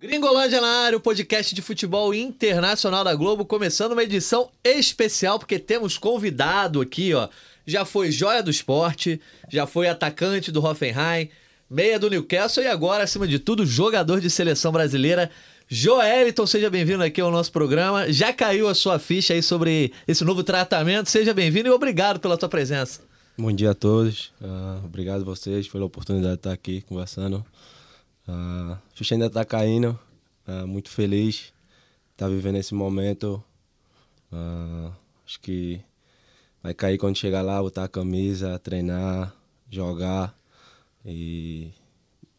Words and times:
Gringolândia 0.00 0.60
na 0.60 0.66
área, 0.66 0.98
o 0.98 1.00
podcast 1.00 1.54
de 1.54 1.62
futebol 1.62 2.12
internacional 2.12 3.04
da 3.04 3.14
Globo, 3.14 3.44
começando 3.44 3.92
uma 3.92 4.02
edição 4.02 4.50
especial, 4.64 5.38
porque 5.38 5.60
temos 5.60 5.96
convidado 5.96 6.80
aqui, 6.80 7.14
ó. 7.14 7.28
Já 7.64 7.84
foi 7.84 8.10
joia 8.10 8.42
do 8.42 8.50
esporte, 8.50 9.20
já 9.48 9.64
foi 9.64 9.88
atacante 9.88 10.50
do 10.50 10.60
Hoffenheim, 10.64 11.30
meia 11.72 11.98
do 11.98 12.10
Newcastle 12.10 12.62
e 12.62 12.66
agora, 12.66 13.04
acima 13.04 13.26
de 13.26 13.38
tudo, 13.38 13.64
jogador 13.64 14.20
de 14.20 14.28
seleção 14.28 14.70
brasileira. 14.70 15.30
Joeliton, 15.66 16.46
seja 16.46 16.68
bem-vindo 16.68 17.02
aqui 17.02 17.18
ao 17.18 17.30
nosso 17.30 17.50
programa. 17.50 18.12
Já 18.12 18.30
caiu 18.30 18.68
a 18.68 18.74
sua 18.74 18.98
ficha 18.98 19.32
aí 19.32 19.42
sobre 19.42 19.90
esse 20.06 20.22
novo 20.22 20.44
tratamento. 20.44 21.08
Seja 21.08 21.32
bem-vindo 21.32 21.70
e 21.70 21.72
obrigado 21.72 22.20
pela 22.20 22.36
tua 22.36 22.48
presença. 22.48 23.00
Bom 23.38 23.50
dia 23.50 23.70
a 23.70 23.74
todos. 23.74 24.34
Uh, 24.38 24.84
obrigado 24.84 25.22
a 25.22 25.24
vocês 25.24 25.66
pela 25.66 25.86
oportunidade 25.86 26.34
de 26.34 26.40
estar 26.40 26.52
aqui 26.52 26.82
conversando 26.82 27.42
Uh, 28.28 28.74
a 28.74 28.78
ficha 28.94 29.16
ainda 29.16 29.26
está 29.26 29.44
caindo, 29.44 29.98
uh, 30.46 30.64
muito 30.64 30.88
feliz 30.90 31.52
estar 32.12 32.26
tá 32.26 32.28
vivendo 32.28 32.54
esse 32.54 32.72
momento. 32.72 33.42
Acho 35.26 35.40
que 35.40 35.80
vai 36.62 36.72
cair 36.72 36.98
quando 36.98 37.18
chegar 37.18 37.42
lá, 37.42 37.60
botar 37.60 37.82
a 37.82 37.88
camisa, 37.88 38.60
treinar, 38.60 39.34
jogar. 39.68 40.32
E 41.04 41.70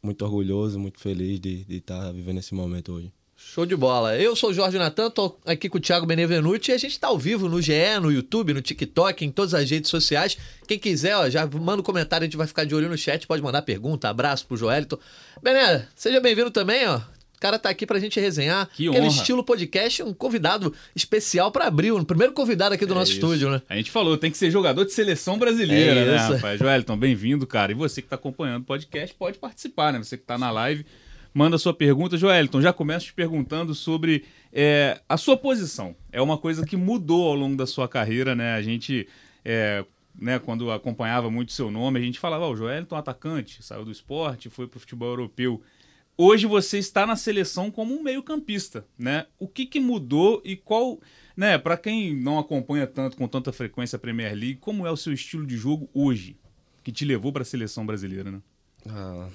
muito 0.02 0.23
orgulhoso, 0.23 0.80
muito 0.80 0.99
feliz 0.99 1.40
de 1.40 1.66
estar 1.70 1.99
tá 1.99 2.12
vivendo 2.12 2.40
esse 2.40 2.54
momento 2.54 2.94
hoje. 2.94 3.12
Show 3.35 3.66
de 3.66 3.76
bola. 3.76 4.17
Eu 4.17 4.35
sou 4.35 4.52
o 4.52 4.54
Jorge 4.54 4.77
Natan, 4.77 5.09
tô 5.09 5.35
aqui 5.45 5.68
com 5.68 5.77
o 5.77 5.82
Thiago 5.82 6.05
Benevenuti 6.05 6.71
e 6.71 6.74
a 6.74 6.77
gente 6.77 6.99
tá 6.99 7.07
ao 7.07 7.18
vivo 7.18 7.49
no 7.49 7.62
GE, 7.62 7.99
no 8.02 8.12
YouTube, 8.12 8.54
no 8.54 8.62
TikTok, 8.62 9.26
em 9.26 9.32
todas 9.32 9.54
as 9.54 9.70
redes 9.70 9.90
sociais. 9.90 10.37
Quem 10.68 10.79
quiser, 10.79 11.15
ó, 11.15 11.29
já 11.29 11.46
manda 11.46 11.82
um 11.82 11.84
comentário, 11.84 12.24
a 12.24 12.27
gente 12.27 12.37
vai 12.37 12.48
ficar 12.48 12.63
de 12.63 12.74
olho 12.74 12.90
no 12.90 12.98
chat, 12.98 13.27
pode 13.27 13.43
mandar 13.43 13.62
pergunta, 13.62 14.10
abraço 14.10 14.48
pro 14.48 14.57
Joelito. 14.57 14.99
Bené, 15.41 15.87
seja 15.93 16.20
bem-vindo 16.21 16.52
também, 16.52 16.87
ó. 16.87 17.02
O 17.44 17.46
cara 17.46 17.60
tá 17.60 17.68
aqui 17.70 17.86
pra 17.86 17.99
gente 17.99 18.18
resenhar. 18.22 18.70
Que 18.74 18.88
Aquele 18.88 19.05
honra. 19.05 19.13
estilo 19.18 19.44
podcast, 19.44 20.02
um 20.02 20.13
convidado 20.13 20.74
especial 20.96 21.52
para 21.52 21.66
abrir, 21.68 21.91
o 21.91 22.05
primeiro 22.05 22.32
convidado 22.32 22.74
aqui 22.74 22.86
do 22.86 22.94
É 22.94 22.96
nosso 22.96 23.12
isso. 23.12 23.20
estúdio, 23.20 23.49
né? 23.52 23.62
A 23.68 23.76
gente 23.76 23.91
falou, 23.91 24.18
tem 24.18 24.32
que 24.32 24.38
ser 24.38 24.49
jogador 24.49 24.86
de 24.86 24.94
seleção 24.94 25.38
brasileira, 25.38 25.99
É 25.99 26.05
né, 26.05 26.16
isso. 26.16 26.34
rapaz? 26.36 26.58
Joelton, 26.58 26.96
bem-vindo, 26.96 27.46
cara. 27.46 27.74
E 27.74 27.76
você 27.76 28.02
que 28.02 28.08
tá 28.08 28.16
acompanhando 28.16 28.62
o 28.62 28.66
podcast, 28.66 29.14
pode 29.16 29.38
participar, 29.40 29.91
né? 29.91 30.02
Você 30.02 30.16
que 30.18 30.24
tá 30.24 30.38
na 30.38 30.49
live, 30.52 30.86
manda 31.34 31.58
sua 31.58 31.74
pergunta. 31.74 32.16
Joelton, 32.16 32.62
já 32.62 32.71
começo 32.71 33.08
te 33.08 33.14
perguntando 33.14 33.76
sobre 33.76 34.24
é, 34.54 35.02
a 35.10 35.18
sua 35.18 35.36
posição. 35.36 35.94
É 36.14 36.21
uma 36.21 36.38
coisa 36.38 36.66
que 36.66 36.77
mudou 36.77 37.27
ao 37.27 37.36
longo 37.36 37.58
da 37.58 37.68
sua 37.68 37.90
carreira, 37.90 38.34
né? 38.34 38.54
A 38.55 38.62
gente, 38.62 39.05
é, 39.44 39.84
né, 40.18 40.40
quando 40.40 40.71
acompanhava 40.71 41.30
muito 41.30 41.52
seu 41.52 41.70
nome, 41.70 41.99
a 41.99 42.02
gente 42.04 42.20
falava, 42.21 42.46
ó, 42.46 42.52
o 42.54 42.55
Joelton 42.55 42.96
atacante, 42.96 43.62
saiu 43.62 43.84
do 43.84 43.91
esporte, 43.91 44.49
foi 44.49 44.66
pro 44.66 44.80
futebol 44.80 45.10
europeu. 45.10 45.62
Hoje 46.15 46.45
você 46.45 46.77
está 46.77 47.07
na 47.07 47.15
seleção 47.15 47.71
como 47.71 47.95
um 47.95 48.03
meio-campista, 48.03 48.85
né? 48.97 49.25
O 49.39 49.47
que, 49.47 49.65
que 49.65 49.79
mudou 49.79 50.41
e 50.45 50.55
qual, 50.55 50.99
né, 51.35 51.57
para 51.57 51.75
quem 51.75 52.15
não 52.15 52.37
acompanha 52.37 52.85
tanto 52.85 53.17
com 53.17 53.27
tanta 53.27 53.51
frequência 53.51 53.95
a 53.95 53.99
Premier 53.99 54.34
League, 54.35 54.57
como 54.57 54.85
é 54.85 54.91
o 54.91 54.97
seu 54.97 55.11
estilo 55.11 55.45
de 55.45 55.57
jogo 55.57 55.89
hoje 55.93 56.37
que 56.84 56.91
te 56.91 57.03
levou 57.03 57.31
para 57.31 57.41
a 57.41 57.45
seleção 57.45 57.85
brasileira, 57.85 58.29
né? 58.29 58.41
Ah, 58.87 59.29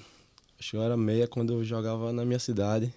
acho 0.57 0.71
que 0.71 0.77
eu 0.77 0.83
era 0.83 0.95
meia 0.95 1.27
quando 1.27 1.53
eu 1.53 1.63
jogava 1.65 2.13
na 2.13 2.23
minha 2.23 2.39
cidade. 2.39 2.93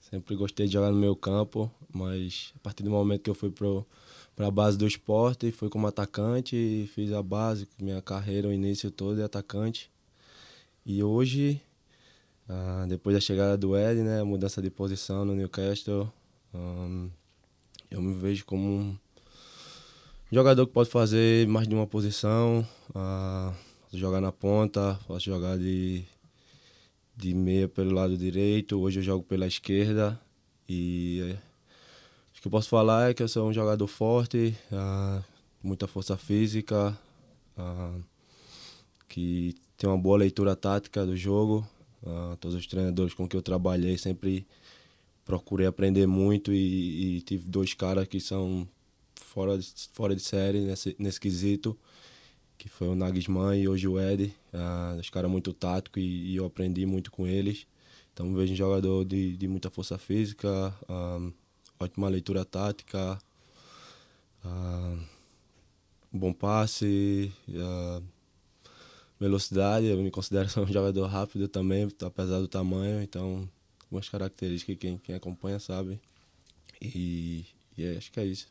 Sempre 0.00 0.34
gostei 0.34 0.66
de 0.66 0.72
jogar 0.72 0.90
no 0.90 0.98
meu 0.98 1.14
campo, 1.14 1.70
mas 1.92 2.52
a 2.56 2.58
partir 2.60 2.82
do 2.82 2.90
momento 2.90 3.22
que 3.22 3.30
eu 3.30 3.34
fui 3.34 3.50
para 3.50 4.46
a 4.46 4.50
base 4.50 4.78
do 4.78 4.86
esporte, 4.86 5.52
fui 5.52 5.68
como 5.68 5.86
atacante 5.86 6.88
fiz 6.94 7.12
a 7.12 7.22
base, 7.22 7.68
minha 7.78 8.00
carreira, 8.00 8.48
o 8.48 8.52
início 8.52 8.90
todo 8.90 9.16
de 9.16 9.22
atacante. 9.22 9.90
E 10.84 11.02
hoje, 11.02 11.60
ah, 12.48 12.86
depois 12.88 13.14
da 13.14 13.20
chegada 13.20 13.56
do 13.56 13.76
Ed, 13.76 14.02
né, 14.02 14.22
mudança 14.22 14.62
de 14.62 14.70
posição 14.70 15.24
no 15.24 15.34
Newcastle, 15.34 16.10
ah, 16.54 17.08
eu 17.90 18.00
me 18.02 18.14
vejo 18.14 18.44
como 18.44 18.68
um 18.68 18.98
jogador 20.30 20.66
que 20.66 20.72
pode 20.72 20.90
fazer 20.90 21.46
mais 21.46 21.68
de 21.68 21.74
uma 21.74 21.86
posição, 21.86 22.66
posso 22.92 23.98
jogar 23.98 24.20
na 24.20 24.32
ponta, 24.32 24.98
posso 25.06 25.24
jogar 25.24 25.56
de, 25.56 26.04
de 27.16 27.34
meia 27.34 27.68
pelo 27.68 27.92
lado 27.92 28.16
direito, 28.16 28.78
hoje 28.78 29.00
eu 29.00 29.04
jogo 29.04 29.24
pela 29.24 29.46
esquerda 29.46 30.20
e 30.68 31.20
eh, 31.22 31.38
acho 32.32 32.42
que 32.42 32.48
eu 32.48 32.50
posso 32.50 32.68
falar 32.68 33.10
é 33.10 33.14
que 33.14 33.22
eu 33.22 33.28
sou 33.28 33.48
um 33.48 33.52
jogador 33.52 33.86
forte, 33.86 34.56
ah, 34.72 35.22
muita 35.62 35.86
força 35.86 36.16
física, 36.16 36.98
ah, 37.56 37.94
que 39.08 39.54
tem 39.76 39.88
uma 39.88 39.98
boa 39.98 40.18
leitura 40.18 40.56
tática 40.56 41.06
do 41.06 41.16
jogo. 41.16 41.66
Ah, 42.06 42.36
todos 42.40 42.56
os 42.56 42.66
treinadores 42.66 43.14
com 43.14 43.28
que 43.28 43.36
eu 43.36 43.42
trabalhei 43.42 43.98
sempre 43.98 44.46
procurei 45.24 45.66
aprender 45.66 46.06
muito 46.06 46.52
e, 46.52 47.16
e 47.16 47.20
tive 47.22 47.48
dois 47.48 47.74
caras 47.74 48.06
que 48.06 48.20
são 48.20 48.66
fora 49.16 49.58
de, 49.58 49.66
fora 49.92 50.14
de 50.14 50.22
série 50.22 50.60
nesse, 50.60 50.94
nesse 50.98 51.20
quesito, 51.20 51.76
que 52.56 52.68
foi 52.68 52.88
o 52.88 52.94
Nagelsmann 52.94 53.60
e 53.60 53.68
hoje 53.68 53.88
o 53.88 54.00
Ed. 54.00 54.32
Ah, 54.52 54.96
os 54.98 55.10
caras 55.10 55.30
muito 55.30 55.52
táticos 55.52 56.02
e, 56.02 56.06
e 56.06 56.36
eu 56.36 56.46
aprendi 56.46 56.86
muito 56.86 57.10
com 57.10 57.26
eles. 57.26 57.66
Então 58.14 58.32
vejo 58.34 58.52
um 58.52 58.56
jogador 58.56 59.04
de, 59.04 59.36
de 59.36 59.48
muita 59.48 59.68
força 59.68 59.98
física, 59.98 60.74
ah, 60.88 61.30
ótima 61.80 62.08
leitura 62.08 62.44
tática, 62.44 63.18
bom 66.12 66.32
passe, 66.32 67.32
ah, 67.56 68.00
velocidade. 69.18 69.86
Eu 69.86 69.98
me 69.98 70.10
considero 70.10 70.48
um 70.62 70.66
jogador 70.66 71.06
rápido 71.06 71.48
também, 71.48 71.88
apesar 72.02 72.40
do 72.40 72.48
tamanho. 72.48 73.02
Então, 73.02 73.48
algumas 73.84 74.08
características 74.08 74.76
que 74.76 74.80
quem, 74.80 74.98
quem 74.98 75.14
acompanha 75.14 75.58
sabe. 75.58 76.00
E, 76.80 77.46
e 77.76 77.84
é, 77.84 77.96
acho 77.96 78.12
que 78.12 78.20
é 78.20 78.26
isso. 78.26 78.48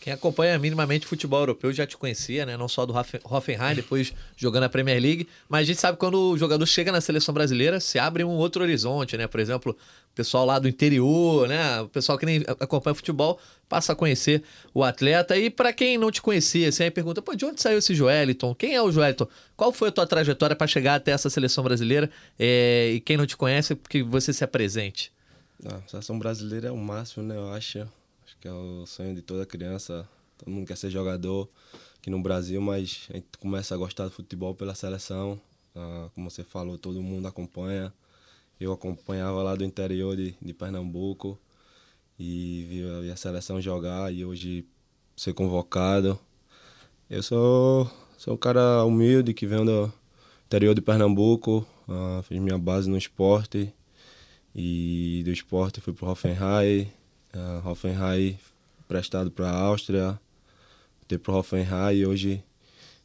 Quem 0.00 0.12
acompanha 0.12 0.56
minimamente 0.58 1.04
futebol 1.06 1.40
europeu 1.40 1.72
já 1.72 1.84
te 1.86 1.96
conhecia, 1.96 2.46
né? 2.46 2.56
Não 2.56 2.68
só 2.68 2.86
do 2.86 2.94
Hoffen- 2.96 3.20
Hoffenheim, 3.24 3.74
depois 3.74 4.12
jogando 4.36 4.62
a 4.64 4.68
Premier 4.68 5.02
League. 5.02 5.28
Mas 5.48 5.62
a 5.62 5.64
gente 5.64 5.80
sabe 5.80 5.96
que 5.96 6.00
quando 6.00 6.30
o 6.30 6.38
jogador 6.38 6.64
chega 6.64 6.92
na 6.92 7.00
seleção 7.00 7.34
brasileira, 7.34 7.80
se 7.80 7.98
abre 7.98 8.22
um 8.22 8.30
outro 8.30 8.62
horizonte, 8.62 9.16
né? 9.16 9.26
Por 9.26 9.40
exemplo, 9.40 9.72
o 9.72 10.14
pessoal 10.14 10.46
lá 10.46 10.60
do 10.60 10.68
interior, 10.68 11.48
né? 11.48 11.80
O 11.80 11.88
pessoal 11.88 12.16
que 12.16 12.24
nem 12.24 12.44
acompanha 12.46 12.94
futebol 12.94 13.38
passa 13.68 13.94
a 13.94 13.96
conhecer 13.96 14.44
o 14.72 14.84
atleta. 14.84 15.36
E 15.36 15.50
para 15.50 15.72
quem 15.72 15.98
não 15.98 16.12
te 16.12 16.22
conhecia, 16.22 16.68
assim, 16.68 16.84
aí 16.84 16.90
pergunta, 16.90 17.20
pô, 17.20 17.34
de 17.34 17.44
onde 17.44 17.60
saiu 17.60 17.78
esse 17.78 17.92
Joeliton? 17.92 18.54
Quem 18.54 18.74
é 18.76 18.80
o 18.82 18.92
Joeliton? 18.92 19.26
Qual 19.56 19.72
foi 19.72 19.88
a 19.88 19.92
tua 19.92 20.06
trajetória 20.06 20.54
para 20.54 20.68
chegar 20.68 20.94
até 20.94 21.10
essa 21.10 21.28
seleção 21.28 21.64
brasileira? 21.64 22.08
É, 22.38 22.92
e 22.94 23.00
quem 23.00 23.16
não 23.16 23.26
te 23.26 23.36
conhece, 23.36 23.74
que 23.74 24.04
você 24.04 24.32
se 24.32 24.44
apresente. 24.44 25.10
Ah, 25.64 25.80
a 25.84 25.88
seleção 25.88 26.16
brasileira 26.16 26.68
é 26.68 26.70
o 26.70 26.76
máximo, 26.76 27.24
né? 27.26 27.34
Eu 27.36 27.52
acho. 27.52 27.86
Que 28.46 28.50
é 28.50 28.54
o 28.54 28.86
sonho 28.86 29.12
de 29.12 29.22
toda 29.22 29.44
criança. 29.44 30.08
Todo 30.38 30.52
mundo 30.52 30.68
quer 30.68 30.76
ser 30.76 30.88
jogador 30.88 31.50
aqui 31.98 32.08
no 32.08 32.22
Brasil, 32.22 32.60
mas 32.60 33.08
a 33.10 33.14
gente 33.14 33.26
começa 33.40 33.74
a 33.74 33.76
gostar 33.76 34.04
do 34.04 34.12
futebol 34.12 34.54
pela 34.54 34.72
seleção. 34.72 35.36
Ah, 35.74 36.08
como 36.14 36.30
você 36.30 36.44
falou, 36.44 36.78
todo 36.78 37.02
mundo 37.02 37.26
acompanha. 37.26 37.92
Eu 38.60 38.70
acompanhava 38.70 39.42
lá 39.42 39.56
do 39.56 39.64
interior 39.64 40.16
de, 40.16 40.36
de 40.40 40.54
Pernambuco 40.54 41.36
e 42.16 42.64
vi 42.68 42.88
a, 42.88 43.00
vi 43.00 43.10
a 43.10 43.16
seleção 43.16 43.60
jogar 43.60 44.14
e 44.14 44.24
hoje 44.24 44.64
ser 45.16 45.34
convocado. 45.34 46.16
Eu 47.10 47.24
sou, 47.24 47.90
sou 48.16 48.34
um 48.34 48.38
cara 48.38 48.84
humilde 48.84 49.34
que 49.34 49.44
vem 49.44 49.64
do 49.64 49.92
interior 50.46 50.72
de 50.72 50.80
Pernambuco, 50.80 51.66
ah, 51.88 52.22
fiz 52.22 52.40
minha 52.40 52.56
base 52.58 52.88
no 52.88 52.96
esporte 52.96 53.74
e 54.54 55.22
do 55.24 55.32
esporte 55.32 55.80
fui 55.80 55.92
para 55.92 56.06
o 56.06 56.10
Hoffenheim, 56.12 56.92
uh, 57.36 57.68
Hoffenheim 57.68 58.38
prestado 58.88 59.30
para 59.30 59.50
a 59.50 59.58
Áustria, 59.58 60.18
voltei 61.00 61.18
para 61.18 61.32
o 61.32 61.36
Hoffenheim 61.36 61.96
e 61.96 62.06
hoje, 62.06 62.42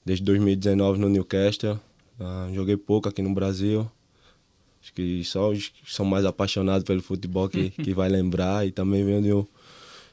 desde 0.05 0.23
2019 0.25 0.99
no 0.99 1.09
Newcastle, 1.09 1.79
uh, 2.19 2.53
joguei 2.53 2.77
pouco 2.77 3.09
aqui 3.09 3.21
no 3.21 3.33
Brasil, 3.33 3.89
acho 4.81 4.93
que 4.93 5.23
só 5.23 5.49
os 5.49 5.69
que 5.69 5.93
são 5.93 6.05
mais 6.05 6.25
apaixonados 6.25 6.83
pelo 6.83 7.01
futebol 7.01 7.49
que, 7.49 7.69
que 7.83 7.93
vai 7.93 8.09
lembrar. 8.09 8.65
E 8.65 8.71
também 8.71 9.03
venho 9.03 9.21
de 9.21 9.33
um, 9.33 9.47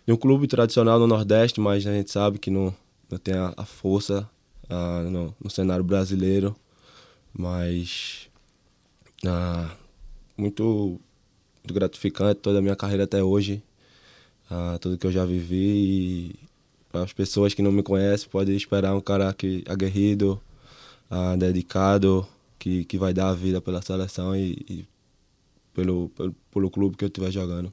de 0.07 0.13
um 0.13 0.17
clube 0.17 0.47
tradicional 0.47 0.99
no 0.99 1.07
Nordeste, 1.07 1.61
mas 1.61 1.87
a 1.87 1.93
gente 1.93 2.11
sabe 2.11 2.39
que 2.39 2.51
não, 2.51 2.75
não 3.11 3.19
tem 3.19 3.35
a, 3.35 3.53
a 3.57 3.65
força 3.65 4.29
uh, 4.71 5.11
no, 5.11 5.35
no 5.43 5.51
cenário 5.51 5.85
brasileiro, 5.85 6.57
mas 7.33 8.29
uh, 9.25 9.71
muito 10.37 11.01
muito 11.63 11.75
gratificante 11.75 12.41
toda 12.41 12.61
a 12.61 12.63
minha 12.63 12.75
carreira 12.75 13.05
até 13.05 13.23
hoje, 13.23 13.63
ah, 14.51 14.79
tudo 14.81 14.99
que 14.99 15.07
eu 15.07 15.13
já 15.13 15.25
vivi. 15.25 15.57
E 15.57 16.35
as 16.93 17.13
pessoas 17.13 17.55
que 17.55 17.63
não 17.63 17.73
me 17.73 17.83
conhecem, 17.83 18.29
podem 18.29 18.57
esperar 18.57 18.95
um 18.95 19.01
cara 19.01 19.33
que 19.33 19.63
aguerrido, 19.69 20.41
ah, 21.11 21.37
dedicado, 21.37 22.27
que, 22.59 22.85
que 22.85 22.99
vai 22.99 23.13
dar 23.13 23.31
a 23.31 23.35
vida 23.35 23.61
pela 23.61 23.83
seleção 23.83 24.35
e, 24.37 24.53
e 24.69 24.85
pelo, 25.73 26.09
pelo, 26.11 26.35
pelo 26.51 26.71
clube 26.71 26.97
que 26.97 27.05
eu 27.05 27.09
estiver 27.09 27.31
jogando. 27.31 27.73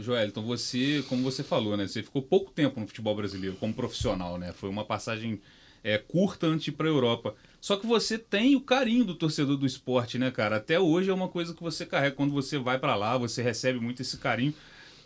Joel, 0.00 0.26
então 0.26 0.42
você, 0.42 1.04
como 1.06 1.22
você 1.22 1.42
falou, 1.42 1.76
né? 1.76 1.86
Você 1.86 2.02
ficou 2.02 2.22
pouco 2.22 2.50
tempo 2.50 2.80
no 2.80 2.86
futebol 2.86 3.14
brasileiro 3.14 3.56
como 3.56 3.74
profissional, 3.74 4.38
né? 4.38 4.52
Foi 4.52 4.70
uma 4.70 4.84
passagem 4.84 5.38
é, 5.84 5.98
curta 5.98 6.46
antes 6.46 6.74
para 6.74 6.86
a 6.86 6.90
Europa. 6.90 7.34
Só 7.60 7.76
que 7.76 7.86
você 7.86 8.16
tem 8.16 8.56
o 8.56 8.60
carinho 8.60 9.04
do 9.04 9.14
torcedor 9.14 9.56
do 9.56 9.66
esporte, 9.66 10.18
né, 10.18 10.30
cara? 10.30 10.56
Até 10.56 10.80
hoje 10.80 11.10
é 11.10 11.14
uma 11.14 11.28
coisa 11.28 11.52
que 11.52 11.62
você 11.62 11.84
carrega. 11.84 12.16
Quando 12.16 12.32
você 12.32 12.58
vai 12.58 12.78
para 12.78 12.96
lá, 12.96 13.18
você 13.18 13.42
recebe 13.42 13.78
muito 13.78 14.00
esse 14.00 14.16
carinho. 14.16 14.54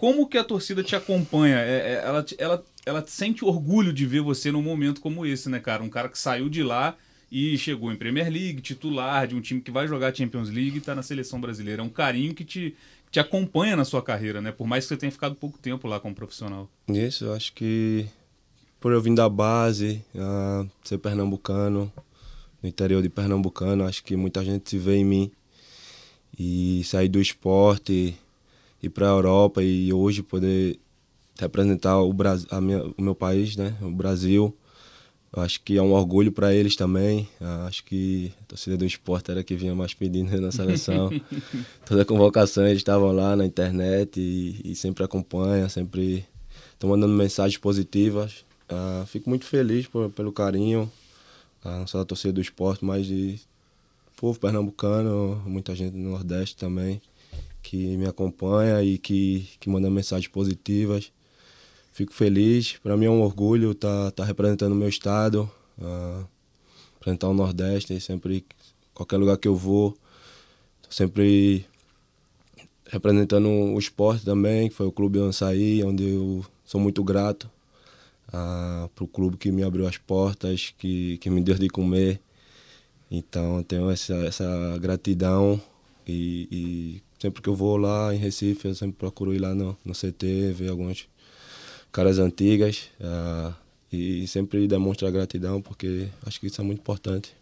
Como 0.01 0.27
que 0.27 0.39
a 0.39 0.43
torcida 0.43 0.83
te 0.83 0.97
acompanha? 0.97 1.57
É, 1.59 1.93
é, 1.93 2.03
ela, 2.03 2.25
ela, 2.39 2.65
ela 2.87 3.05
sente 3.07 3.45
orgulho 3.45 3.93
de 3.93 4.07
ver 4.07 4.23
você 4.23 4.51
num 4.51 4.63
momento 4.63 4.99
como 4.99 5.27
esse, 5.27 5.51
né, 5.51 5.61
cara? 5.61 5.83
Um 5.83 5.91
cara 5.91 6.09
que 6.09 6.19
saiu 6.19 6.49
de 6.49 6.63
lá 6.63 6.97
e 7.31 7.59
chegou 7.59 7.93
em 7.93 7.97
Premier 7.97 8.33
League, 8.33 8.63
titular 8.63 9.27
de 9.27 9.35
um 9.35 9.43
time 9.43 9.61
que 9.61 9.71
vai 9.71 9.87
jogar 9.87 10.17
Champions 10.17 10.49
League 10.49 10.77
e 10.77 10.79
está 10.79 10.95
na 10.95 11.03
seleção 11.03 11.39
brasileira. 11.39 11.83
É 11.83 11.85
um 11.85 11.91
carinho 11.91 12.33
que 12.33 12.47
te, 12.47 12.75
te 13.11 13.21
acompanha 13.21 13.77
na 13.77 13.85
sua 13.85 14.03
carreira, 14.03 14.41
né? 14.41 14.51
Por 14.51 14.67
mais 14.67 14.85
que 14.85 14.89
você 14.89 14.97
tenha 14.97 15.13
ficado 15.13 15.35
pouco 15.35 15.59
tempo 15.59 15.87
lá 15.87 16.01
como 16.01 16.15
profissional. 16.15 16.67
Isso, 16.89 17.27
eu 17.27 17.35
acho 17.35 17.53
que 17.53 18.07
por 18.81 18.93
eu 18.93 19.03
vir 19.03 19.15
da 19.15 19.29
base, 19.29 20.03
uh, 20.15 20.67
ser 20.83 20.97
pernambucano, 20.97 21.93
no 22.63 22.69
interior 22.71 23.03
de 23.03 23.11
Pernambucano, 23.11 23.85
acho 23.85 24.03
que 24.03 24.17
muita 24.17 24.43
gente 24.43 24.71
se 24.71 24.79
vê 24.79 24.97
em 24.97 25.05
mim. 25.05 25.31
E 26.39 26.83
sair 26.85 27.09
do 27.09 27.21
esporte, 27.21 28.17
ir 28.83 28.89
para 28.89 29.07
a 29.07 29.11
Europa 29.11 29.63
e 29.63 29.93
hoje 29.93 30.23
poder 30.23 30.79
representar 31.39 32.01
o, 32.01 32.13
Brasil, 32.13 32.49
minha, 32.61 32.83
o 32.97 33.03
meu 33.03 33.15
país, 33.15 33.57
né? 33.57 33.75
o 33.81 33.91
Brasil, 33.91 34.57
acho 35.33 35.63
que 35.63 35.77
é 35.77 35.83
um 35.83 35.93
orgulho 35.93 36.33
para 36.33 36.55
eles 36.55 36.77
também. 36.77 37.29
Acho 37.67 37.85
que 37.85 38.33
a 38.43 38.45
torcida 38.47 38.77
do 38.77 38.85
esporte 38.85 39.31
era 39.31 39.43
que 39.43 39.55
vinha 39.55 39.75
mais 39.75 39.95
pedindo 39.95 40.39
na 40.41 40.53
seleção. 40.53 41.11
Toda 41.87 42.03
a 42.03 42.05
convocação 42.05 42.67
eles 42.67 42.79
estavam 42.79 43.13
lá 43.13 43.37
na 43.37 43.47
internet 43.47 44.21
e, 44.21 44.73
e 44.73 44.75
sempre 44.75 45.05
acompanham, 45.05 45.69
sempre 45.69 46.27
estão 46.73 46.91
mandando 46.91 47.15
mensagens 47.15 47.59
positivas. 47.59 48.45
Uh, 48.71 49.05
fico 49.07 49.29
muito 49.29 49.45
feliz 49.45 49.87
por, 49.87 50.11
pelo 50.11 50.33
carinho, 50.33 50.91
uh, 51.65 51.69
não 51.69 51.87
só 51.87 51.99
da 51.99 52.05
torcida 52.05 52.33
do 52.33 52.41
esporte, 52.41 52.85
mas 52.85 53.05
de 53.05 53.41
povo 54.17 54.39
pernambucano, 54.39 55.43
muita 55.47 55.75
gente 55.75 55.93
do 55.93 55.99
Nordeste 55.99 56.57
também, 56.57 57.01
que 57.63 57.97
me 57.97 58.07
acompanha 58.07 58.83
e 58.83 58.99
que, 58.99 59.49
que 59.61 59.69
manda 59.69 59.91
mensagens 59.91 60.29
positivas 60.29 61.13
fico 62.01 62.15
feliz. 62.15 62.79
Para 62.83 62.97
mim 62.97 63.07
é 63.07 63.11
um 63.11 63.21
orgulho 63.21 63.73
estar 63.73 64.07
tá, 64.07 64.11
tá 64.11 64.25
representando 64.25 64.73
o 64.73 64.77
meu 64.77 64.89
estado, 64.89 65.51
uh, 65.79 66.27
representar 66.95 67.29
o 67.29 67.35
Nordeste. 67.35 68.01
Sempre, 68.01 68.45
qualquer 68.95 69.19
lugar 69.19 69.37
que 69.37 69.49
eu 69.49 69.55
vou, 69.55 69.97
sempre 70.89 71.67
representando 72.87 73.49
o 73.49 73.79
esporte 73.79 74.25
também, 74.25 74.69
que 74.69 74.75
foi 74.75 74.87
o 74.87 74.93
clube 74.93 75.19
saí, 75.33 75.83
onde 75.85 76.09
eu 76.09 76.45
sou 76.65 76.81
muito 76.81 77.05
grato 77.05 77.51
uh, 78.29 78.89
para 78.89 79.05
o 79.05 79.09
clube 79.09 79.37
que 79.37 79.53
me 79.53 79.63
abriu 79.63 79.87
as 79.87 79.99
portas, 79.99 80.75
que, 80.79 81.19
que 81.19 81.29
me 81.29 81.43
deu 81.43 81.57
de 81.57 81.69
comer. 81.69 82.21
Então 83.11 83.63
tenho 83.65 83.91
essa, 83.91 84.15
essa 84.25 84.79
gratidão 84.81 85.61
e, 86.07 86.49
e, 86.51 87.03
sempre 87.21 87.43
que 87.43 87.49
eu 87.49 87.55
vou 87.55 87.77
lá 87.77 88.15
em 88.15 88.19
Recife, 88.19 88.67
eu 88.67 88.75
sempre 88.75 88.97
procuro 88.97 89.35
ir 89.35 89.39
lá 89.39 89.55
no, 89.55 89.77
no 89.85 89.93
CT, 89.93 90.53
ver 90.55 90.71
alguns 90.71 91.07
caras 91.93 92.19
antigas 92.19 92.89
uh, 92.99 93.55
e 93.93 94.27
sempre 94.27 94.67
demonstrar 94.67 95.13
gratidão, 95.13 95.61
porque 95.61 96.09
acho 96.25 96.41
que 96.41 96.47
isso 96.47 96.61
é 96.61 96.65
muito 96.65 96.81
importante. 96.81 97.35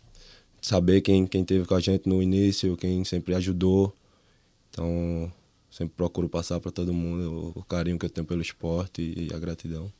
Saber 0.61 1.01
quem, 1.01 1.27
quem 1.27 1.45
teve 1.45 1.65
com 1.65 1.75
a 1.75 1.81
gente 1.81 2.09
no 2.09 2.21
início, 2.21 2.77
quem 2.77 3.05
sempre 3.05 3.35
ajudou. 3.37 3.95
Então, 4.71 5.33
sempre 5.71 5.95
procuro 5.97 6.29
passar 6.29 6.59
para 6.59 6.73
todo 6.73 6.93
mundo 6.93 7.53
o, 7.57 7.61
o, 7.61 7.65
carinho 7.65 7.99
que 7.99 8.07
eu 8.07 8.11
tenho 8.11 8.27
pelo 8.27 8.43
esporte 8.43 9.01
e, 9.01 9.29
e 9.29 9.35
a 9.35 9.39
gratidão. 9.39 9.93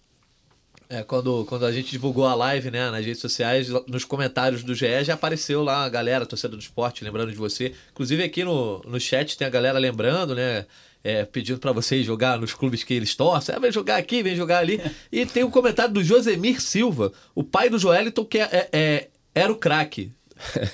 É, 0.91 1.03
quando, 1.03 1.45
quando 1.45 1.67
a 1.67 1.73
gente 1.73 1.91
divulgou 1.91 2.27
a 2.27 2.35
live, 2.35 2.71
né, 2.71 2.91
nas 2.91 3.05
redes 3.05 3.21
sociais, 3.21 3.69
nos 3.87 4.05
comentários 4.05 4.63
do 4.63 4.75
GE 4.75 5.05
já 5.05 5.15
apareceu 5.15 5.63
lá 5.63 5.85
a 5.85 5.89
galera, 5.89 6.25
a 6.25 6.27
torcida 6.27 6.57
do 6.57 6.61
esporte, 6.61 7.05
lembrando 7.05 7.31
de 7.31 7.37
você. 7.37 7.75
Inclusive 7.93 8.23
aqui 8.23 8.43
no, 8.43 8.81
no 8.87 8.99
chat 8.99 9.37
tem 9.37 9.47
a 9.47 9.51
galera 9.51 9.79
lembrando, 9.79 10.35
né? 10.35 10.65
é, 11.03 11.25
pedindo 11.25 11.59
para 11.59 11.73
vocês 11.73 12.05
jogar 12.05 12.39
nos 12.39 12.55
clubes 12.55 12.83
que 12.83 12.95
eles 12.95 13.15
torcem. 13.15 13.55
Ah, 13.55 13.59
vem 13.59 13.73
jogar 13.73 13.97
aqui, 13.97 14.23
vem 14.23 14.37
jogar 14.37 14.59
ali. 14.59 14.81
E 15.11 15.25
tem 15.25 15.43
um 15.43 15.51
comentário 15.51 15.93
do 15.93 16.05
Josemir 16.05 16.61
Silva, 16.61 17.13
o 17.35 17.43
pai 17.43 17.71
do 17.71 17.79
Joeliton, 17.79 18.25
que 18.25 18.39
é, 18.39 18.49
é, 18.53 18.69
é 18.73 19.09
era 19.35 19.51
o 19.51 19.57
craque. 19.57 20.13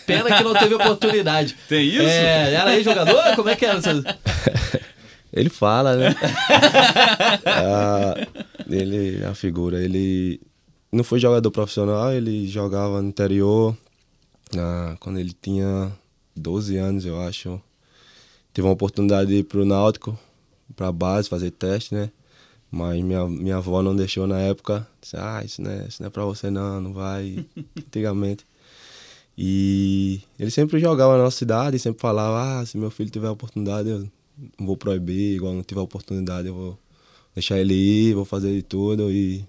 Pena 0.07 0.37
que 0.37 0.43
não 0.43 0.53
teve 0.55 0.75
oportunidade. 0.75 1.57
Tem 1.69 1.87
isso? 1.87 2.03
É, 2.03 2.53
era 2.53 2.71
aí 2.71 2.83
jogador? 2.83 3.35
Como 3.35 3.49
é 3.49 3.57
que 3.57 3.65
era? 3.65 3.81
Ele 5.35 5.51
fala, 5.51 5.97
né? 5.97 6.15
ah, 7.45 8.15
ele 8.71 9.21
é 9.21 9.27
a 9.27 9.35
figura. 9.35 9.83
Ele 9.83 10.41
não 10.93 11.03
foi 11.03 11.19
jogador 11.19 11.51
profissional, 11.51 12.13
ele 12.13 12.47
jogava 12.47 13.03
no 13.03 13.09
interior. 13.09 13.77
Ah, 14.57 14.97
quando 15.01 15.19
ele 15.19 15.33
tinha 15.43 15.93
12 16.37 16.77
anos, 16.77 17.05
eu 17.05 17.21
acho 17.21 17.61
tive 18.53 18.69
uma 18.69 18.75
oportunidade 18.75 19.29
de 19.29 19.39
ir 19.39 19.43
pro 19.43 19.65
Náutico, 19.65 20.17
pra 20.77 20.93
base, 20.93 21.29
fazer 21.29 21.51
teste, 21.51 21.93
né? 21.93 22.11
Mas 22.71 23.03
minha, 23.03 23.27
minha 23.27 23.57
avó 23.57 23.83
não 23.83 23.95
deixou 23.95 24.27
na 24.29 24.39
época. 24.41 24.87
Disse, 25.03 25.17
ah, 25.17 25.43
isso 25.45 25.61
não 25.61 25.71
é, 25.71 25.87
isso 25.89 26.01
não 26.01 26.07
é 26.07 26.11
pra 26.11 26.25
você 26.25 26.51
não, 26.51 26.81
não 26.81 26.93
vai. 26.93 27.45
Antigamente. 27.77 28.47
E 29.37 30.21
ele 30.39 30.51
sempre 30.53 30.79
jogava 30.79 31.17
na 31.17 31.25
nossa 31.25 31.37
cidade, 31.37 31.79
sempre 31.81 32.01
falava, 32.01 32.61
ah, 32.61 32.67
se 32.67 32.79
meu 32.79 32.91
filho 32.91 33.11
tiver 33.11 33.27
a 33.27 33.33
oportunidade, 33.33 33.89
eu 33.89 34.09
não 34.59 34.67
vou 34.67 34.77
proibir, 34.77 35.37
igual 35.37 35.55
não 35.55 35.63
tiver 35.63 35.81
oportunidade, 35.81 36.49
eu 36.49 36.55
vou 36.55 36.79
deixar 37.35 37.59
ele 37.59 37.75
ir, 37.75 38.15
vou 38.15 38.25
fazer 38.25 38.53
de 38.53 38.63
tudo. 38.63 39.11
E 39.11 39.45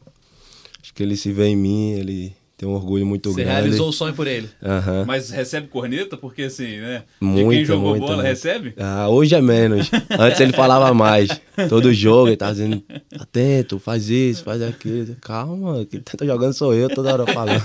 acho 0.81 0.93
que 0.93 1.03
ele 1.03 1.15
se 1.15 1.31
vê 1.31 1.47
em 1.47 1.55
mim, 1.55 1.91
ele 1.91 2.35
tem 2.57 2.67
um 2.69 2.73
orgulho 2.73 3.05
muito 3.05 3.31
Você 3.31 3.43
grande. 3.43 3.51
Você 3.51 3.61
realizou 3.61 3.89
o 3.89 3.91
sonho 3.91 4.13
por 4.13 4.27
ele. 4.27 4.49
Uhum. 4.61 5.05
Mas 5.05 5.29
recebe 5.29 5.67
corneta? 5.67 6.15
Porque 6.15 6.43
assim, 6.43 6.77
né? 6.77 7.03
Muito, 7.19 7.49
de 7.49 7.55
quem 7.55 7.65
jogou 7.65 7.89
muito, 7.89 8.01
bola 8.01 8.15
muito. 8.15 8.27
recebe? 8.27 8.73
Ah, 8.77 9.09
hoje 9.09 9.35
é 9.35 9.41
menos. 9.41 9.91
Antes 10.17 10.39
ele 10.39 10.53
falava 10.53 10.93
mais. 10.93 11.29
Todo 11.67 11.93
jogo 11.93 12.29
ele 12.29 12.37
tá 12.37 12.51
dizendo, 12.51 12.81
atento, 13.19 13.77
faz 13.77 14.09
isso, 14.09 14.43
faz 14.43 14.61
aquilo. 14.61 15.15
Calma, 15.21 15.85
quem 15.85 15.99
tá 15.99 16.25
jogando 16.25 16.53
sou 16.53 16.73
eu, 16.73 16.89
toda 16.89 17.11
hora 17.11 17.25
falando. 17.25 17.61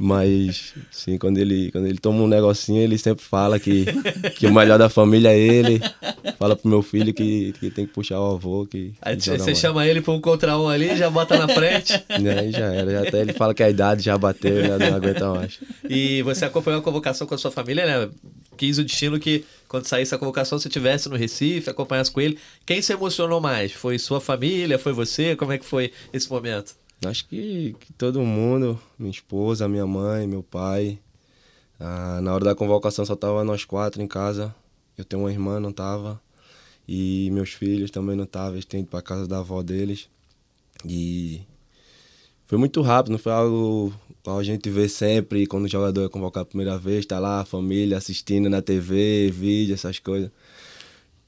Mas, 0.00 0.74
sim, 0.90 1.16
quando 1.16 1.38
ele, 1.38 1.70
quando 1.70 1.86
ele 1.86 1.98
toma 1.98 2.22
um 2.22 2.26
negocinho, 2.26 2.82
ele 2.82 2.98
sempre 2.98 3.24
fala 3.24 3.58
que, 3.58 3.86
que 4.36 4.46
o 4.46 4.52
melhor 4.52 4.78
da 4.78 4.90
família 4.90 5.30
é 5.30 5.38
ele. 5.38 5.80
Fala 6.38 6.54
pro 6.54 6.68
meu 6.68 6.82
filho 6.82 7.14
que, 7.14 7.54
que 7.58 7.70
tem 7.70 7.86
que 7.86 7.92
puxar 7.92 8.20
o 8.20 8.34
avô. 8.34 8.66
Que, 8.66 8.92
Aí 9.00 9.18
você 9.18 9.54
chama 9.54 9.86
ele 9.86 10.02
pra 10.02 10.12
um 10.12 10.20
contra 10.20 10.58
um 10.58 10.68
ali, 10.68 10.96
já 10.96 11.08
bota 11.08 11.38
na 11.38 11.48
frente. 11.48 11.92
Aí 12.10 12.52
já 12.52 12.66
era. 12.66 12.90
Já 12.90 13.08
até 13.08 13.20
ele 13.20 13.32
fala 13.32 13.54
que 13.54 13.62
a 13.62 13.70
idade 13.70 13.85
já 13.94 14.16
bateu, 14.16 14.64
já 14.64 14.78
não 14.78 14.96
aguenta 14.96 15.32
mais. 15.32 15.60
E 15.88 16.22
você 16.22 16.44
acompanhou 16.44 16.80
a 16.80 16.82
convocação 16.82 17.26
com 17.26 17.34
a 17.34 17.38
sua 17.38 17.50
família, 17.50 17.86
né? 17.86 18.10
Quis 18.56 18.78
o 18.78 18.84
destino 18.84 19.18
que, 19.20 19.44
quando 19.68 19.86
saísse 19.86 20.14
a 20.14 20.18
convocação, 20.18 20.58
você 20.58 20.68
estivesse 20.68 21.08
no 21.08 21.16
Recife, 21.16 21.68
acompanhasse 21.68 22.10
com 22.10 22.20
ele. 22.20 22.38
Quem 22.64 22.80
se 22.80 22.92
emocionou 22.92 23.40
mais? 23.40 23.72
Foi 23.72 23.98
sua 23.98 24.20
família? 24.20 24.78
Foi 24.78 24.92
você? 24.92 25.36
Como 25.36 25.52
é 25.52 25.58
que 25.58 25.64
foi 25.64 25.92
esse 26.12 26.30
momento? 26.30 26.74
Acho 27.04 27.26
que, 27.28 27.76
que 27.78 27.92
todo 27.92 28.22
mundo, 28.22 28.80
minha 28.98 29.10
esposa, 29.10 29.68
minha 29.68 29.86
mãe, 29.86 30.26
meu 30.26 30.42
pai. 30.42 30.98
Ah, 31.78 32.20
na 32.22 32.32
hora 32.32 32.44
da 32.46 32.54
convocação 32.54 33.04
só 33.04 33.14
tava 33.14 33.44
nós 33.44 33.64
quatro 33.64 34.02
em 34.02 34.06
casa. 34.06 34.54
Eu 34.96 35.04
tenho 35.04 35.22
uma 35.22 35.30
irmã, 35.30 35.60
não 35.60 35.72
tava. 35.72 36.20
E 36.88 37.28
meus 37.32 37.50
filhos 37.50 37.90
também 37.90 38.16
não 38.16 38.24
estavam, 38.24 38.54
eles 38.54 38.64
têm 38.64 38.80
ido 38.80 38.88
para 38.88 39.02
casa 39.02 39.26
da 39.26 39.38
avó 39.38 39.62
deles. 39.62 40.08
E 40.84 41.42
foi 42.46 42.58
muito 42.58 42.80
rápido, 42.80 43.12
não 43.12 43.18
foi 43.18 43.32
algo 43.32 43.92
que 44.22 44.30
a 44.30 44.42
gente 44.42 44.70
vê 44.70 44.88
sempre 44.88 45.46
quando 45.46 45.64
o 45.64 45.68
jogador 45.68 46.06
é 46.06 46.08
convocado 46.08 46.42
a 46.42 46.46
primeira 46.46 46.78
vez, 46.78 47.04
tá 47.04 47.18
lá 47.18 47.40
a 47.40 47.44
família 47.44 47.96
assistindo 47.96 48.48
na 48.48 48.62
TV, 48.62 49.30
vídeo, 49.30 49.74
essas 49.74 49.98
coisas. 49.98 50.30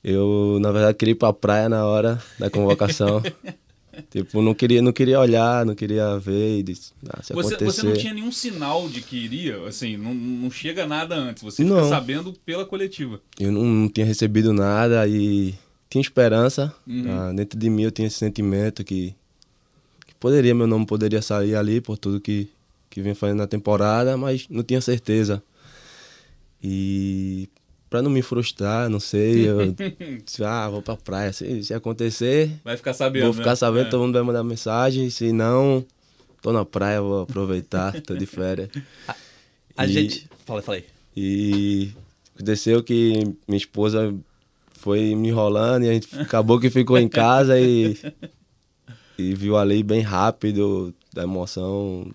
Eu, 0.02 0.58
na 0.60 0.70
verdade, 0.70 0.96
queria 0.96 1.12
ir 1.12 1.16
pra 1.16 1.32
praia 1.32 1.68
na 1.68 1.84
hora 1.84 2.22
da 2.38 2.48
convocação. 2.48 3.20
tipo, 4.10 4.40
não 4.40 4.54
queria, 4.54 4.80
não 4.80 4.92
queria 4.92 5.18
olhar, 5.18 5.66
não 5.66 5.74
queria 5.74 6.18
ver. 6.18 6.62
Disse, 6.62 6.92
ah, 7.08 7.22
se 7.22 7.32
você, 7.34 7.54
acontecer... 7.54 7.82
você 7.82 7.86
não 7.86 7.96
tinha 7.96 8.14
nenhum 8.14 8.32
sinal 8.32 8.88
de 8.88 9.00
que 9.00 9.16
iria, 9.16 9.66
assim, 9.66 9.96
não, 9.96 10.14
não 10.14 10.50
chega 10.50 10.86
nada 10.86 11.16
antes, 11.16 11.42
você 11.42 11.64
fica 11.64 11.74
Não. 11.74 11.88
sabendo 11.88 12.32
pela 12.46 12.64
coletiva. 12.64 13.20
Eu 13.38 13.50
não, 13.50 13.64
não 13.64 13.88
tinha 13.88 14.06
recebido 14.06 14.52
nada 14.52 15.06
e 15.08 15.54
tinha 15.90 16.00
esperança. 16.00 16.72
Uhum. 16.86 17.10
Ah, 17.10 17.32
dentro 17.32 17.58
de 17.58 17.68
mim 17.68 17.82
eu 17.82 17.90
tinha 17.90 18.06
esse 18.06 18.18
sentimento 18.18 18.84
que 18.84 19.14
poderia, 20.20 20.54
meu 20.54 20.66
nome 20.66 20.86
poderia 20.86 21.22
sair 21.22 21.54
ali 21.54 21.80
por 21.80 21.96
tudo 21.98 22.20
que, 22.20 22.48
que 22.90 23.00
vem 23.00 23.14
fazendo 23.14 23.38
na 23.38 23.46
temporada, 23.46 24.16
mas 24.16 24.46
não 24.48 24.62
tinha 24.62 24.80
certeza. 24.80 25.42
E 26.62 27.48
para 27.88 28.02
não 28.02 28.10
me 28.10 28.20
frustrar, 28.22 28.88
não 28.88 29.00
sei, 29.00 29.48
eu 29.48 29.74
disse, 30.24 30.44
ah, 30.44 30.68
vou 30.68 30.82
pra 30.82 30.96
praia. 30.96 31.32
Se, 31.32 31.62
se 31.64 31.72
acontecer, 31.74 32.50
Vai 32.64 32.76
ficar 32.76 32.92
sabendo. 32.94 33.24
vou 33.24 33.32
ficar 33.32 33.50
né? 33.50 33.56
sabendo, 33.56 33.86
É. 33.86 33.90
todo 33.90 34.02
mundo 34.02 34.14
vai 34.14 34.22
mandar 34.22 34.42
mensagem. 34.44 35.08
Se 35.10 35.32
não, 35.32 35.84
tô 36.42 36.52
na 36.52 36.64
praia, 36.64 37.00
vou 37.00 37.22
aproveitar, 37.22 38.00
tô 38.02 38.14
de 38.14 38.26
férias. 38.26 38.68
A 39.76 39.86
E- 39.86 39.92
gente. 39.92 40.28
Fala, 40.44 40.60
falei. 40.62 40.84
E 41.16 41.90
aconteceu 42.34 42.82
que 42.82 43.34
minha 43.46 43.56
esposa 43.58 44.14
foi 44.72 45.14
me 45.14 45.28
enrolando 45.28 45.84
e 45.84 45.88
a 45.88 45.92
gente 45.92 46.08
acabou 46.18 46.58
que 46.60 46.70
ficou 46.70 46.96
em 46.98 47.08
casa 47.08 47.58
e, 47.60 47.96
e 49.18 49.34
viu 49.34 49.56
ali 49.56 49.82
bem 49.82 50.00
rápido, 50.00 50.94
da 51.12 51.24
emoção, 51.24 52.14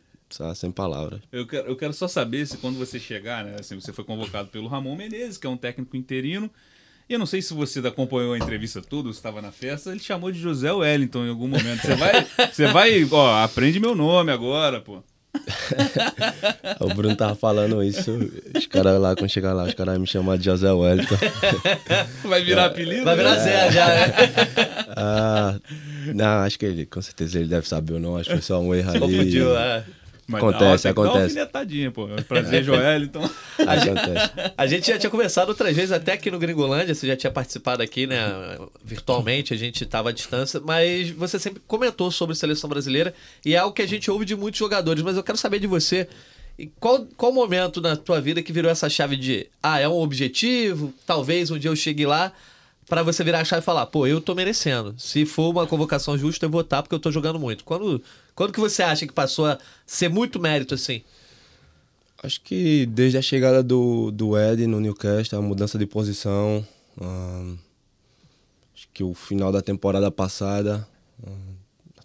sem 0.56 0.72
palavras. 0.72 1.22
Eu 1.32 1.46
quero, 1.46 1.68
eu 1.68 1.76
quero 1.76 1.94
só 1.94 2.08
saber 2.08 2.48
se 2.48 2.58
quando 2.58 2.78
você 2.78 2.98
chegar, 3.00 3.44
né, 3.44 3.58
assim, 3.60 3.80
você 3.80 3.92
foi 3.92 4.06
convocado 4.06 4.50
pelo 4.50 4.68
Ramon 4.68 4.96
Menezes, 4.96 5.38
que 5.38 5.46
é 5.46 5.50
um 5.50 5.58
técnico 5.58 5.98
interino, 5.98 6.50
e 7.08 7.14
eu 7.14 7.20
não 7.20 7.26
sei 7.26 7.42
se 7.42 7.54
você 7.54 7.80
acompanhou 7.86 8.34
a 8.34 8.38
entrevista 8.38 8.82
se 9.12 9.20
estava 9.20 9.42
na 9.42 9.52
festa, 9.52 9.92
ele 9.92 10.00
chamou 10.00 10.32
de 10.32 10.40
José 10.40 10.72
Wellington 10.72 11.26
em 11.26 11.30
algum 11.30 11.50
momento. 11.50 11.82
Você 11.82 11.96
vai, 11.96 12.28
você 12.52 12.68
vai, 12.68 13.08
ó, 13.12 13.44
aprende 13.44 13.80
meu 13.80 13.94
nome 13.94 14.32
agora, 14.32 14.80
pô. 14.80 15.04
o 16.80 16.94
Bruno 16.94 17.16
tava 17.16 17.36
falando 17.36 17.84
isso. 17.84 18.12
Os 18.56 18.68
caras 18.68 19.00
lá, 19.00 19.16
quando 19.16 19.30
chegar 19.30 19.54
lá, 19.54 19.64
os 19.64 19.74
caras 19.74 19.98
me 19.98 20.08
chamar 20.08 20.38
de 20.38 20.46
José 20.46 20.72
Wellington. 20.72 21.18
Vai 22.24 22.44
virar 22.44 22.66
apelido? 22.66 23.04
Vai 23.04 23.16
virar 23.16 23.36
Zé 23.36 23.72
já, 23.72 23.88
né? 23.88 24.14
ah, 24.96 25.56
não, 26.14 26.44
acho 26.44 26.60
que 26.60 26.66
ele, 26.66 26.86
com 26.86 27.02
certeza 27.02 27.40
ele 27.40 27.48
deve 27.48 27.68
saber 27.68 27.94
ou 27.94 28.00
não. 28.00 28.18
Acho 28.18 28.30
que 28.30 28.36
foi 28.36 28.42
só 28.42 28.60
um 28.60 28.74
erro 28.74 28.90
ali. 28.92 29.00
Confundiu, 29.00 29.58
é. 29.58 29.84
Mas 30.28 30.42
acontece, 30.42 30.84
dá, 30.84 30.90
acontece. 30.90 31.36
Dá 31.36 31.50
uma 31.64 31.92
pô. 31.92 32.08
Prazer, 32.28 32.64
Joel, 32.64 33.04
então. 33.04 33.22
A 33.68 33.78
gente, 33.78 34.00
a 34.58 34.68
gente 34.68 34.88
já 34.88 34.98
tinha 34.98 35.10
conversado 35.10 35.50
outras 35.50 35.76
vezes, 35.76 35.92
até 35.92 36.14
aqui 36.14 36.32
no 36.32 36.40
Gringolândia, 36.40 36.96
você 36.96 37.08
já 37.08 37.16
tinha 37.16 37.32
participado 37.32 37.84
aqui, 37.84 38.08
né? 38.08 38.18
Virtualmente, 38.84 39.54
a 39.54 39.58
gente 39.58 39.84
estava 39.84 40.10
à 40.10 40.12
distância, 40.12 40.60
mas 40.60 41.10
você 41.12 41.38
sempre 41.38 41.62
comentou 41.68 42.10
sobre 42.12 42.36
seleção 42.36 42.70
brasileira 42.70 43.14
e 43.46 43.54
é 43.54 43.58
algo 43.58 43.74
que 43.74 43.82
a 43.82 43.88
gente 43.88 44.10
ouve 44.10 44.26
de 44.26 44.36
muitos 44.36 44.60
jogadores, 44.60 45.04
mas 45.04 45.18
eu 45.18 45.24
quero 45.24 45.38
saber 45.38 45.60
de 45.60 45.68
você. 45.68 46.08
Qual, 46.80 47.06
qual 47.18 47.32
momento 47.32 47.82
na 47.82 47.96
tua 47.96 48.22
vida 48.22 48.42
que 48.42 48.54
virou 48.54 48.70
essa 48.72 48.90
chave 48.90 49.16
de 49.16 49.48
ah, 49.62 49.80
é 49.80 49.88
um 49.88 50.00
objetivo, 50.00 50.94
talvez 51.06 51.50
um 51.52 51.58
dia 51.58 51.70
eu 51.70 51.76
chegue 51.76 52.06
lá, 52.06 52.32
para 52.88 53.02
você 53.02 53.24
virar 53.24 53.40
a 53.40 53.46
chave 53.46 53.62
e 53.62 53.66
falar, 53.66 53.86
pô, 53.88 54.06
eu 54.06 54.22
tô 54.22 54.36
merecendo. 54.36 54.94
Se 54.98 55.26
for 55.26 55.50
uma 55.50 55.66
convocação 55.66 56.18
justa, 56.18 56.46
eu 56.46 56.50
vou 56.50 56.62
estar 56.62 56.82
porque 56.82 56.94
eu 56.94 57.00
tô 57.00 57.12
jogando 57.12 57.40
muito. 57.40 57.64
Quando, 57.64 58.02
quando 58.36 58.54
que 58.54 58.60
você 58.60 58.84
acha 58.84 59.06
que 59.06 59.14
passou 59.14 59.46
a 59.46 59.60
ser 59.86 60.10
muito 60.10 60.40
mérito 60.40 60.74
assim? 60.74 61.04
Acho 62.22 62.40
que 62.42 62.86
desde 62.86 63.18
a 63.18 63.22
chegada 63.22 63.62
do, 63.62 64.10
do 64.10 64.38
Ed 64.38 64.66
no 64.66 64.80
Newcastle, 64.80 65.38
a 65.38 65.42
mudança 65.42 65.78
de 65.78 65.86
posição, 65.86 66.66
acho 68.74 68.88
que 68.94 69.04
o 69.04 69.14
final 69.14 69.52
da 69.52 69.62
temporada 69.62 70.10
passada, 70.10 70.88
hum, 71.26 71.56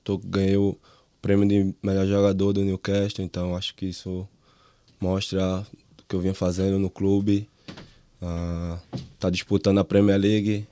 tô, 0.03 0.19
ganhei 0.19 0.57
o 0.57 0.77
prêmio 1.23 1.47
de 1.47 1.75
melhor 1.83 2.07
jogador 2.07 2.53
do 2.53 2.65
Newcastle, 2.65 3.25
então 3.25 3.55
acho 3.55 3.75
que 3.75 3.87
isso 3.87 4.27
mostra 5.01 5.65
o 6.01 6.03
que 6.09 6.17
eu 6.17 6.21
vinha 6.21 6.35
fazendo 6.35 6.79
no 6.79 6.91
clube. 6.91 7.49
Uh, 8.21 8.79
tá 9.21 9.31
disputando 9.31 9.79
a 9.79 9.85
Premier 9.85 10.19
League, 10.19 10.67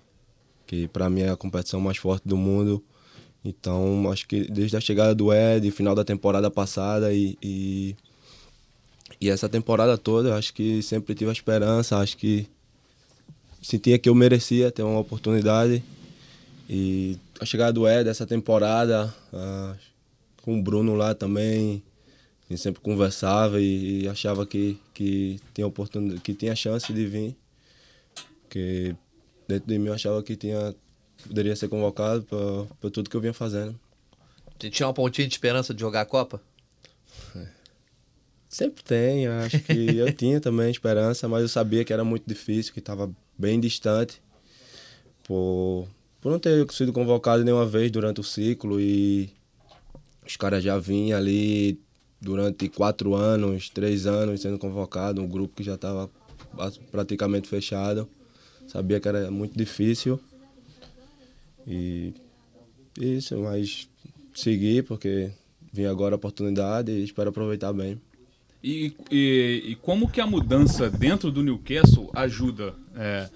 que 0.67 0.89
para 0.89 1.09
mim 1.09 1.21
é 1.21 1.31
a 1.31 1.37
competição 1.37 1.81
mais 1.81 1.97
forte 1.99 2.27
do 2.27 2.37
mundo. 2.37 2.83
Então, 3.47 4.11
acho 4.11 4.27
que 4.27 4.51
desde 4.51 4.77
a 4.77 4.81
chegada 4.81 5.15
do 5.15 5.33
Ed, 5.33 5.71
final 5.71 5.95
da 5.95 6.05
temporada 6.05 6.51
passada 6.51 7.13
e, 7.15 7.39
e, 7.41 7.95
e 9.21 9.31
essa 9.31 9.49
temporada 9.49 9.97
toda, 9.97 10.35
acho 10.35 10.53
que 10.53 10.83
sempre 10.83 11.15
tive 11.15 11.31
a 11.31 11.33
esperança, 11.33 11.99
acho 11.99 12.17
que 12.17 12.49
sentia 13.63 14.01
que 14.01 14.09
eu 14.09 14.15
merecia 14.17 14.73
ter 14.73 14.83
uma 14.83 14.99
oportunidade. 14.99 15.81
E 16.69 17.17
a 17.41 17.45
chegada 17.45 17.73
do 17.73 17.87
Ed, 17.89 18.09
essa 18.09 18.27
temporada, 18.27 19.15
uh, 19.33 19.77
com 20.43 20.59
o 20.59 20.63
Bruno 20.63 20.97
lá 20.97 21.15
também, 21.15 21.81
a 22.49 22.53
gente 22.53 22.63
sempre 22.63 22.83
conversava 22.83 23.61
e, 23.61 24.03
e 24.03 24.09
achava 24.09 24.45
que, 24.45 24.77
que, 24.93 25.41
tinha 25.55 25.69
oportunidade, 25.69 26.21
que 26.21 26.35
tinha 26.35 26.57
chance 26.57 26.93
de 26.93 27.07
vir. 27.07 27.37
Porque 28.43 28.97
dentro 29.47 29.69
de 29.69 29.79
mim 29.79 29.87
eu 29.87 29.95
achava 29.95 30.21
que 30.21 30.35
tinha, 30.35 30.75
poderia 31.27 31.55
ser 31.57 31.69
convocado 31.69 32.23
para 32.81 32.91
tudo 32.91 33.11
que 33.11 33.17
eu 33.17 33.21
vinha 33.21 33.35
fazendo. 33.35 33.79
Você 34.59 34.71
tinha 34.71 34.87
uma 34.87 34.95
pontinha 34.95 35.27
de 35.27 35.35
esperança 35.35 35.75
de 35.75 35.81
jogar 35.81 36.03
a 36.03 36.07
Copa? 36.07 36.41
Sempre 38.49 38.83
tem, 38.83 39.27
acho 39.27 39.59
que 39.61 39.73
eu 39.99 40.13
tinha 40.13 40.41
também 40.41 40.71
esperança, 40.71 41.29
mas 41.29 41.43
eu 41.43 41.49
sabia 41.49 41.85
que 41.85 41.93
era 41.93 42.05
muito 42.05 42.25
difícil, 42.27 42.73
que 42.73 42.79
estava 42.79 43.11
bem 43.37 43.61
distante. 43.61 44.23
Por, 45.25 45.87
por 46.21 46.33
não 46.33 46.39
ter 46.39 46.71
sido 46.73 46.93
convocado 46.93 47.45
nenhuma 47.45 47.67
vez 47.67 47.91
durante 47.91 48.21
o 48.21 48.25
ciclo 48.25 48.81
e 48.81 49.29
os 50.27 50.37
caras 50.37 50.63
já 50.63 50.79
vinham 50.79 51.19
ali 51.19 51.79
durante 52.21 52.69
quatro 52.69 53.15
anos, 53.15 53.69
três 53.69 54.07
anos 54.07 54.41
sendo 54.41 54.59
convocado, 54.59 55.21
um 55.21 55.29
grupo 55.29 55.57
que 55.57 55.63
já 55.63 55.75
estava 55.75 56.09
praticamente 56.91 57.49
fechado. 57.49 58.09
Sabia 58.67 58.99
que 58.99 59.09
era 59.09 59.31
muito 59.31 59.57
difícil. 59.57 60.19
E 61.67 62.15
isso, 62.99 63.39
mas 63.39 63.89
segui 64.35 64.83
porque 64.83 65.31
vim 65.73 65.87
agora 65.87 66.15
a 66.15 66.17
oportunidade 66.17 66.93
e 66.93 67.05
espero 67.05 67.31
aproveitar 67.31 67.73
bem. 67.73 68.01
E, 68.63 68.93
e, 69.11 69.63
e 69.67 69.75
como 69.77 70.09
que 70.09 70.21
a 70.21 70.27
mudança 70.27 70.89
dentro 70.91 71.31
do 71.31 71.43
Newcastle 71.43 72.11
ajuda? 72.15 72.75
É, 72.97 73.29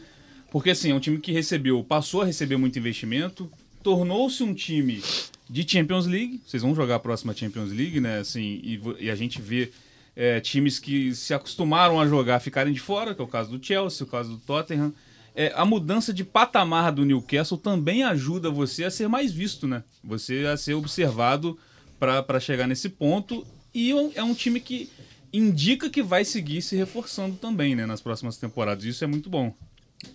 porque 0.51 0.71
assim, 0.71 0.91
é 0.91 0.95
um 0.95 1.01
time 1.01 1.19
que 1.19 1.33
recebeu, 1.33 1.85
passou 1.85 2.23
a 2.23 2.25
receber 2.25 2.57
muito 2.57 2.79
investimento, 2.79 3.51
tornou-se 3.83 4.43
um 4.43 4.55
time 4.55 5.03
de 5.49 5.69
Champions 5.69 6.07
League. 6.07 6.41
Vocês 6.47 6.63
vão 6.63 6.75
jogar 6.75 6.97
a 6.97 7.01
próxima 7.01 7.35
Champions 7.35 7.71
League, 7.71 8.01
né? 8.01 8.19
Assim, 8.19 8.61
e, 8.63 8.81
e 9.01 9.11
a 9.11 9.15
gente 9.15 9.41
vê 9.41 9.71
é, 10.17 10.41
times 10.41 10.79
que 10.79 11.15
se 11.15 11.33
acostumaram 11.33 12.01
a 12.01 12.07
jogar 12.07 12.41
ficarem 12.41 12.73
de 12.73 12.81
fora, 12.81 13.15
que 13.15 13.21
é 13.21 13.25
o 13.25 13.29
caso 13.29 13.57
do 13.57 13.65
Chelsea, 13.65 14.07
o 14.07 14.11
caso 14.11 14.31
do 14.31 14.39
Tottenham 14.39 14.93
é, 15.35 15.53
a 15.55 15.65
mudança 15.65 16.13
de 16.13 16.25
patamar 16.25 16.93
do 16.93 17.05
Newcastle 17.05 17.59
também 17.59 18.03
ajuda 18.03 18.51
você 18.51 18.85
a 18.85 18.91
ser 18.91 19.09
mais 19.09 19.33
visto, 19.33 19.67
né? 19.67 19.83
Você 20.03 20.47
a 20.47 20.57
ser 20.57 20.75
observado 20.75 21.59
para 21.99 22.41
chegar 22.41 22.67
nesse 22.67 22.89
ponto. 22.89 23.47
E 23.73 23.93
é, 23.93 24.11
é 24.17 24.23
um 24.23 24.35
time 24.35 24.61
que 24.61 24.91
indica 25.33 25.89
que 25.89 26.03
vai 26.03 26.25
seguir 26.25 26.63
se 26.63 26.77
reforçando 26.77 27.37
também, 27.37 27.77
né? 27.77 27.87
Nas 27.87 28.01
próximas 28.01 28.37
temporadas. 28.37 28.85
Isso 28.85 29.05
é 29.05 29.07
muito 29.07 29.31
bom. 29.31 29.55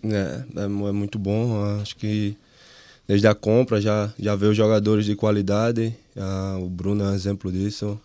É, 0.03 0.43
é, 0.61 0.63
é 0.63 0.67
muito 0.67 1.17
bom. 1.17 1.63
Acho 1.81 1.95
que 1.95 2.35
desde 3.07 3.27
a 3.27 3.35
compra 3.35 3.79
já, 3.79 4.13
já 4.19 4.35
veio 4.35 4.53
jogadores 4.53 5.05
de 5.05 5.15
qualidade. 5.15 5.95
Ah, 6.17 6.57
o 6.59 6.67
Bruno 6.67 7.03
é 7.03 7.07
um 7.09 7.15
exemplo 7.15 7.51
disso. 7.51 7.99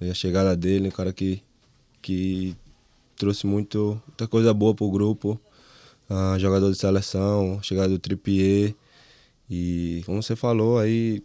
A 0.00 0.14
chegada 0.14 0.56
dele, 0.56 0.88
um 0.88 0.90
cara 0.90 1.12
que, 1.12 1.42
que 2.00 2.54
trouxe 3.16 3.46
muito, 3.46 4.00
muita 4.06 4.26
coisa 4.26 4.52
boa 4.52 4.74
para 4.74 4.84
o 4.84 4.90
grupo 4.90 5.40
uh, 6.10 6.38
jogador 6.38 6.70
de 6.70 6.78
seleção, 6.78 7.60
chegada 7.62 7.88
do 7.88 7.98
Trippier. 7.98 8.74
E 9.48 10.02
como 10.06 10.22
você 10.22 10.34
falou 10.34 10.78
aí, 10.78 11.22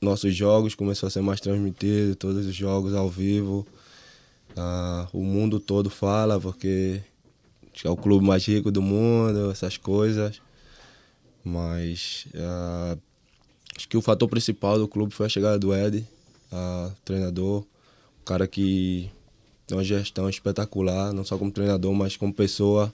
nossos 0.00 0.34
jogos 0.34 0.74
começou 0.74 1.06
a 1.06 1.10
ser 1.10 1.22
mais 1.22 1.40
transmitido, 1.40 2.14
todos 2.14 2.46
os 2.46 2.54
jogos 2.54 2.94
ao 2.94 3.08
vivo. 3.08 3.66
Uh, 4.56 5.08
o 5.12 5.24
mundo 5.24 5.58
todo 5.58 5.90
fala, 5.90 6.38
porque 6.38 7.00
é 7.84 7.90
o 7.90 7.96
clube 7.96 8.24
mais 8.24 8.46
rico 8.46 8.70
do 8.70 8.82
mundo, 8.82 9.50
essas 9.50 9.76
coisas. 9.76 10.40
Mas 11.42 12.26
uh, 12.34 12.98
acho 13.76 13.88
que 13.88 13.96
o 13.96 14.02
fator 14.02 14.28
principal 14.28 14.78
do 14.78 14.86
clube 14.86 15.12
foi 15.12 15.26
a 15.26 15.28
chegada 15.28 15.58
do 15.58 15.74
Ed, 15.74 16.06
uh, 16.52 16.92
treinador, 17.04 17.62
um 17.62 18.24
cara 18.24 18.46
que 18.46 19.10
tem 19.66 19.76
uma 19.76 19.84
gestão 19.84 20.28
espetacular, 20.28 21.12
não 21.12 21.24
só 21.24 21.36
como 21.36 21.50
treinador, 21.50 21.92
mas 21.92 22.16
como 22.16 22.32
pessoa 22.32 22.92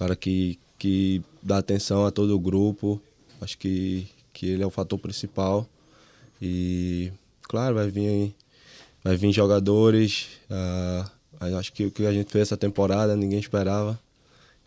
cara 0.00 0.16
que, 0.16 0.58
que 0.78 1.22
dá 1.42 1.58
atenção 1.58 2.06
a 2.06 2.10
todo 2.10 2.34
o 2.34 2.40
grupo. 2.40 2.98
Acho 3.38 3.58
que, 3.58 4.06
que 4.32 4.46
ele 4.46 4.62
é 4.62 4.66
o 4.66 4.70
fator 4.70 4.98
principal. 4.98 5.68
E, 6.40 7.12
claro, 7.42 7.74
vai 7.74 7.90
vir, 7.90 8.34
vai 9.04 9.14
vir 9.14 9.30
jogadores. 9.30 10.28
Uh, 10.50 11.54
acho 11.58 11.70
que 11.74 11.84
o 11.84 11.90
que 11.90 12.06
a 12.06 12.12
gente 12.14 12.32
fez 12.32 12.48
essa 12.48 12.56
temporada 12.56 13.14
ninguém 13.14 13.38
esperava. 13.38 14.00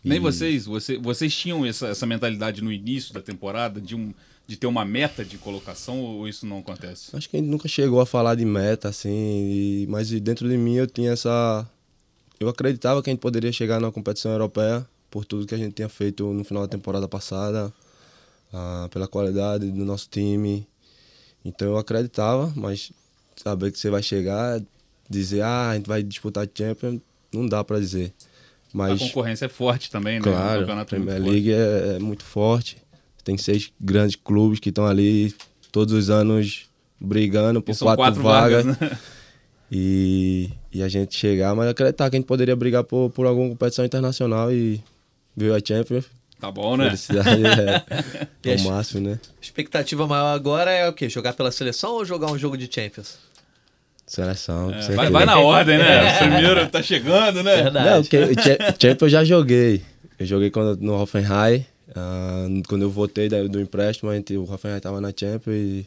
Nem 0.04 0.20
vocês, 0.20 0.66
você, 0.66 0.98
vocês 0.98 1.34
tinham 1.34 1.66
essa, 1.66 1.88
essa 1.88 2.06
mentalidade 2.06 2.62
no 2.62 2.70
início 2.70 3.12
da 3.12 3.20
temporada 3.20 3.80
de, 3.80 3.96
um, 3.96 4.14
de 4.46 4.56
ter 4.56 4.68
uma 4.68 4.84
meta 4.84 5.24
de 5.24 5.36
colocação 5.36 5.98
ou 6.00 6.28
isso 6.28 6.46
não 6.46 6.58
acontece? 6.58 7.16
Acho 7.16 7.28
que 7.28 7.36
a 7.36 7.40
gente 7.40 7.48
nunca 7.48 7.66
chegou 7.66 8.00
a 8.00 8.06
falar 8.06 8.36
de 8.36 8.44
meta, 8.44 8.88
assim, 8.88 9.10
e, 9.10 9.86
mas 9.88 10.10
dentro 10.20 10.48
de 10.48 10.56
mim 10.56 10.74
eu 10.74 10.86
tinha 10.86 11.10
essa. 11.10 11.68
Eu 12.38 12.48
acreditava 12.48 13.02
que 13.02 13.10
a 13.10 13.12
gente 13.12 13.20
poderia 13.20 13.50
chegar 13.50 13.80
na 13.80 13.90
competição 13.90 14.30
europeia 14.30 14.86
por 15.14 15.24
tudo 15.24 15.46
que 15.46 15.54
a 15.54 15.58
gente 15.58 15.74
tinha 15.74 15.88
feito 15.88 16.26
no 16.32 16.42
final 16.42 16.64
da 16.64 16.68
temporada 16.68 17.06
passada, 17.06 17.72
ah, 18.52 18.88
pela 18.90 19.06
qualidade 19.06 19.70
do 19.70 19.84
nosso 19.84 20.08
time. 20.10 20.66
Então 21.44 21.68
eu 21.68 21.78
acreditava, 21.78 22.52
mas 22.56 22.90
saber 23.36 23.70
que 23.70 23.78
você 23.78 23.88
vai 23.90 24.02
chegar, 24.02 24.60
dizer, 25.08 25.42
ah, 25.42 25.70
a 25.70 25.76
gente 25.76 25.86
vai 25.86 26.02
disputar 26.02 26.48
Champions, 26.52 27.00
não 27.32 27.46
dá 27.46 27.62
para 27.62 27.78
dizer. 27.78 28.12
Mas, 28.72 29.00
a 29.00 29.04
concorrência 29.06 29.44
é 29.44 29.48
forte 29.48 29.88
também, 29.88 30.16
né? 30.16 30.24
Claro, 30.24 30.72
a 30.72 30.84
Premier 30.84 31.22
League 31.22 31.52
é, 31.52 31.94
é, 31.94 31.98
muito 32.00 32.24
forte. 32.24 32.76
Tem 33.22 33.38
seis 33.38 33.72
grandes 33.80 34.16
clubes 34.16 34.58
que 34.58 34.70
estão 34.70 34.84
ali 34.84 35.32
todos 35.70 35.94
os 35.94 36.10
anos 36.10 36.68
brigando 36.98 37.62
por 37.62 37.78
quatro, 37.78 37.96
quatro, 37.96 38.20
vagas. 38.20 38.64
vagas 38.64 38.80
né? 38.80 38.98
e, 39.70 40.50
e 40.72 40.82
a 40.82 40.88
gente 40.88 41.14
chegar, 41.14 41.54
mas 41.54 41.68
acreditar 41.68 42.10
que 42.10 42.16
a 42.16 42.18
gente 42.18 42.26
poderia 42.26 42.56
brigar 42.56 42.82
por, 42.82 43.10
por 43.10 43.26
alguma 43.26 43.50
competição 43.50 43.84
internacional 43.84 44.52
e 44.52 44.82
veio 45.36 45.54
a 45.54 45.60
Champions, 45.64 46.04
Tá 46.44 46.50
bom, 46.50 46.76
né? 46.76 46.84
Felicidade 46.86 47.42
é, 47.46 48.52
é 48.52 48.56
o 48.56 48.64
máximo, 48.64 49.08
né? 49.08 49.18
Expectativa 49.40 50.06
maior 50.06 50.34
agora 50.34 50.70
é 50.70 50.86
o 50.86 50.92
quê? 50.92 51.08
Jogar 51.08 51.32
pela 51.32 51.50
seleção 51.50 51.92
ou 51.92 52.04
jogar 52.04 52.30
um 52.30 52.36
jogo 52.36 52.58
de 52.58 52.68
Champions? 52.70 53.16
Seleção. 54.06 54.70
É, 54.70 54.94
vai, 54.94 55.08
vai 55.10 55.24
na 55.24 55.38
ordem, 55.38 55.78
né? 55.78 56.18
Primeiro 56.20 56.68
tá 56.68 56.82
chegando, 56.82 57.42
né? 57.42 57.62
Verdade. 57.62 57.88
Não, 57.88 58.02
que, 58.02 58.18
Champions 58.78 59.02
eu 59.02 59.08
já 59.08 59.24
joguei. 59.24 59.82
Eu 60.18 60.26
joguei 60.26 60.50
quando, 60.50 60.78
no 60.82 61.00
Hoffenheim. 61.00 61.64
ah, 61.96 62.46
quando 62.68 62.82
eu 62.82 62.90
voltei 62.90 63.28
do 63.28 63.58
empréstimo, 63.58 64.10
a 64.10 64.14
gente, 64.14 64.36
o 64.36 64.42
Hoffenheim 64.42 64.80
tava 64.80 65.00
na 65.00 65.12
Champions 65.16 65.56
e 65.56 65.86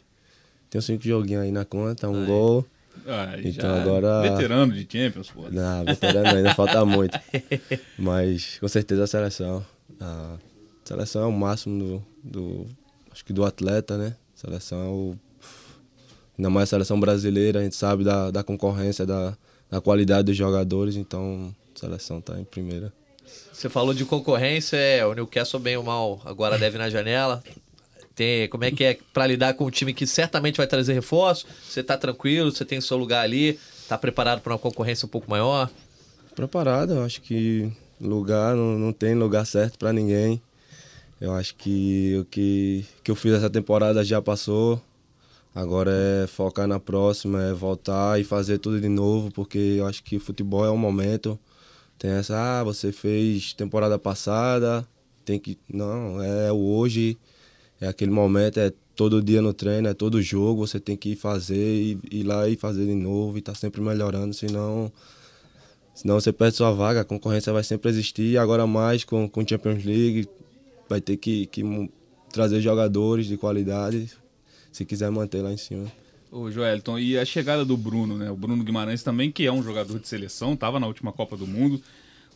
tem 0.68 0.80
uns 0.80 0.86
cinco 0.86 1.04
joguinhos 1.04 1.44
aí 1.44 1.52
na 1.52 1.64
conta, 1.64 2.08
um 2.08 2.26
gol. 2.26 2.66
Ah, 3.06 3.34
Então 3.42 3.52
já 3.70 3.82
agora- 3.82 4.22
Veterano 4.22 4.72
de 4.72 4.80
Champions, 4.90 5.30
pô. 5.30 5.48
Na 5.50 5.82
veterano 5.84 6.28
ainda 6.36 6.54
falta 6.54 6.84
muito. 6.84 7.18
Mas 7.98 8.58
com 8.58 8.68
certeza 8.68 9.04
a 9.04 9.06
seleção. 9.06 9.64
A 10.00 10.36
seleção 10.84 11.22
é 11.22 11.26
o 11.26 11.32
máximo 11.32 11.78
do, 11.78 12.04
do- 12.22 12.66
acho 13.10 13.24
que 13.24 13.32
do 13.32 13.44
atleta, 13.44 13.96
né? 13.96 14.14
Seleção 14.34 14.78
é 14.80 14.88
o, 14.88 15.14
ainda 16.38 16.48
mais 16.50 16.68
a 16.68 16.70
seleção 16.70 16.98
brasileira, 17.00 17.60
a 17.60 17.62
gente 17.64 17.74
sabe 17.76 18.04
da, 18.04 18.30
da 18.30 18.42
concorrência, 18.44 19.04
da, 19.04 19.36
da 19.70 19.80
qualidade 19.80 20.24
dos 20.24 20.36
jogadores, 20.36 20.94
então 20.96 21.54
a 21.74 21.78
seleção 21.78 22.20
tá 22.20 22.38
em 22.38 22.44
primeira. 22.44 22.92
Você 23.52 23.68
falou 23.68 23.92
de 23.92 24.04
concorrência, 24.04 24.76
é, 24.76 25.04
o 25.04 25.12
Newcastle 25.14 25.58
bem 25.60 25.76
ou 25.76 25.82
mal 25.82 26.20
agora 26.24 26.56
deve 26.58 26.78
na 26.78 26.88
janela. 26.88 27.42
Tem, 28.18 28.48
como 28.48 28.64
é 28.64 28.72
que 28.72 28.82
é 28.82 28.98
pra 29.14 29.28
lidar 29.28 29.54
com 29.54 29.64
um 29.64 29.70
time 29.70 29.94
que 29.94 30.04
certamente 30.04 30.56
vai 30.56 30.66
trazer 30.66 30.92
reforço? 30.92 31.46
Você 31.62 31.84
tá 31.84 31.96
tranquilo, 31.96 32.50
você 32.50 32.64
tem 32.64 32.80
seu 32.80 32.96
lugar 32.96 33.22
ali, 33.22 33.56
tá 33.88 33.96
preparado 33.96 34.40
para 34.40 34.54
uma 34.54 34.58
concorrência 34.58 35.06
um 35.06 35.08
pouco 35.08 35.30
maior? 35.30 35.70
Preparado, 36.34 36.94
eu 36.94 37.04
acho 37.04 37.22
que 37.22 37.70
lugar 38.00 38.56
não, 38.56 38.76
não 38.76 38.92
tem 38.92 39.14
lugar 39.14 39.46
certo 39.46 39.78
para 39.78 39.92
ninguém. 39.92 40.42
Eu 41.20 41.32
acho 41.32 41.54
que 41.54 42.18
o 42.20 42.24
que, 42.24 42.84
que 43.04 43.10
eu 43.12 43.14
fiz 43.14 43.34
essa 43.34 43.48
temporada 43.48 44.04
já 44.04 44.20
passou. 44.20 44.82
Agora 45.54 45.92
é 45.92 46.26
focar 46.26 46.66
na 46.66 46.80
próxima, 46.80 47.40
é 47.44 47.52
voltar 47.52 48.20
e 48.20 48.24
fazer 48.24 48.58
tudo 48.58 48.80
de 48.80 48.88
novo, 48.88 49.30
porque 49.30 49.76
eu 49.78 49.86
acho 49.86 50.02
que 50.02 50.18
futebol 50.18 50.64
é 50.64 50.70
um 50.72 50.76
momento. 50.76 51.38
Tem 51.96 52.10
essa, 52.10 52.36
ah, 52.36 52.64
você 52.64 52.90
fez 52.90 53.52
temporada 53.52 53.96
passada, 53.96 54.84
tem 55.24 55.38
que. 55.38 55.56
Não, 55.72 56.20
é 56.20 56.50
o 56.50 56.56
hoje, 56.56 57.16
é 57.80 57.88
aquele 57.88 58.10
momento, 58.10 58.58
é 58.58 58.72
todo 58.96 59.22
dia 59.22 59.40
no 59.40 59.52
treino, 59.52 59.88
é 59.88 59.94
todo 59.94 60.20
jogo, 60.20 60.66
você 60.66 60.80
tem 60.80 60.96
que 60.96 61.10
ir 61.10 61.16
fazer, 61.16 61.56
e 61.56 61.98
ir 62.10 62.22
lá 62.24 62.48
e 62.48 62.56
fazer 62.56 62.84
de 62.84 62.94
novo 62.94 63.38
e 63.38 63.40
tá 63.40 63.54
sempre 63.54 63.80
melhorando, 63.80 64.34
senão. 64.34 64.92
Senão 65.94 66.20
você 66.20 66.32
perde 66.32 66.56
sua 66.56 66.70
vaga, 66.72 67.00
a 67.00 67.04
concorrência 67.04 67.52
vai 67.52 67.64
sempre 67.64 67.90
existir. 67.90 68.38
Agora 68.38 68.66
mais 68.66 69.02
com 69.04 69.28
com 69.28 69.46
Champions 69.46 69.84
League, 69.84 70.28
vai 70.88 71.00
ter 71.00 71.16
que, 71.16 71.46
que 71.46 71.90
trazer 72.32 72.60
jogadores 72.60 73.26
de 73.26 73.36
qualidade 73.36 74.10
se 74.70 74.84
quiser 74.84 75.10
manter 75.10 75.42
lá 75.42 75.52
em 75.52 75.56
cima. 75.56 75.90
O 76.30 76.50
Joelton, 76.50 76.98
e 76.98 77.18
a 77.18 77.24
chegada 77.24 77.64
do 77.64 77.76
Bruno, 77.76 78.16
né? 78.16 78.30
O 78.30 78.36
Bruno 78.36 78.62
Guimarães 78.62 79.02
também, 79.02 79.32
que 79.32 79.46
é 79.46 79.52
um 79.52 79.62
jogador 79.62 79.98
de 79.98 80.06
seleção, 80.06 80.54
tava 80.54 80.78
na 80.78 80.86
última 80.86 81.10
Copa 81.10 81.36
do 81.36 81.46
Mundo. 81.46 81.80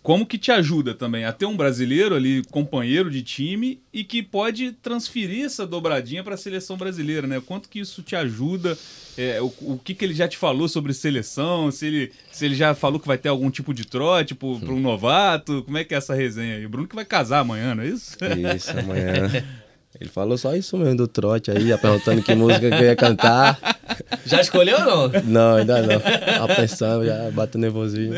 Como 0.03 0.27
que 0.27 0.37
te 0.37 0.51
ajuda 0.51 0.95
também 0.95 1.25
a 1.25 1.33
ter 1.33 1.47
um 1.47 1.57
brasileiro 1.57 2.17
ali, 2.17 2.43
companheiro 2.51 3.09
de 3.09 3.23
time, 3.23 3.81
e 3.93 4.03
que 4.03 4.21
pode 4.21 4.73
transferir 4.73 5.45
essa 5.45 5.65
dobradinha 5.65 6.25
para 6.25 6.35
a 6.35 6.37
seleção 6.37 6.77
brasileira, 6.77 7.27
né? 7.29 7.41
Quanto 7.45 7.69
que 7.69 7.79
isso 7.79 8.03
te 8.03 8.17
ajuda? 8.17 8.77
É, 9.17 9.41
o, 9.41 9.47
o 9.61 9.81
que, 9.83 9.95
que 9.95 10.05
ele 10.05 10.15
já 10.15 10.27
te 10.27 10.37
falou 10.37 10.67
sobre 10.67 10.93
seleção? 10.93 11.71
Se 11.71 11.87
ele, 11.87 12.13
se 12.33 12.45
ele 12.45 12.57
já 12.57 12.75
falou 12.75 12.99
que 12.99 13.07
vai 13.07 13.17
ter 13.17 13.29
algum 13.29 13.49
tipo 13.49 13.73
de 13.73 13.85
trote 13.85 14.35
para 14.35 14.49
um 14.49 14.81
novato? 14.81 15.63
Como 15.63 15.79
é 15.79 15.85
que 15.85 15.95
é 15.95 15.99
essa 15.99 16.15
resenha 16.15 16.57
aí? 16.57 16.67
O 16.67 16.69
Bruno 16.69 16.89
que 16.89 16.97
vai 16.97 17.05
casar 17.05 17.39
amanhã, 17.39 17.73
não 17.73 17.85
é 17.85 17.89
isso? 17.89 18.17
Isso, 18.57 18.71
amanhã. 18.71 19.45
Ele 20.01 20.09
falou 20.09 20.39
só 20.39 20.57
isso 20.57 20.77
mesmo 20.77 20.97
do 20.97 21.07
trote 21.07 21.51
aí, 21.51 21.69
já 21.69 21.77
perguntando 21.77 22.23
que 22.23 22.35
música 22.35 22.69
que 22.71 22.75
eu 22.75 22.85
ia 22.85 22.97
cantar. 22.97 23.59
Já 24.25 24.41
escolheu 24.41 24.79
ou 24.79 25.09
não? 25.09 25.23
Não, 25.25 25.57
ainda 25.57 25.83
não. 25.83 26.01
Tava 26.01 26.55
pensando, 26.55 27.05
já 27.05 27.31
bateu 27.31 27.61
nervosinho. 27.61 28.15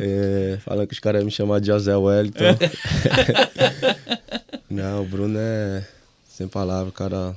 É, 0.00 0.58
falando 0.60 0.86
que 0.86 0.92
os 0.92 1.00
caras 1.00 1.20
iam 1.20 1.26
me 1.26 1.32
chamar 1.32 1.60
de 1.60 1.68
José 1.68 1.96
Wellington. 1.96 2.56
não, 4.70 5.02
o 5.02 5.04
Bruno 5.04 5.36
é, 5.38 5.84
sem 6.28 6.46
palavras, 6.46 6.92
cara 6.94 7.34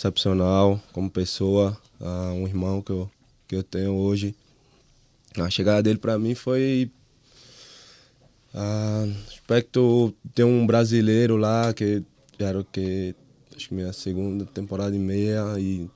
excepcional 0.00 0.80
como 0.92 1.10
pessoa, 1.10 1.76
ah, 2.00 2.32
um 2.34 2.46
irmão 2.46 2.80
que 2.80 2.90
eu, 2.90 3.10
que 3.46 3.56
eu 3.56 3.62
tenho 3.62 3.92
hoje. 3.92 4.34
A 5.38 5.50
chegada 5.50 5.82
dele 5.82 5.98
pra 5.98 6.18
mim 6.18 6.34
foi 6.34 6.90
ah, 8.54 9.06
aspecto 9.28 10.14
ter 10.34 10.44
um 10.44 10.66
brasileiro 10.66 11.36
lá 11.36 11.72
que 11.74 12.02
era 12.44 12.58
o 12.60 12.64
que 12.64 13.14
acho 13.56 13.68
que 13.68 13.74
minha 13.74 13.92
segunda 13.92 14.44
temporada 14.46 14.94
e 14.94 14.98
meia 14.98 15.42
e 15.58 15.88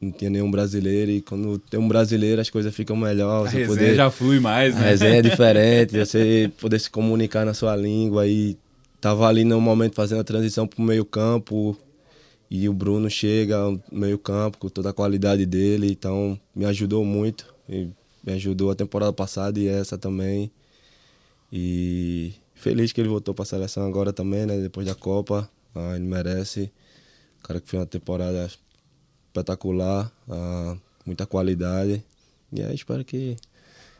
não 0.00 0.12
tinha 0.12 0.30
nenhum 0.30 0.50
brasileiro 0.50 1.10
e 1.10 1.22
quando 1.22 1.58
tem 1.58 1.80
um 1.80 1.88
brasileiro 1.88 2.40
as 2.40 2.50
coisas 2.50 2.74
ficam 2.74 2.96
melhor 2.96 3.46
A 3.46 3.50
você 3.50 3.58
resenha 3.58 3.66
poder 3.68 3.94
já 3.94 4.10
flui 4.10 4.38
mais, 4.38 4.76
a 4.76 4.80
né? 4.80 4.90
resenha 4.90 5.16
é 5.16 5.22
diferente 5.22 5.98
você 5.98 6.50
poder 6.60 6.78
se 6.78 6.90
comunicar 6.90 7.46
na 7.46 7.54
sua 7.54 7.74
língua 7.74 8.26
e 8.26 8.56
tava 9.00 9.26
ali 9.26 9.44
no 9.44 9.60
momento 9.60 9.94
fazendo 9.94 10.20
a 10.20 10.24
transição 10.24 10.66
pro 10.66 10.82
meio 10.82 11.04
campo 11.04 11.76
e 12.50 12.68
o 12.68 12.72
Bruno 12.72 13.08
chega 13.08 13.58
no 13.58 13.82
meio 13.90 14.18
campo 14.18 14.58
com 14.58 14.68
toda 14.68 14.90
a 14.90 14.92
qualidade 14.92 15.46
dele 15.46 15.90
então 15.90 16.38
me 16.54 16.64
ajudou 16.66 17.04
muito 17.04 17.54
e 17.68 17.88
me 18.24 18.32
ajudou 18.34 18.70
a 18.70 18.74
temporada 18.74 19.12
passada 19.12 19.58
e 19.58 19.66
essa 19.66 19.96
também 19.96 20.50
e 21.52 22.34
feliz 22.54 22.92
que 22.92 23.00
ele 23.00 23.08
voltou 23.08 23.34
para 23.34 23.44
a 23.44 23.46
seleção 23.46 23.86
agora 23.86 24.12
também, 24.12 24.46
né? 24.46 24.58
Depois 24.58 24.86
da 24.86 24.94
Copa. 24.94 25.48
Ah, 25.76 25.94
ele 25.94 26.04
merece. 26.04 26.72
O 27.44 27.46
cara 27.46 27.60
que 27.60 27.68
fez 27.68 27.80
uma 27.80 27.86
temporada 27.86 28.48
espetacular, 29.28 30.10
ah, 30.28 30.74
muita 31.04 31.26
qualidade. 31.26 32.02
E 32.52 32.62
aí 32.62 32.74
espero 32.74 33.04
que, 33.04 33.36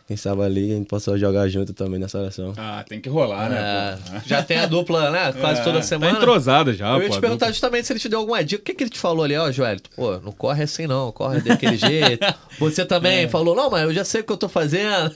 quem 0.09 0.17
sabe 0.17 0.43
ali, 0.43 0.73
a 0.73 0.77
gente 0.77 0.87
possa 0.89 1.19
jogar 1.19 1.49
junto 1.49 1.73
também 1.75 1.99
na 2.01 2.09
seleção. 2.09 2.55
Ah, 2.57 2.85
tem 2.89 3.01
que 3.01 3.09
rolar, 3.09 3.51
né? 3.51 3.59
É, 3.59 4.21
já 4.25 4.43
tem 4.43 4.57
a 4.59 4.67
dupla, 4.67 5.11
né? 5.11 5.33
Quase 5.33 5.61
É, 5.61 5.65
toda 5.65 5.83
semana. 5.83 6.13
Tá 6.13 6.19
entrosada 6.19 6.73
já, 6.73 6.91
Eu 6.95 7.03
ia 7.03 7.09
pô, 7.09 7.15
te 7.17 7.21
perguntar 7.21 7.47
dupla. 7.47 7.53
justamente 7.53 7.87
se 7.87 7.93
ele 7.93 8.01
te 8.01 8.09
deu 8.09 8.21
alguma 8.21 8.43
dica. 8.43 8.63
O 8.63 8.65
que, 8.65 8.73
que 8.75 8.85
ele 8.85 8.91
te 8.91 8.99
falou 9.01 9.25
ali, 9.25 9.37
ó, 9.37 9.51
Joelito? 9.51 9.91
Pô, 9.95 10.19
não 10.21 10.33
corre 10.33 10.63
assim 10.63 10.87
não, 10.87 11.11
corre 11.13 11.41
daquele 11.41 11.77
jeito. 11.77 12.25
Você 12.59 12.85
também 12.87 13.25
É. 13.25 13.29
falou, 13.29 13.55
não, 13.55 13.69
mas 13.69 13.83
eu 13.83 13.93
já 13.93 14.05
sei 14.05 14.21
o 14.21 14.25
que 14.25 14.33
eu 14.33 14.37
tô 14.37 14.49
fazendo. 14.49 15.13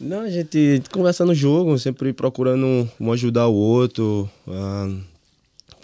Não, 0.00 0.20
a 0.22 0.30
gente, 0.30 0.56
a 0.58 0.74
gente 0.76 0.90
conversa 0.90 1.24
no 1.24 1.34
jogo, 1.34 1.78
sempre 1.78 2.12
procurando 2.12 2.64
um, 2.66 2.88
um 2.98 3.12
ajudar 3.12 3.46
o 3.48 3.54
outro, 3.54 4.28
ah, 4.48 4.88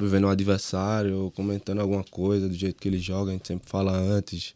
vendo 0.06 0.26
o 0.26 0.30
adversário, 0.30 1.32
comentando 1.34 1.80
alguma 1.80 2.04
coisa 2.04 2.48
do 2.48 2.54
jeito 2.54 2.80
que 2.80 2.88
ele 2.88 2.98
joga, 2.98 3.30
a 3.30 3.34
gente 3.34 3.48
sempre 3.48 3.68
fala 3.68 3.92
antes, 3.96 4.54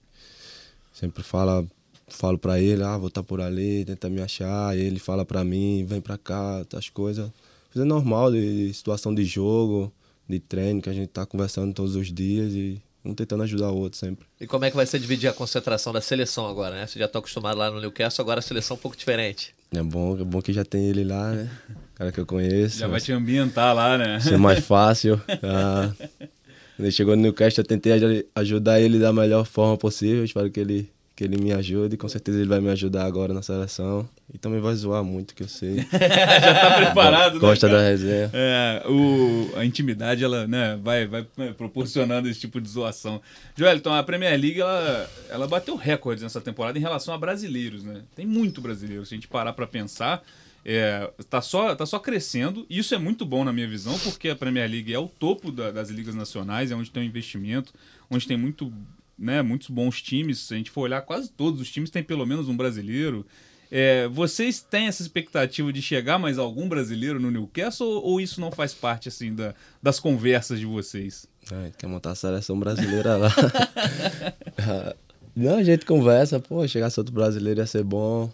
sempre 0.93 1.23
fala, 1.23 1.67
falo 2.09 2.39
pra 2.39 2.61
ele, 2.61 2.83
ah, 2.83 2.97
vou 2.97 3.09
estar 3.09 3.23
por 3.23 3.41
ali, 3.41 3.85
tenta 3.85 4.09
me 4.09 4.21
achar, 4.21 4.77
e 4.77 4.81
ele 4.81 4.99
fala 4.99 5.25
pra 5.25 5.45
mim, 5.45 5.85
vem 5.85 6.01
pra 6.01 6.19
cá, 6.19 6.65
as 6.75 6.89
coisas, 6.89 7.31
coisa 7.73 7.85
normal 7.85 8.31
de 8.31 8.73
situação 8.73 9.15
de 9.15 9.25
jogo, 9.25 9.93
de 10.29 10.39
treino, 10.39 10.81
que 10.81 10.91
a 10.91 10.93
gente 10.93 11.09
tá 11.09 11.27
conversando 11.27 11.75
todos 11.75 11.97
os 11.97 12.13
dias 12.13 12.53
e 12.53 12.81
um 13.05 13.15
tentando 13.15 13.43
ajudar 13.43 13.71
o 13.71 13.77
outro 13.77 13.99
sempre. 13.99 14.27
E 14.41 14.47
como 14.47 14.65
é 14.65 14.71
que 14.71 14.77
vai 14.77 14.87
ser 14.87 14.99
dividir 14.99 15.29
a 15.29 15.33
concentração 15.33 15.93
da 15.93 16.01
seleção 16.01 16.47
agora, 16.47 16.77
né? 16.77 16.87
Você 16.87 16.99
já 16.99 17.09
tá 17.09 17.19
acostumado 17.19 17.59
lá 17.59 17.71
no 17.71 17.81
Newcastle, 17.81 18.23
agora 18.23 18.39
a 18.39 18.43
seleção 18.43 18.77
é 18.77 18.79
um 18.79 18.81
pouco 18.81 18.97
diferente. 18.97 19.55
É 19.73 19.83
bom, 19.83 20.19
é 20.19 20.25
bom 20.25 20.41
que 20.41 20.53
já 20.53 20.65
tem 20.65 20.89
ele 20.89 21.05
lá, 21.05 21.33
né? 21.33 21.51
Cara 22.03 22.11
que 22.11 22.19
eu 22.19 22.27
conheço. 22.27 22.81
Já 22.81 22.89
vai 22.89 23.01
te 23.01 23.13
ambientar 23.13 23.73
lá, 23.73 23.97
né? 23.97 24.19
ser 24.19 24.37
mais 24.37 24.59
fácil. 24.67 25.21
Quando 25.29 26.87
ele 26.87 26.91
chegou 26.91 27.15
no 27.15 27.23
Newcastle, 27.23 27.63
eu 27.63 27.67
tentei 27.69 27.93
aj- 27.93 28.25
ajudar 28.35 28.81
ele 28.81 28.99
da 28.99 29.13
melhor 29.13 29.45
forma 29.47 29.77
possível. 29.77 30.25
Espero 30.25 30.51
que 30.51 30.59
ele, 30.59 30.91
que 31.15 31.23
ele 31.23 31.37
me 31.41 31.53
ajude. 31.53 31.97
Com 31.97 32.09
certeza 32.09 32.41
ele 32.41 32.49
vai 32.49 32.61
me 32.61 32.71
ajudar 32.71 33.05
agora 33.05 33.33
na 33.33 33.41
seleção. 33.41 34.09
E 34.35 34.37
também 34.37 34.61
vai 34.61 34.75
zoar 34.75 35.05
muito, 35.05 35.33
que 35.33 35.45
eu 35.45 35.49
sei. 35.49 35.77
Já 35.93 36.55
tá 36.61 36.77
preparado, 36.77 37.35
né? 37.35 37.39
Gosta 37.41 37.69
cara? 37.69 37.79
da 37.81 37.89
resenha. 37.89 38.31
É, 38.33 38.83
o, 38.89 39.53
a 39.57 39.65
intimidade, 39.65 40.25
ela, 40.25 40.45
né, 40.49 40.77
vai, 40.83 41.07
vai 41.07 41.25
né, 41.37 41.55
proporcionando 41.57 42.29
esse 42.29 42.41
tipo 42.41 42.61
de 42.61 42.69
zoação. 42.69 43.21
Joel, 43.55 43.77
então 43.77 43.95
a 43.95 44.03
Premier 44.03 44.33
League, 44.41 44.61
ela, 44.61 45.09
ela 45.31 45.47
bateu 45.47 45.77
recordes 45.77 46.25
nessa 46.25 46.41
temporada 46.41 46.77
em 46.77 46.83
relação 46.83 47.15
a 47.15 47.19
brasileiros, 47.19 47.85
né? 47.85 48.01
Tem 48.17 48.27
muito 48.27 48.61
brasileiro, 48.61 49.07
se 49.07 49.15
a 49.15 49.17
gente 49.17 49.29
parar 49.29 49.53
pra 49.53 49.69
pensar, 49.69 50.21
é, 50.65 51.11
tá, 51.29 51.41
só, 51.41 51.75
tá 51.75 51.85
só 51.87 51.99
crescendo. 51.99 52.65
E 52.71 52.79
isso 52.79 52.95
é 52.95 52.99
muito 52.99 53.25
bom 53.27 53.45
na 53.45 53.53
minha 53.53 53.69
visão, 53.69 53.99
porque 54.01 54.29
a 54.29 54.37
Premier 54.37 54.71
League 54.71 54.93
é 54.93 54.99
o 54.99 55.09
topo 55.09 55.51
da- 55.51 55.71
das 55.71 55.91
ligas 55.91 56.15
nacionais, 56.15 56.71
é 56.71 56.75
onde 56.77 56.91
tem 56.91 57.03
um 57.03 57.07
investimento, 57.07 57.73
onde 58.11 58.27
tem 58.27 58.37
muito, 58.37 58.73
né, 59.19 59.43
muitos 59.43 59.69
bons 59.69 60.01
times. 60.03 60.39
Se 60.41 60.55
a 60.55 60.57
gente 60.57 60.71
for 60.71 60.83
olhar, 60.83 61.03
quase 61.03 61.31
todos 61.31 61.61
os 61.61 61.71
times 61.71 61.91
têm 61.91 62.03
pelo 62.03 62.25
menos 62.27 62.49
um 62.49 62.57
brasileiro. 62.57 63.27
É, 63.75 64.07
vocês 64.09 64.61
têm 64.61 64.87
essa 64.87 65.01
expectativa 65.01 65.73
de 65.73 65.81
chegar 65.81 66.19
mais 66.19 66.39
algum 66.39 66.69
brasileiro 66.69 67.19
no 67.19 67.31
Newcastle 67.31 67.87
ou, 67.89 68.05
ou 68.05 68.21
isso 68.21 68.39
não 68.39 68.53
faz 68.53 68.75
parte 68.75 69.09
assim 69.09 69.35
da- 69.35 69.55
das 69.83 69.99
conversas 69.99 70.61
de 70.61 70.67
vocês? 70.67 71.27
É, 71.51 71.71
quer 71.79 71.87
montar 71.87 72.11
a 72.11 72.15
seleção 72.15 72.59
brasileira 72.61 73.17
lá. 73.17 73.31
Ah, 74.59 74.95
não, 75.35 75.57
a 75.57 75.63
gente 75.63 75.87
conversa, 75.87 76.39
pô, 76.39 76.67
chegasse 76.69 77.01
outro 77.01 77.15
brasileiro 77.15 77.61
ia 77.61 77.67
ser 77.67 77.83
bom. 77.83 78.31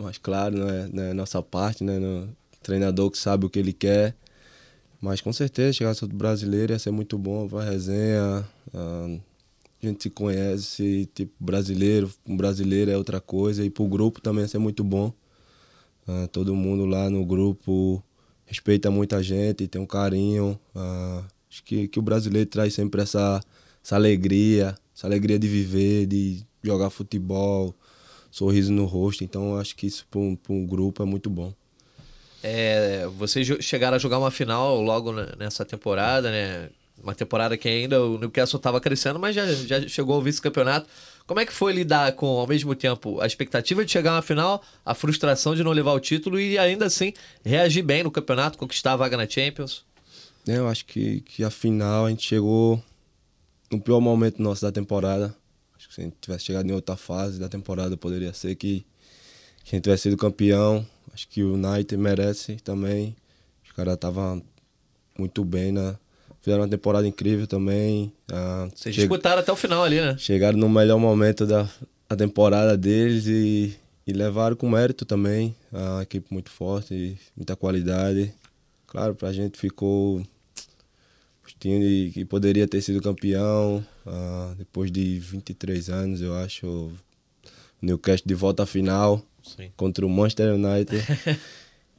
Mas 0.00 0.16
claro, 0.16 0.56
é, 0.68 1.12
nossa 1.12 1.42
parte, 1.42 1.84
né? 1.84 1.98
No, 1.98 2.28
treinador 2.62 3.10
que 3.10 3.18
sabe 3.18 3.46
o 3.46 3.50
que 3.50 3.58
ele 3.58 3.72
quer. 3.72 4.14
Mas 5.00 5.20
com 5.20 5.32
certeza 5.32 5.72
chegar 5.72 5.94
do 5.94 6.08
brasileiro 6.08 6.72
ia 6.72 6.78
ser 6.78 6.90
muito 6.90 7.18
bom 7.18 7.48
para 7.48 7.64
resenha. 7.64 8.46
A 8.74 9.86
gente 9.86 10.02
se 10.02 10.10
conhece, 10.10 11.08
tipo, 11.14 11.32
brasileiro, 11.40 12.10
um 12.26 12.36
brasileiro 12.36 12.90
é 12.90 12.96
outra 12.96 13.20
coisa. 13.20 13.64
E 13.64 13.70
pro 13.70 13.86
grupo 13.86 14.20
também 14.20 14.42
ia 14.42 14.48
ser 14.48 14.58
muito 14.58 14.84
bom. 14.84 15.12
Uh, 16.06 16.28
todo 16.28 16.54
mundo 16.54 16.84
lá 16.84 17.08
no 17.08 17.24
grupo 17.24 18.02
respeita 18.44 18.90
muita 18.90 19.22
gente, 19.22 19.68
tem 19.68 19.80
um 19.80 19.86
carinho. 19.86 20.58
Uh, 20.74 21.24
acho 21.50 21.62
que, 21.64 21.88
que 21.88 21.98
o 21.98 22.02
brasileiro 22.02 22.48
traz 22.48 22.74
sempre 22.74 23.02
essa, 23.02 23.40
essa 23.82 23.96
alegria, 23.96 24.74
essa 24.94 25.06
alegria 25.06 25.38
de 25.38 25.48
viver, 25.48 26.06
de 26.06 26.44
jogar 26.62 26.90
futebol, 26.90 27.74
sorriso 28.30 28.72
no 28.72 28.84
rosto. 28.84 29.24
Então 29.24 29.56
acho 29.58 29.74
que 29.76 29.86
isso 29.86 30.06
para 30.10 30.20
um, 30.20 30.38
um 30.48 30.66
grupo 30.66 31.02
é 31.02 31.06
muito 31.06 31.28
bom. 31.28 31.52
É, 32.42 33.06
vocês 33.18 33.46
chegaram 33.60 33.96
a 33.96 33.98
jogar 33.98 34.18
uma 34.18 34.30
final 34.30 34.80
logo 34.80 35.12
nessa 35.38 35.64
temporada, 35.64 36.30
né? 36.30 36.70
Uma 37.02 37.14
temporada 37.14 37.56
que 37.56 37.68
ainda 37.68 38.02
o 38.02 38.18
Newcastle 38.18 38.58
estava 38.58 38.80
crescendo, 38.80 39.18
mas 39.18 39.34
já, 39.34 39.46
já 39.46 39.88
chegou 39.88 40.14
ao 40.16 40.22
vice-campeonato. 40.22 40.86
Como 41.26 41.40
é 41.40 41.46
que 41.46 41.52
foi 41.52 41.72
lidar 41.72 42.12
com, 42.12 42.26
ao 42.26 42.46
mesmo 42.46 42.74
tempo, 42.74 43.20
a 43.20 43.26
expectativa 43.26 43.84
de 43.84 43.90
chegar 43.90 44.12
a 44.12 44.14
uma 44.16 44.22
final, 44.22 44.62
a 44.84 44.94
frustração 44.94 45.54
de 45.54 45.62
não 45.62 45.70
levar 45.72 45.92
o 45.92 46.00
título 46.00 46.38
e 46.38 46.58
ainda 46.58 46.86
assim 46.86 47.12
reagir 47.44 47.82
bem 47.82 48.02
no 48.02 48.10
campeonato, 48.10 48.58
conquistar 48.58 48.92
a 48.92 48.96
vaga 48.96 49.16
na 49.16 49.28
Champions? 49.28 49.84
É, 50.46 50.56
eu 50.56 50.68
acho 50.68 50.84
que, 50.84 51.20
que 51.20 51.44
a 51.44 51.50
final 51.50 52.06
a 52.06 52.10
gente 52.10 52.26
chegou 52.26 52.82
no 53.70 53.80
pior 53.80 54.00
momento 54.00 54.42
nosso 54.42 54.62
da 54.62 54.72
temporada. 54.72 55.34
Que 55.90 55.96
se 55.96 56.00
a 56.00 56.04
gente 56.04 56.16
tivesse 56.20 56.44
chegado 56.44 56.68
em 56.68 56.72
outra 56.72 56.96
fase 56.96 57.40
da 57.40 57.48
temporada, 57.48 57.96
poderia 57.96 58.32
ser 58.32 58.54
que, 58.54 58.86
que 59.64 59.74
a 59.74 59.76
gente 59.76 59.82
tivesse 59.82 60.04
sido 60.04 60.16
campeão. 60.16 60.86
Acho 61.12 61.26
que 61.26 61.42
o 61.42 61.54
United 61.54 61.96
merece 61.96 62.58
também. 62.62 63.16
Os 63.64 63.72
caras 63.72 63.94
estavam 63.94 64.40
muito 65.18 65.44
bem, 65.44 65.72
né? 65.72 65.96
Fizeram 66.40 66.62
uma 66.62 66.68
temporada 66.68 67.08
incrível 67.08 67.48
também. 67.48 68.12
Ah, 68.30 68.68
Vocês 68.72 68.94
che... 68.94 69.00
disputaram 69.00 69.40
até 69.40 69.50
o 69.50 69.56
final 69.56 69.82
ali, 69.82 70.00
né? 70.00 70.16
Chegaram 70.16 70.56
no 70.56 70.68
melhor 70.68 70.96
momento 70.96 71.44
da, 71.44 71.68
da 72.08 72.16
temporada 72.16 72.76
deles 72.76 73.26
e, 73.26 73.76
e 74.06 74.12
levaram 74.12 74.54
com 74.54 74.70
mérito 74.70 75.04
também. 75.04 75.56
A 75.72 76.02
equipe 76.02 76.32
muito 76.32 76.50
forte, 76.50 77.18
muita 77.36 77.56
qualidade. 77.56 78.32
Claro, 78.86 79.16
pra 79.16 79.32
gente 79.32 79.58
ficou 79.58 80.24
time 81.60 82.10
que 82.10 82.24
poderia 82.24 82.66
ter 82.66 82.80
sido 82.80 83.02
campeão 83.02 83.84
uh, 84.10 84.54
depois 84.56 84.90
de 84.90 85.18
23 85.18 85.88
anos, 85.88 86.20
eu 86.20 86.34
acho. 86.34 86.66
O 86.66 86.92
Newcastle 87.80 88.28
de 88.28 88.34
volta 88.34 88.64
à 88.64 88.66
final 88.66 89.24
Sim. 89.42 89.70
contra 89.76 90.04
o 90.04 90.08
Manchester 90.10 90.54
United. 90.54 91.02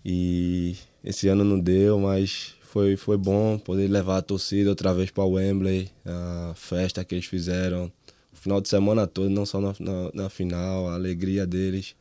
e 0.06 0.76
esse 1.04 1.28
ano 1.28 1.44
não 1.44 1.60
deu, 1.60 2.00
mas 2.00 2.56
foi, 2.62 2.96
foi 2.96 3.18
bom 3.18 3.58
poder 3.58 3.88
levar 3.88 4.18
a 4.18 4.22
torcida 4.22 4.70
outra 4.70 4.94
vez 4.94 5.10
para 5.10 5.24
o 5.24 5.32
Wembley, 5.32 5.90
a 6.06 6.54
festa 6.56 7.04
que 7.04 7.16
eles 7.16 7.26
fizeram, 7.26 7.92
o 8.32 8.36
final 8.36 8.62
de 8.62 8.70
semana 8.70 9.08
todo, 9.08 9.30
não 9.30 9.46
só 9.46 9.60
na, 9.60 9.74
na, 9.80 10.12
na 10.14 10.30
final, 10.30 10.88
a 10.88 10.94
alegria 10.94 11.48
deles. 11.48 11.96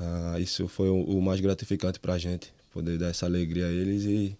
Uh, 0.00 0.40
isso 0.40 0.66
foi 0.66 0.88
o, 0.88 1.02
o 1.04 1.22
mais 1.22 1.40
gratificante 1.40 2.00
para 2.00 2.14
a 2.14 2.18
gente, 2.18 2.52
poder 2.72 2.98
dar 2.98 3.10
essa 3.10 3.26
alegria 3.26 3.66
a 3.66 3.70
eles 3.70 4.04
e 4.04 4.36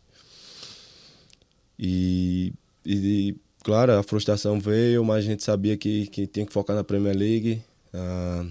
e, 1.82 2.52
e, 2.84 3.34
claro, 3.62 3.92
a 3.92 4.02
frustração 4.02 4.58
veio, 4.60 5.04
mas 5.04 5.18
a 5.18 5.28
gente 5.28 5.42
sabia 5.42 5.76
que, 5.76 6.06
que 6.08 6.26
tinha 6.26 6.46
que 6.46 6.52
focar 6.52 6.76
na 6.76 6.84
Premier 6.84 7.16
League. 7.16 7.62
Ah, 7.92 8.46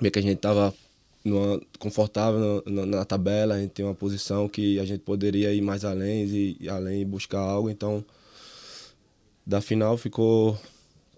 que 0.00 0.18
a 0.18 0.22
gente 0.22 0.36
estava 0.36 0.74
confortável 1.78 2.62
na, 2.66 2.84
na, 2.84 3.04
tabela, 3.04 3.54
a 3.54 3.60
gente 3.60 3.70
tem 3.70 3.84
uma 3.84 3.94
posição 3.94 4.48
que 4.48 4.78
a 4.78 4.84
gente 4.84 5.00
poderia 5.00 5.52
ir 5.54 5.62
mais 5.62 5.84
além 5.84 6.26
e 6.60 6.68
além 6.68 7.06
buscar 7.06 7.38
algo. 7.38 7.70
Então, 7.70 8.04
da 9.46 9.60
final 9.60 9.96
ficou 9.96 10.58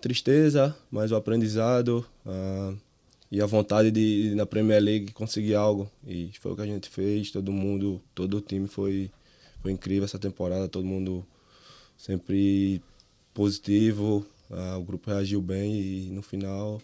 tristeza, 0.01 0.77
mas 0.91 1.11
o 1.11 1.17
aprendizado 1.17 2.07
ah, 2.25 2.73
e 3.31 3.41
a 3.41 3.47
vontade 3.47 3.91
de, 3.91 4.31
de 4.31 4.35
na 4.35 4.47
Premier 4.47 4.81
League 4.81 5.12
conseguir 5.12 5.55
algo. 5.55 5.91
E 6.07 6.31
foi 6.41 6.53
o 6.53 6.57
que 6.57 6.62
a 6.62 6.67
gente 6.67 6.89
fez. 6.89 7.31
Todo 7.31 7.51
mundo, 7.51 8.01
todo 8.15 8.37
o 8.37 8.41
time 8.41 8.69
foi 8.69 9.11
foi 9.62 9.73
incrível 9.73 10.05
essa 10.05 10.19
temporada. 10.19 10.69
Todo 10.69 10.87
mundo 10.87 11.27
sempre 11.97 12.81
positivo. 13.37 14.27
O 14.79 14.83
grupo 14.83 15.11
reagiu 15.11 15.42
bem 15.42 15.75
e 15.75 16.11
no 16.11 16.22
final 16.22 16.81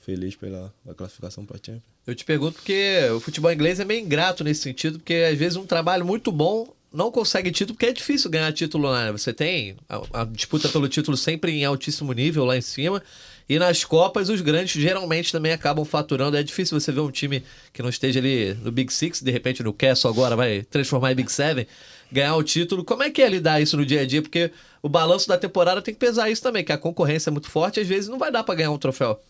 feliz 0.00 0.36
pela 0.36 0.72
classificação 0.96 1.46
para 1.46 1.56
a 1.56 1.60
Champions. 1.64 1.82
Eu 2.06 2.14
te 2.14 2.24
pergunto 2.24 2.56
porque 2.56 3.08
o 3.16 3.20
futebol 3.20 3.50
inglês 3.50 3.80
é 3.80 3.84
meio 3.84 4.04
ingrato 4.04 4.44
nesse 4.44 4.60
sentido, 4.60 4.98
porque 4.98 5.14
às 5.14 5.38
vezes 5.38 5.56
um 5.56 5.64
trabalho 5.64 6.04
muito 6.04 6.30
bom 6.30 6.74
não 6.92 7.10
consegue 7.10 7.50
título, 7.50 7.74
porque 7.74 7.86
é 7.86 7.92
difícil 7.92 8.30
ganhar 8.30 8.52
título 8.52 8.88
lá. 8.88 9.06
Né? 9.06 9.12
Você 9.12 9.32
tem 9.32 9.76
a, 9.88 10.20
a, 10.20 10.24
disputa 10.24 10.68
pelo 10.68 10.88
título 10.88 11.16
sempre 11.16 11.52
em 11.52 11.64
altíssimo 11.64 12.12
nível 12.12 12.44
lá 12.44 12.56
em 12.56 12.60
cima. 12.60 13.02
E 13.48 13.58
nas 13.58 13.84
Copas, 13.84 14.28
os 14.28 14.40
grandes 14.40 14.80
geralmente 14.80 15.30
também 15.30 15.52
acabam 15.52 15.84
faturando. 15.84 16.36
É 16.36 16.42
difícil 16.42 16.78
você 16.78 16.90
ver 16.90 17.00
um 17.00 17.10
time 17.10 17.42
que 17.72 17.82
não 17.82 17.90
esteja 17.90 18.18
ali 18.18 18.54
no 18.62 18.72
Big 18.72 18.92
Six, 18.92 19.20
de 19.20 19.30
repente 19.30 19.62
no 19.62 19.72
Castle 19.72 20.10
agora 20.10 20.34
vai 20.34 20.62
transformar 20.62 21.12
em 21.12 21.16
Big 21.16 21.30
Seven 21.30 21.66
ganhar 22.10 22.36
o 22.36 22.42
título. 22.42 22.84
Como 22.84 23.02
é 23.02 23.10
que 23.10 23.20
é 23.20 23.28
lidar 23.28 23.60
isso 23.60 23.76
no 23.76 23.84
dia 23.84 24.02
a 24.02 24.06
dia? 24.06 24.22
Porque 24.22 24.50
o 24.80 24.88
balanço 24.88 25.28
da 25.28 25.36
temporada 25.36 25.82
tem 25.82 25.92
que 25.92 26.00
pesar 26.00 26.30
isso 26.30 26.42
também, 26.42 26.64
que 26.64 26.72
a 26.72 26.78
concorrência 26.78 27.28
é 27.28 27.32
muito 27.32 27.50
forte 27.50 27.78
e 27.78 27.82
às 27.82 27.88
vezes 27.88 28.08
não 28.08 28.18
vai 28.18 28.30
dar 28.30 28.44
para 28.44 28.54
ganhar 28.54 28.70
um 28.70 28.78
troféu. 28.78 29.20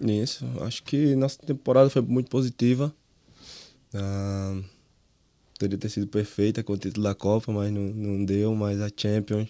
Isso, 0.00 0.44
acho 0.60 0.82
que 0.82 1.16
nossa 1.16 1.38
temporada 1.38 1.88
foi 1.88 2.02
muito 2.02 2.28
positiva. 2.28 2.94
Ah, 3.94 4.60
teria 5.58 5.78
ter 5.78 5.88
sido 5.88 6.06
perfeita 6.06 6.62
com 6.62 6.72
o 6.72 6.76
título 6.76 7.04
da 7.04 7.14
Copa, 7.14 7.52
mas 7.52 7.72
não, 7.72 7.82
não 7.82 8.24
deu. 8.24 8.54
Mas 8.54 8.80
a 8.80 8.90
Champions, 8.94 9.48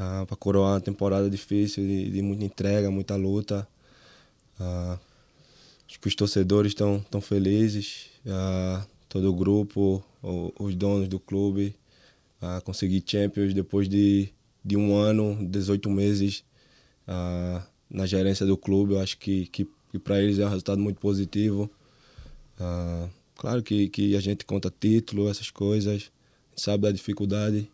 ah, 0.00 0.24
para 0.26 0.34
coroar 0.34 0.72
uma 0.72 0.80
temporada 0.80 1.28
difícil, 1.28 1.86
de, 1.86 2.10
de 2.10 2.22
muita 2.22 2.42
entrega, 2.42 2.90
muita 2.90 3.16
luta. 3.16 3.68
Ah, 4.58 4.98
acho 5.86 6.00
que 6.00 6.08
os 6.08 6.14
torcedores 6.14 6.70
estão 6.70 7.04
tão 7.10 7.20
felizes, 7.20 8.06
ah, 8.26 8.86
todo 9.10 9.28
o 9.28 9.34
grupo, 9.34 10.02
o, 10.22 10.52
os 10.58 10.74
donos 10.74 11.06
do 11.06 11.20
clube 11.20 11.76
a 12.40 12.62
conseguir 12.62 13.04
Champions 13.06 13.52
depois 13.52 13.86
de, 13.86 14.30
de 14.64 14.74
um 14.74 14.96
ano, 14.96 15.36
18 15.46 15.90
meses 15.90 16.42
uh, 17.06 17.62
na 17.90 18.06
gerência 18.06 18.46
do 18.46 18.56
clube. 18.56 18.94
Eu 18.94 19.00
acho 19.00 19.18
que, 19.18 19.44
que, 19.48 19.68
que 19.92 19.98
para 19.98 20.22
eles 20.22 20.38
é 20.38 20.46
um 20.46 20.48
resultado 20.48 20.80
muito 20.80 20.98
positivo. 20.98 21.70
Claro 23.36 23.62
que, 23.62 23.90
que 23.90 24.16
a 24.16 24.20
gente 24.20 24.46
conta 24.46 24.72
título, 24.80 25.28
essas 25.28 25.50
coisas, 25.50 26.10
sabe 26.56 26.84
da 26.84 26.92
dificuldade. 26.92 27.70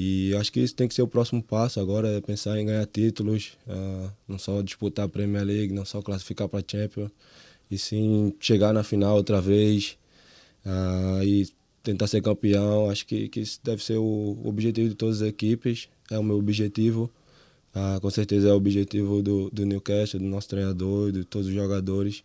E 0.00 0.32
acho 0.36 0.52
que 0.52 0.60
isso 0.60 0.76
tem 0.76 0.86
que 0.86 0.94
ser 0.94 1.02
o 1.02 1.08
próximo 1.08 1.42
passo 1.42 1.80
agora, 1.80 2.08
é 2.08 2.20
pensar 2.20 2.56
em 2.56 2.64
ganhar 2.64 2.86
títulos, 2.86 3.58
uh, 3.66 4.08
não 4.28 4.38
só 4.38 4.62
disputar 4.62 5.06
a 5.06 5.08
Premier 5.08 5.44
League, 5.44 5.74
não 5.74 5.84
só 5.84 6.00
classificar 6.00 6.48
para 6.48 6.60
a 6.60 6.62
Champions, 6.64 7.10
e 7.68 7.76
sim 7.76 8.32
chegar 8.38 8.72
na 8.72 8.84
final 8.84 9.16
outra 9.16 9.40
vez 9.40 9.98
uh, 10.64 11.24
e 11.24 11.48
tentar 11.82 12.06
ser 12.06 12.22
campeão. 12.22 12.88
Acho 12.88 13.04
que, 13.06 13.28
que 13.28 13.40
isso 13.40 13.58
deve 13.64 13.82
ser 13.82 13.96
o 13.96 14.38
objetivo 14.44 14.88
de 14.88 14.94
todas 14.94 15.20
as 15.20 15.28
equipes. 15.28 15.88
É 16.08 16.16
o 16.16 16.22
meu 16.22 16.38
objetivo. 16.38 17.10
Ah, 17.74 17.98
com 18.00 18.08
certeza 18.10 18.50
é 18.50 18.52
o 18.52 18.56
objetivo 18.56 19.20
do, 19.20 19.50
do 19.50 19.66
Newcastle, 19.66 20.20
do 20.20 20.26
nosso 20.26 20.48
treinador, 20.48 21.10
de 21.10 21.24
todos 21.24 21.48
os 21.48 21.54
jogadores. 21.54 22.22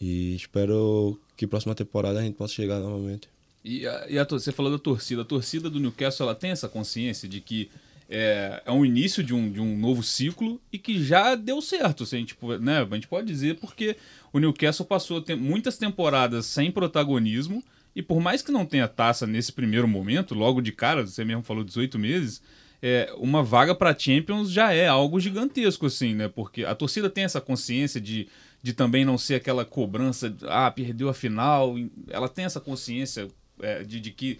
E 0.00 0.34
espero 0.34 1.20
que 1.36 1.46
próxima 1.46 1.74
temporada 1.74 2.18
a 2.18 2.22
gente 2.22 2.34
possa 2.34 2.54
chegar 2.54 2.80
novamente. 2.80 3.28
E, 3.64 3.86
a, 3.86 4.06
e 4.08 4.18
a, 4.18 4.24
você 4.24 4.52
falou 4.52 4.72
da 4.72 4.78
torcida. 4.78 5.22
A 5.22 5.24
torcida 5.24 5.68
do 5.68 5.80
Newcastle 5.80 6.26
ela 6.26 6.34
tem 6.34 6.50
essa 6.50 6.68
consciência 6.68 7.28
de 7.28 7.40
que 7.40 7.70
é, 8.08 8.62
é 8.66 8.72
um 8.72 8.84
início 8.84 9.22
de 9.22 9.32
um, 9.32 9.50
de 9.50 9.60
um 9.60 9.76
novo 9.76 10.02
ciclo 10.02 10.60
e 10.72 10.78
que 10.78 11.02
já 11.02 11.34
deu 11.34 11.60
certo. 11.62 12.04
Se 12.04 12.16
a, 12.16 12.18
gente, 12.18 12.36
né, 12.60 12.86
a 12.90 12.94
gente 12.94 13.06
pode 13.06 13.26
dizer 13.26 13.56
porque 13.56 13.96
o 14.32 14.38
Newcastle 14.38 14.84
passou 14.84 15.24
muitas 15.38 15.78
temporadas 15.78 16.46
sem 16.46 16.72
protagonismo 16.72 17.62
e 17.94 18.02
por 18.02 18.20
mais 18.20 18.42
que 18.42 18.52
não 18.52 18.66
tenha 18.66 18.88
taça 18.88 19.26
nesse 19.26 19.52
primeiro 19.52 19.86
momento, 19.86 20.34
logo 20.34 20.60
de 20.60 20.72
cara, 20.72 21.06
você 21.06 21.24
mesmo 21.24 21.42
falou 21.42 21.62
18 21.62 21.98
meses, 21.98 22.42
é, 22.82 23.12
uma 23.18 23.42
vaga 23.42 23.74
para 23.74 23.96
Champions 23.96 24.50
já 24.50 24.72
é 24.72 24.88
algo 24.88 25.20
gigantesco, 25.20 25.86
assim, 25.86 26.14
né? 26.14 26.28
Porque 26.28 26.64
a 26.64 26.74
torcida 26.74 27.10
tem 27.10 27.24
essa 27.24 27.40
consciência 27.40 28.00
de, 28.00 28.26
de 28.62 28.72
também 28.72 29.04
não 29.04 29.18
ser 29.18 29.34
aquela 29.34 29.64
cobrança, 29.64 30.30
de, 30.30 30.44
ah, 30.48 30.70
perdeu 30.70 31.08
a 31.08 31.14
final. 31.14 31.74
Ela 32.08 32.28
tem 32.28 32.44
essa 32.44 32.60
consciência 32.60 33.28
é, 33.62 33.82
de, 33.82 34.00
de 34.00 34.10
que 34.10 34.38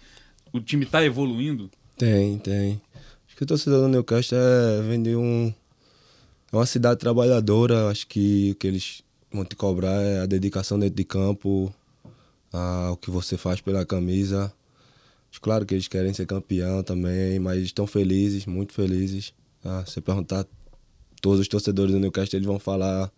o 0.51 0.59
time 0.59 0.85
está 0.85 1.03
evoluindo? 1.03 1.69
Tem, 1.97 2.37
tem. 2.39 2.81
Acho 3.27 3.35
que 3.35 3.43
o 3.43 3.47
torcedor 3.47 3.81
do 3.81 3.87
Newcastle 3.87 4.37
é, 4.37 4.81
vem 4.81 5.01
de 5.01 5.15
um, 5.15 5.53
é 6.51 6.55
uma 6.55 6.65
cidade 6.65 6.99
trabalhadora. 6.99 7.89
Acho 7.89 8.07
que 8.07 8.51
o 8.51 8.55
que 8.55 8.67
eles 8.67 9.03
vão 9.31 9.45
te 9.45 9.55
cobrar 9.55 10.01
é 10.01 10.19
a 10.19 10.25
dedicação 10.25 10.77
dentro 10.77 10.95
de 10.95 11.03
campo, 11.03 11.73
ah, 12.51 12.89
o 12.91 12.97
que 12.97 13.09
você 13.09 13.37
faz 13.37 13.61
pela 13.61 13.85
camisa. 13.85 14.51
Claro 15.41 15.65
que 15.65 15.73
eles 15.73 15.87
querem 15.87 16.13
ser 16.13 16.27
campeão 16.27 16.83
também, 16.83 17.39
mas 17.39 17.63
estão 17.63 17.87
felizes, 17.87 18.45
muito 18.45 18.73
felizes. 18.73 19.33
Ah, 19.63 19.83
se 19.87 20.01
perguntar 20.01 20.45
todos 21.21 21.39
os 21.39 21.47
torcedores 21.47 21.93
do 21.93 21.99
Newcastle, 21.99 22.37
eles 22.37 22.45
vão 22.45 22.59
falar 22.59 23.11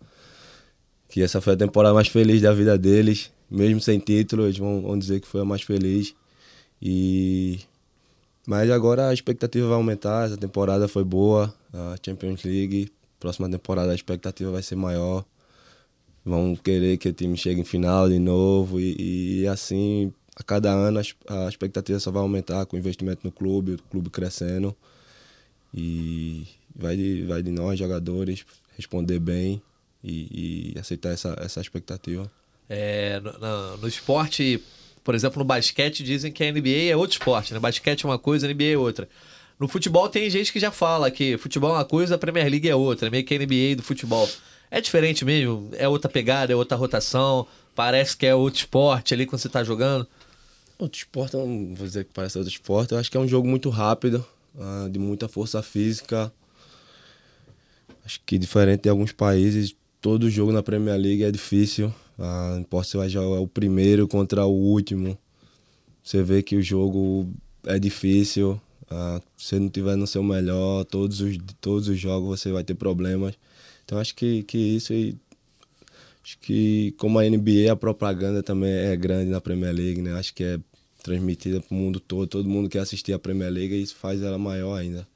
que 1.10 1.22
essa 1.22 1.42
foi 1.42 1.54
a 1.54 1.58
temporada 1.58 1.94
mais 1.94 2.08
feliz 2.08 2.42
da 2.42 2.54
vida 2.54 2.78
deles. 2.78 3.32
Mesmo 3.50 3.80
sem 3.80 4.00
título, 4.00 4.46
eles 4.46 4.58
vão, 4.58 4.82
vão 4.82 4.98
dizer 4.98 5.20
que 5.22 5.28
foi 5.28 5.42
a 5.42 5.46
mais 5.46 5.62
feliz. 5.62 6.16
E 6.82 7.60
Mas 8.48 8.70
agora 8.70 9.10
a 9.10 9.14
expectativa 9.14 9.68
vai 9.68 9.78
aumentar, 9.78 10.28
essa 10.28 10.38
temporada 10.38 10.88
foi 10.88 11.04
boa, 11.04 11.54
a 11.74 11.96
Champions 12.04 12.44
League, 12.44 12.92
próxima 13.20 13.50
temporada 13.50 13.92
a 13.92 13.96
expectativa 13.96 14.52
vai 14.52 14.62
ser 14.62 14.76
maior. 14.76 15.26
Vão 16.26 16.56
querer 16.56 16.98
que 16.98 17.10
o 17.10 17.14
time 17.14 17.38
chegue 17.38 17.62
em 17.62 17.66
final 17.66 18.10
de 18.10 18.20
novo 18.20 18.80
e, 18.80 19.42
e 19.42 19.48
assim, 19.48 20.14
a 20.36 20.44
cada 20.44 20.72
ano 20.72 21.00
a 21.28 21.48
expectativa 21.48 22.00
só 22.00 22.12
vai 22.12 22.22
aumentar 22.22 22.66
com 22.66 22.76
o 22.76 22.80
investimento 22.80 23.22
no 23.24 23.32
clube, 23.32 23.74
o 23.74 23.78
clube 23.90 24.10
crescendo. 24.10 24.76
E 25.74 26.48
vai 26.76 26.96
de, 26.96 27.24
vai 27.26 27.42
de 27.42 27.52
nós, 27.52 27.80
jogadores, 27.80 28.46
responder 28.76 29.20
bem 29.20 29.62
e, 30.04 30.74
e 30.76 30.80
aceitar 30.80 31.10
essa, 31.10 31.36
essa 31.40 31.62
expectativa. 31.62 32.30
É, 32.70 33.20
no, 33.20 33.78
no, 33.78 33.88
esporte, 33.88 34.62
por 35.04 35.14
exemplo, 35.14 35.40
no 35.40 35.46
basquete, 35.46 36.04
dizem 36.04 36.32
que 36.32 36.44
a 36.44 36.52
NBA 36.52 36.90
é 36.90 36.96
outro 36.96 37.18
esporte, 37.18 37.54
né? 37.54 37.60
Basquete 37.60 38.06
é 38.06 38.08
uma 38.08 38.20
coisa, 38.20 38.48
a 38.48 38.54
NBA 38.54 38.64
é 38.64 38.78
outra. 38.78 39.08
No 39.60 39.68
futebol 39.68 40.10
tem 40.10 40.30
gente 40.30 40.52
que 40.52 40.60
já 40.60 40.72
fala 40.72 41.12
que 41.12 41.38
futebol 41.38 41.72
é 41.72 41.74
uma 41.74 41.86
coisa, 41.86 42.16
a 42.16 42.18
Premier 42.18 42.50
League 42.50 42.68
é 42.68 42.76
outra, 42.76 43.10
meio 43.10 43.24
que 43.24 43.34
a 43.34 43.38
NBA 43.38 43.76
do 43.78 43.84
futebol. 43.84 44.30
É 44.72 44.82
diferente 44.82 45.24
mesmo? 45.24 45.70
É 45.74 45.88
outra 45.88 46.10
pegada, 46.10 46.52
é 46.52 46.56
outra 46.56 46.76
rotação? 46.76 47.48
Parece 47.76 48.18
que 48.18 48.26
é 48.26 48.34
outro 48.34 48.60
esporte 48.60 49.14
ali 49.14 49.26
quando 49.26 49.40
você 49.40 49.48
está 49.48 49.64
jogando? 49.64 50.08
Outro 50.80 50.98
esporte, 50.98 51.36
não 51.36 51.76
vou 51.76 51.86
dizer 51.86 52.06
que 52.06 52.12
parece 52.14 52.38
outro 52.38 52.52
esporte, 52.52 52.92
eu 52.92 52.98
acho 52.98 53.10
que 53.10 53.16
é 53.16 53.20
um 53.20 53.28
jogo 53.28 53.48
muito 53.48 53.70
rápido, 53.70 54.26
uh, 54.56 54.90
de 54.90 55.00
muita 55.00 55.28
força 55.28 55.62
física. 55.62 56.34
Acho 58.04 58.20
que 58.26 58.38
diferente 58.38 58.82
de 58.82 58.90
alguns 58.90 59.12
países, 59.12 59.76
todo 60.02 60.30
jogo 60.30 60.52
na 60.52 60.62
Premier 60.62 60.98
League 60.98 61.24
é 61.24 61.32
difícil. 61.32 61.94
Ah, 62.18 62.62
se 62.84 62.98
vai 62.98 63.10
jogar 63.10 63.40
o 63.40 63.48
primeiro 63.48 64.08
contra 64.08 64.46
o 64.46 64.52
último. 64.52 65.18
Você 66.04 66.22
vê 66.22 66.44
que 66.44 66.56
o 66.56 66.62
jogo 66.62 67.30
é 67.66 67.80
difícil. 67.80 68.60
Ah, 68.90 69.22
se 69.38 69.58
não 69.60 69.70
tiver 69.70 69.96
no 69.96 70.06
seu 70.08 70.24
melhor, 70.24 70.86
todos 70.86 71.22
os, 71.22 71.38
todos 71.62 71.88
os 71.88 71.98
jogos 72.00 72.40
você 72.40 72.52
vai 72.52 72.64
ter 72.64 72.76
problemas. 72.76 73.36
Então 73.86 73.98
acho 73.98 74.16
que, 74.16 74.44
que 74.44 74.58
isso 74.58 74.94
acho 76.24 76.38
que 76.40 76.94
como 76.98 77.20
a 77.20 77.24
NBA 77.24 77.72
a 77.72 77.76
propaganda 77.76 78.44
também 78.44 78.72
é 78.72 78.96
grande 78.96 79.30
na 79.32 79.42
Premier 79.42 79.74
League, 79.74 80.02
né? 80.02 80.14
Acho 80.14 80.34
que 80.34 80.44
é 80.44 80.60
transmitida 81.04 81.60
para 81.62 81.76
o 81.76 81.78
mundo 81.78 82.00
todo, 82.00 82.28
todo 82.28 82.50
mundo 82.50 82.70
quer 82.70 82.80
assistir 82.80 83.14
a 83.14 83.20
Premier 83.20 83.52
League 83.52 83.76
e 83.76 83.82
isso 83.82 83.96
faz 83.96 84.22
ela 84.22 84.38
maior 84.38 84.76
ainda. 84.76 85.08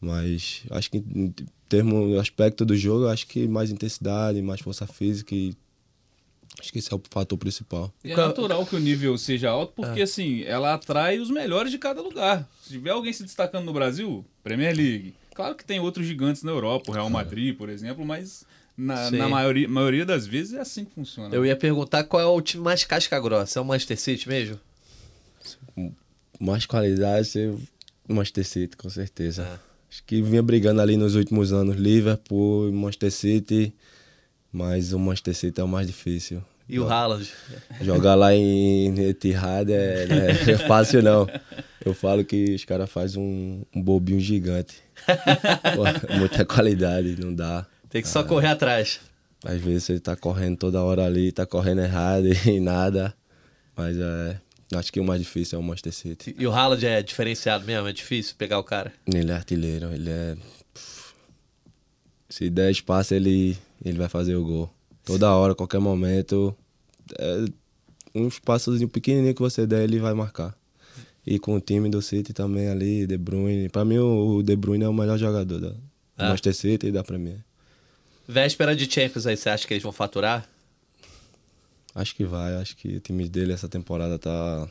Mas 0.00 0.62
acho 0.70 0.90
que 0.90 0.98
em 0.98 1.34
termo 1.68 2.18
aspecto 2.18 2.64
do 2.64 2.76
jogo, 2.76 3.08
acho 3.08 3.26
que 3.26 3.46
mais 3.48 3.70
intensidade, 3.70 4.40
mais 4.42 4.60
força 4.60 4.86
física 4.86 5.34
e 5.34 5.54
acho 6.60 6.72
que 6.72 6.78
esse 6.78 6.92
é 6.92 6.96
o 6.96 7.02
fator 7.10 7.38
principal. 7.38 7.92
E 8.02 8.12
é 8.12 8.16
natural 8.16 8.64
que 8.64 8.76
o 8.76 8.80
nível 8.80 9.16
seja 9.18 9.50
alto, 9.50 9.72
porque 9.74 10.00
é. 10.00 10.04
assim, 10.04 10.42
ela 10.44 10.74
atrai 10.74 11.18
os 11.18 11.30
melhores 11.30 11.70
de 11.70 11.78
cada 11.78 12.00
lugar. 12.00 12.48
Se 12.62 12.70
tiver 12.70 12.90
alguém 12.90 13.12
se 13.12 13.22
destacando 13.22 13.64
no 13.64 13.72
Brasil, 13.72 14.24
Premier 14.42 14.74
League. 14.74 15.14
Claro 15.34 15.54
que 15.54 15.64
tem 15.64 15.80
outros 15.80 16.06
gigantes 16.06 16.42
na 16.42 16.52
Europa, 16.52 16.90
o 16.90 16.94
Real 16.94 17.10
Madrid, 17.10 17.56
por 17.56 17.68
exemplo, 17.68 18.04
mas 18.04 18.46
na, 18.76 19.10
na, 19.10 19.28
maioria, 19.28 19.68
maioria 19.68 20.04
das 20.04 20.26
vezes 20.26 20.54
é 20.54 20.60
assim 20.60 20.84
que 20.84 20.94
funciona. 20.94 21.34
Eu 21.34 21.44
ia 21.44 21.56
perguntar 21.56 22.04
qual 22.04 22.22
é 22.22 22.26
o 22.26 22.40
time 22.40 22.62
mais 22.62 22.84
casca 22.84 23.18
grossa. 23.20 23.58
É 23.58 23.62
o 23.62 23.64
Manchester 23.64 23.98
City 23.98 24.28
mesmo? 24.28 24.58
Mais 26.40 26.66
qualidade, 26.66 27.38
o 28.08 28.14
Manchester 28.14 28.44
City, 28.46 28.76
com 28.76 28.88
certeza. 28.88 29.42
É. 29.42 29.74
Acho 29.90 30.02
que 30.04 30.20
vinha 30.22 30.42
brigando 30.42 30.80
ali 30.80 30.96
nos 30.96 31.14
últimos 31.14 31.52
anos 31.52 31.76
Liverpool, 31.76 32.72
Manchester 32.72 33.12
City, 33.12 33.72
mas 34.54 34.92
o 34.92 34.98
Manchester 34.98 35.34
City 35.34 35.60
é 35.60 35.64
o 35.64 35.68
mais 35.68 35.88
difícil. 35.88 36.40
E 36.68 36.78
o 36.78 36.88
Haaland? 36.88 37.28
Jogar 37.82 38.14
lá 38.14 38.32
em 38.32 38.96
Etihad 38.98 39.70
é, 39.70 40.06
é, 40.08 40.30
é, 40.52 40.58
fácil 40.58 41.02
não. 41.02 41.28
Eu 41.84 41.92
falo 41.92 42.24
que 42.24 42.54
os 42.54 42.64
caras 42.64 42.88
fazem 42.88 43.20
um, 43.20 43.62
um 43.74 43.82
bobinho 43.82 44.20
gigante. 44.20 44.76
Pô, 45.74 45.82
muita 46.16 46.44
qualidade, 46.44 47.20
não 47.20 47.34
dá. 47.34 47.66
Tem 47.90 48.00
que 48.00 48.08
só 48.08 48.20
ah, 48.20 48.24
correr 48.24 48.46
atrás. 48.46 49.00
Às 49.44 49.60
vezes 49.60 49.84
você 49.84 49.98
tá 49.98 50.14
correndo 50.14 50.56
toda 50.56 50.82
hora 50.82 51.04
ali, 51.04 51.32
tá 51.32 51.44
correndo 51.44 51.82
errado 51.82 52.28
e 52.46 52.60
nada. 52.60 53.12
Mas 53.76 53.98
é, 53.98 54.36
Acho 54.72 54.92
que 54.92 55.00
o 55.00 55.04
mais 55.04 55.20
difícil 55.20 55.58
é 55.58 55.60
o 55.60 55.64
Manchester 55.64 55.92
City. 55.92 56.34
E 56.38 56.46
o 56.46 56.52
Haaland 56.52 56.86
é 56.86 57.02
diferenciado 57.02 57.64
mesmo? 57.64 57.86
É 57.86 57.92
difícil 57.92 58.34
pegar 58.36 58.58
o 58.58 58.64
cara? 58.64 58.92
Ele 59.12 59.30
é 59.30 59.34
artilheiro, 59.34 59.92
ele 59.92 60.10
é. 60.10 60.36
Se 62.28 62.48
der 62.50 62.70
espaço, 62.70 63.14
ele, 63.14 63.56
ele 63.82 63.98
vai 63.98 64.08
fazer 64.08 64.36
o 64.36 64.44
gol. 64.44 64.70
Toda 65.04 65.34
hora, 65.34 65.54
qualquer 65.54 65.80
momento. 65.80 66.54
É 67.18 67.44
um 68.14 68.28
espaçozinho 68.28 68.88
pequenininho 68.88 69.34
que 69.34 69.42
você 69.42 69.66
der, 69.66 69.84
ele 69.84 69.98
vai 69.98 70.14
marcar. 70.14 70.56
E 71.26 71.38
com 71.38 71.56
o 71.56 71.60
time 71.60 71.88
do 71.88 72.02
City 72.02 72.32
também 72.32 72.68
ali, 72.68 73.06
De 73.06 73.16
Bruyne. 73.16 73.68
Pra 73.68 73.84
mim, 73.84 73.98
o 73.98 74.42
De 74.42 74.54
Bruyne 74.54 74.84
é 74.84 74.88
o 74.88 74.92
melhor 74.92 75.18
jogador 75.18 75.58
da, 75.58 75.74
ah. 76.16 76.28
Manchester 76.28 76.54
City 76.54 76.86
e 76.88 76.92
da 76.92 77.02
Premier. 77.02 77.38
Véspera 78.26 78.74
de 78.74 78.90
Champions 78.90 79.26
aí, 79.26 79.36
você 79.36 79.48
acha 79.50 79.66
que 79.66 79.74
eles 79.74 79.82
vão 79.82 79.92
faturar? 79.92 80.48
Acho 81.94 82.14
que 82.14 82.24
vai, 82.24 82.56
acho 82.56 82.76
que 82.76 82.96
o 82.96 83.00
time 83.00 83.28
dele 83.28 83.52
essa 83.52 83.68
temporada 83.68 84.18
tá 84.18 84.68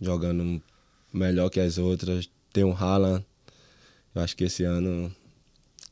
jogando 0.00 0.62
melhor 1.12 1.50
que 1.50 1.58
as 1.58 1.78
outras. 1.78 2.28
Tem 2.52 2.64
um 2.64 2.72
Haaland. 2.72 3.24
Eu 4.14 4.22
acho 4.22 4.36
que 4.36 4.44
esse 4.44 4.64
ano 4.64 5.14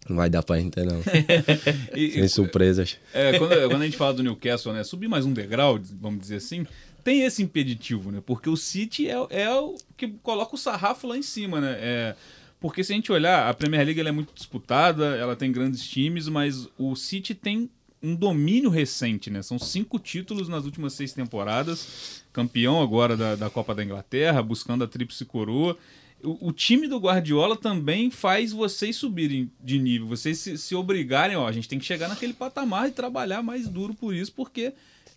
não 0.09 0.17
vai 0.17 0.29
dar 0.29 0.43
pra 0.43 0.59
gente, 0.59 0.79
não. 0.83 1.01
e, 1.97 2.13
Sem 2.13 2.29
surpresas. 2.29 2.99
É, 3.13 3.39
quando, 3.39 3.51
quando, 3.69 3.83
a 3.83 3.85
gente 3.85 3.97
fala 3.97 4.15
do 4.15 4.23
Newcastle, 4.23 4.73
né? 4.73 4.85
Subir 4.85 5.09
mais 5.09 5.25
um 5.25 5.33
degrau, 5.33 5.81
vamos 6.01 6.21
dizer 6.21 6.37
assim, 6.37 6.67
tem 7.03 7.23
esse 7.23 7.43
impeditivo, 7.43 8.11
né? 8.11 8.23
Porque 8.25 8.49
o 8.49 8.57
City 8.57 9.09
é, 9.09 9.27
é 9.31 9.51
o 9.51 9.77
que 9.97 10.09
coloca 10.23 10.55
o 10.55 10.59
sarrafo 10.59 11.07
lá 11.07 11.17
em 11.17 11.23
cima, 11.23 11.61
né? 11.61 11.77
É, 11.79 12.17
porque 12.61 12.83
se 12.83 12.93
a 12.93 12.97
gente 12.97 13.13
olhar, 13.13 13.49
a 13.49 13.55
Premier 13.55 13.85
League 13.85 14.01
é 14.01 14.13
muito 14.13 14.35
disputada, 14.35 15.17
ela 15.17 15.37
tem 15.37 15.53
grandes 15.53 15.87
times, 15.87 16.29
mas 16.29 16.69
o 16.79 16.95
City 16.97 17.35
tem 17.35 17.69
um 18.03 18.15
domínio 18.15 18.69
recente, 18.69 19.31
né? 19.31 19.41
São 19.41 19.59
cinco 19.59 19.99
títulos 19.99 20.49
nas 20.49 20.65
últimas 20.65 20.93
seis 20.93 21.13
temporadas, 21.13 22.23
campeão 22.33 22.83
agora 22.83 23.17
da, 23.17 23.35
da 23.35 23.49
Copa 23.49 23.75
da 23.75 23.83
Inglaterra, 23.83 24.43
buscando 24.43 24.85
a 24.85 24.87
tríplice 24.87 25.25
coroa. 25.25 25.77
O, 26.25 26.49
o, 26.49 26.53
time 26.53 26.89
do 26.89 26.99
Guardiola 26.99 27.57
também 27.57 28.11
faz 28.11 28.53
vocês 28.53 28.97
subirem 28.97 29.51
de 29.63 29.79
nível, 29.79 30.09
vocês 30.09 30.39
se, 30.39 30.57
se 30.57 30.75
obrigarem, 30.75 31.37
ó, 31.37 31.47
a 31.47 31.53
gente 31.53 31.69
tem 31.69 31.79
que 31.79 31.85
chegar 31.85 32.09
naquele 32.09 32.33
patamar 32.33 32.89
e 32.89 32.93
trabalhar 32.93 33.43
mais 33.43 33.69
duro 33.69 33.95
por 33.95 34.15
isso, 34.15 34.33
porque 34.33 34.73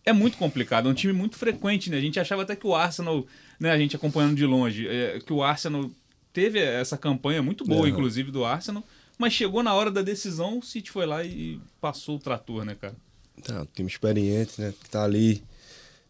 é 0.06 0.14
muito 0.14 0.38
complicado, 0.38 0.88
é 0.88 0.92
um 0.92 0.94
time 0.94 1.14
muito 1.14 1.36
frequente, 1.36 1.90
né? 1.90 1.98
A 1.98 2.02
gente 2.02 2.20
achava 2.20 2.42
até 2.42 2.56
que 2.56 2.66
o 2.66 2.76
Arsenal, 2.76 3.26
né, 3.60 3.72
a 3.72 3.78
gente 3.78 3.96
acompanhando 3.96 4.36
de 4.36 4.46
longe, 4.46 4.88
é, 4.88 5.20
que 5.20 5.34
o 5.34 5.44
Arsenal 5.44 5.90
teve 6.32 6.60
essa 6.60 6.98
campanha 6.98 7.42
muito 7.42 7.66
boa, 7.66 7.82
uhum. 7.82 7.88
inclusive, 7.88 8.32
do 8.32 8.46
Arsenal, 8.46 8.84
mas 9.18 9.34
chegou 9.34 9.64
na 9.64 9.74
hora 9.74 9.90
da 9.90 10.02
decisão, 10.02 10.60
o 10.60 10.64
City 10.64 10.92
foi 10.92 11.06
lá 11.06 11.24
e 11.24 11.60
passou 11.82 12.18
o 12.18 12.20
trator, 12.20 12.64
né, 12.64 12.76
cara? 12.80 12.96
Tá, 13.44 13.62
um 13.62 13.66
time 13.66 13.90
experiente, 13.90 14.62
né? 14.62 14.74
Que 14.82 14.90
tá 14.90 15.04
ali 15.04 15.44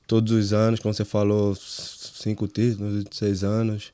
todos 0.06 0.32
os 0.32 0.54
anos, 0.54 0.80
como 0.80 0.94
você 0.94 1.06
falou, 1.06 1.56
cinco 1.56 2.48
títulos, 2.48 3.06
seis 3.12 3.44
anos. 3.44 3.92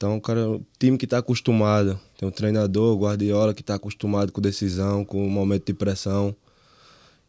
Então, 0.00 0.18
cara, 0.18 0.48
o 0.48 0.64
time 0.78 0.96
que 0.96 1.04
está 1.04 1.18
acostumado. 1.18 2.00
Tem 2.16 2.26
um 2.26 2.32
treinador, 2.32 2.96
o 2.96 3.00
Guardiola, 3.02 3.52
que 3.52 3.60
está 3.60 3.74
acostumado 3.74 4.32
com 4.32 4.40
decisão, 4.40 5.04
com 5.04 5.22
um 5.22 5.28
momento 5.28 5.66
de 5.66 5.74
pressão. 5.74 6.34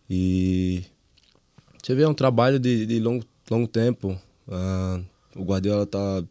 E 0.10 0.81
você 1.84 1.93
vê, 1.93 2.03
é 2.03 2.07
um 2.07 2.13
trabalho 2.13 2.57
de, 2.57 2.86
de 2.86 2.97
longo, 2.97 3.25
longo 3.49 3.67
tempo. 3.67 4.17
Uh, 4.47 5.03
o 5.36 5.43
Guardiola 5.43 5.86
tá, 5.86 6.23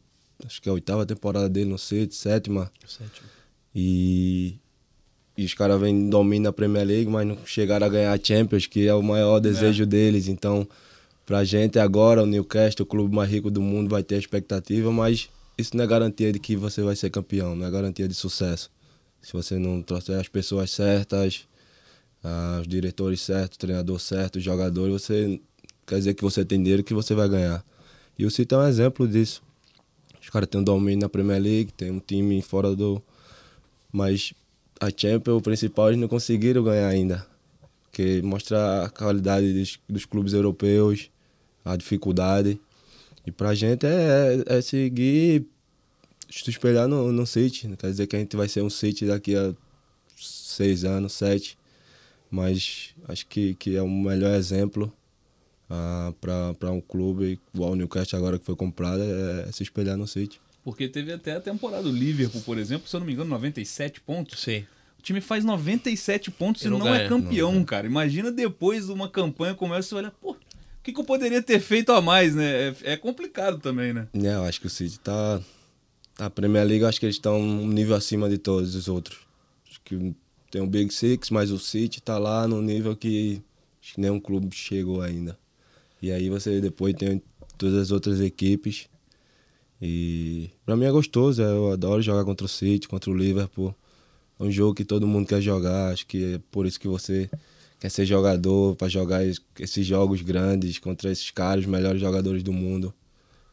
acho 0.46 0.62
que 0.62 0.70
é 0.70 0.70
a 0.70 0.72
oitava 0.72 1.04
temporada 1.04 1.46
dele 1.46 1.68
no 1.68 1.78
City, 1.78 2.14
sétima. 2.14 2.72
Sétima. 2.86 3.28
E, 3.74 4.56
e 5.36 5.44
os 5.44 5.52
caras 5.52 5.78
vêm 5.78 6.08
dominam 6.08 6.48
a 6.48 6.54
Premier 6.54 6.86
League, 6.86 7.10
mas 7.10 7.26
não 7.26 7.36
chegaram 7.44 7.86
a 7.86 7.90
ganhar 7.90 8.14
a 8.14 8.18
Champions, 8.18 8.66
que 8.66 8.88
é 8.88 8.94
o 8.94 9.02
maior 9.02 9.40
desejo 9.40 9.82
é. 9.82 9.86
deles. 9.86 10.26
Então, 10.26 10.66
pra 11.26 11.44
gente 11.44 11.78
agora, 11.78 12.22
o 12.22 12.26
Newcastle, 12.26 12.84
o 12.84 12.86
clube 12.86 13.14
mais 13.14 13.30
rico 13.30 13.50
do 13.50 13.60
mundo, 13.60 13.90
vai 13.90 14.02
ter 14.02 14.14
a 14.14 14.18
expectativa, 14.18 14.90
mas 14.90 15.28
isso 15.60 15.76
não 15.76 15.84
é 15.84 15.86
garantia 15.86 16.32
de 16.32 16.38
que 16.38 16.56
você 16.56 16.82
vai 16.82 16.96
ser 16.96 17.10
campeão, 17.10 17.54
não 17.54 17.66
é 17.66 17.70
garantia 17.70 18.08
de 18.08 18.14
sucesso. 18.14 18.70
Se 19.22 19.32
você 19.32 19.58
não 19.58 19.82
trouxer 19.82 20.18
as 20.18 20.28
pessoas 20.28 20.70
certas, 20.70 21.46
ah, 22.24 22.58
os 22.60 22.68
diretores 22.68 23.20
certos, 23.20 23.56
o 23.56 23.58
treinador 23.60 23.98
certo, 24.00 24.36
os 24.36 24.42
jogadores, 24.42 24.92
você 24.92 25.40
quer 25.86 25.98
dizer 25.98 26.14
que 26.14 26.22
você 26.22 26.44
tem 26.44 26.62
dinheiro 26.62 26.82
que 26.82 26.94
você 26.94 27.14
vai 27.14 27.28
ganhar. 27.28 27.64
E 28.18 28.24
o 28.26 28.30
City 28.30 28.54
é 28.54 28.58
um 28.58 28.66
exemplo 28.66 29.06
disso. 29.06 29.42
Os 30.20 30.28
caras 30.28 30.48
têm 30.48 30.60
um 30.60 30.64
domínio 30.64 31.00
na 31.00 31.08
Premier 31.08 31.40
League, 31.40 31.72
tem 31.72 31.90
um 31.90 31.98
time 31.98 32.40
fora 32.42 32.74
do, 32.76 33.02
mas 33.92 34.32
a 34.80 34.88
Champions, 34.94 35.38
o 35.38 35.40
principal, 35.40 35.88
eles 35.88 36.00
não 36.00 36.08
conseguiram 36.08 36.62
ganhar 36.62 36.88
ainda. 36.88 37.26
Porque 37.84 38.22
mostra 38.22 38.84
a 38.84 38.90
qualidade 38.90 39.52
dos, 39.52 39.78
dos 39.88 40.04
clubes 40.04 40.32
europeus, 40.32 41.10
a 41.64 41.76
dificuldade. 41.76 42.60
E 43.26 43.30
pra 43.30 43.54
gente 43.54 43.86
é, 43.86 44.42
é, 44.48 44.58
é 44.58 44.60
seguir, 44.60 45.46
se 46.30 46.48
espelhar 46.50 46.88
no, 46.88 47.12
no 47.12 47.26
City. 47.26 47.68
Não 47.68 47.76
quer 47.76 47.90
dizer 47.90 48.06
que 48.06 48.16
a 48.16 48.18
gente 48.18 48.36
vai 48.36 48.48
ser 48.48 48.62
um 48.62 48.70
City 48.70 49.06
daqui 49.06 49.36
a 49.36 49.54
seis 50.16 50.84
anos, 50.84 51.12
sete. 51.12 51.58
Mas 52.30 52.94
acho 53.08 53.26
que, 53.26 53.54
que 53.54 53.76
é 53.76 53.82
o 53.82 53.88
melhor 53.88 54.34
exemplo 54.34 54.92
ah, 55.68 56.12
para 56.20 56.70
um 56.72 56.80
clube 56.80 57.38
igual 57.54 57.72
o 57.72 57.76
Newcastle 57.76 58.18
agora 58.18 58.38
que 58.38 58.44
foi 58.44 58.56
comprado, 58.56 59.02
é, 59.02 59.48
é 59.48 59.52
se 59.52 59.62
espelhar 59.62 59.96
no 59.96 60.06
City. 60.06 60.40
Porque 60.64 60.88
teve 60.88 61.12
até 61.12 61.36
a 61.36 61.40
temporada 61.40 61.84
do 61.84 61.92
Liverpool, 61.92 62.42
por 62.42 62.58
exemplo, 62.58 62.88
se 62.88 62.94
eu 62.94 63.00
não 63.00 63.06
me 63.06 63.12
engano, 63.12 63.30
97 63.30 64.00
pontos. 64.00 64.40
Sim. 64.40 64.66
O 64.98 65.02
time 65.02 65.20
faz 65.20 65.44
97 65.44 66.30
pontos 66.30 66.62
E 66.62 66.66
e 66.66 66.70
não 66.70 66.78
não, 66.78 66.94
é 66.94 67.08
campeão, 67.08 67.64
cara. 67.64 67.86
Imagina 67.86 68.30
depois 68.30 68.86
de 68.86 68.92
uma 68.92 69.08
campanha 69.08 69.54
como 69.54 69.74
essa, 69.74 69.88
você 69.88 69.94
olha, 69.94 70.10
pô, 70.10 70.36
o 70.80 70.82
que, 70.82 70.92
que 70.92 71.00
eu 71.00 71.04
poderia 71.04 71.42
ter 71.42 71.60
feito 71.60 71.92
a 71.92 72.00
mais, 72.00 72.34
né? 72.34 72.68
É, 72.68 72.92
é 72.92 72.96
complicado 72.96 73.58
também, 73.58 73.92
né? 73.92 74.08
É, 74.14 74.34
eu 74.34 74.44
acho 74.44 74.60
que 74.60 74.66
o 74.66 74.70
City 74.70 74.98
tá. 74.98 75.40
A 76.18 76.28
Premier 76.28 76.66
League, 76.66 76.82
eu 76.82 76.88
acho 76.88 76.98
que 76.98 77.06
eles 77.06 77.16
estão 77.16 77.40
um 77.40 77.68
nível 77.68 77.94
acima 77.94 78.28
de 78.28 78.38
todos 78.38 78.74
os 78.74 78.88
outros. 78.88 79.18
Acho 79.68 79.80
que 79.84 80.14
tem 80.50 80.60
o 80.60 80.66
Big 80.66 80.92
Six, 80.92 81.30
mas 81.30 81.50
o 81.50 81.58
City 81.58 82.00
tá 82.02 82.18
lá 82.18 82.48
no 82.48 82.60
nível 82.60 82.96
que 82.96 83.42
que 83.80 84.00
nenhum 84.00 84.20
clube 84.20 84.54
chegou 84.54 85.00
ainda. 85.00 85.38
E 86.00 86.12
aí 86.12 86.28
você 86.28 86.60
depois 86.60 86.94
tem 86.94 87.22
todas 87.58 87.74
as 87.76 87.90
outras 87.90 88.20
equipes. 88.20 88.88
E 89.80 90.50
pra 90.64 90.76
mim 90.76 90.84
é 90.84 90.90
gostoso, 90.90 91.42
eu 91.42 91.72
adoro 91.72 92.02
jogar 92.02 92.24
contra 92.24 92.44
o 92.44 92.48
City, 92.48 92.88
contra 92.88 93.10
o 93.10 93.16
Liverpool. 93.16 93.74
É 94.38 94.44
um 94.44 94.50
jogo 94.50 94.74
que 94.74 94.84
todo 94.84 95.06
mundo 95.06 95.26
quer 95.26 95.40
jogar, 95.40 95.92
acho 95.92 96.06
que 96.06 96.34
é 96.34 96.40
por 96.50 96.66
isso 96.66 96.78
que 96.78 96.88
você 96.88 97.30
quer 97.80 97.88
ser 97.88 98.04
jogador, 98.06 98.76
para 98.76 98.88
jogar 98.88 99.24
es- 99.26 99.40
esses 99.58 99.84
jogos 99.86 100.20
grandes 100.22 100.78
contra 100.78 101.10
esses 101.10 101.30
caras, 101.30 101.64
os 101.64 101.70
melhores 101.70 102.00
jogadores 102.00 102.42
do 102.42 102.52
mundo. 102.52 102.94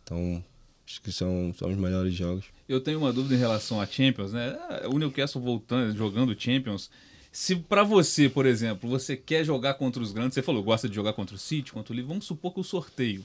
Então, 0.04 0.44
acho 0.86 1.02
que 1.02 1.12
são, 1.12 1.54
são 1.58 1.70
os 1.72 1.78
melhores 1.78 2.13
jogos. 2.13 2.46
Eu 2.68 2.80
tenho 2.82 3.00
uma 3.00 3.12
dúvida 3.13 3.34
em 3.36 3.38
relação 3.40 3.80
a 3.82 3.86
Champions, 3.88 4.34
né? 4.34 4.58
Ah, 4.70 4.88
O 4.94 4.98
Newcastle 5.00 5.42
voltando, 5.42 5.96
jogando 5.98 6.40
Champions. 6.40 6.90
Se 7.32 7.56
pra 7.56 7.84
você, 7.84 8.28
por 8.30 8.46
exemplo, 8.46 8.90
você 8.90 9.16
quer 9.16 9.44
jogar 9.44 9.76
contra 9.76 10.02
os 10.02 10.12
grandes, 10.12 10.34
você 10.34 10.42
falou, 10.42 10.63
gosta 10.63 10.90
de 10.90 10.96
jogar 10.96 11.13
contra 11.13 11.36
o 11.36 11.40
City, 11.40 11.72
contra 11.72 11.94
o 11.94 11.96
Liverpool, 11.96 12.16
vamos 12.16 12.26
supor 12.26 12.54
que 12.54 12.60
o 12.60 12.63
sorteio. 12.63 13.24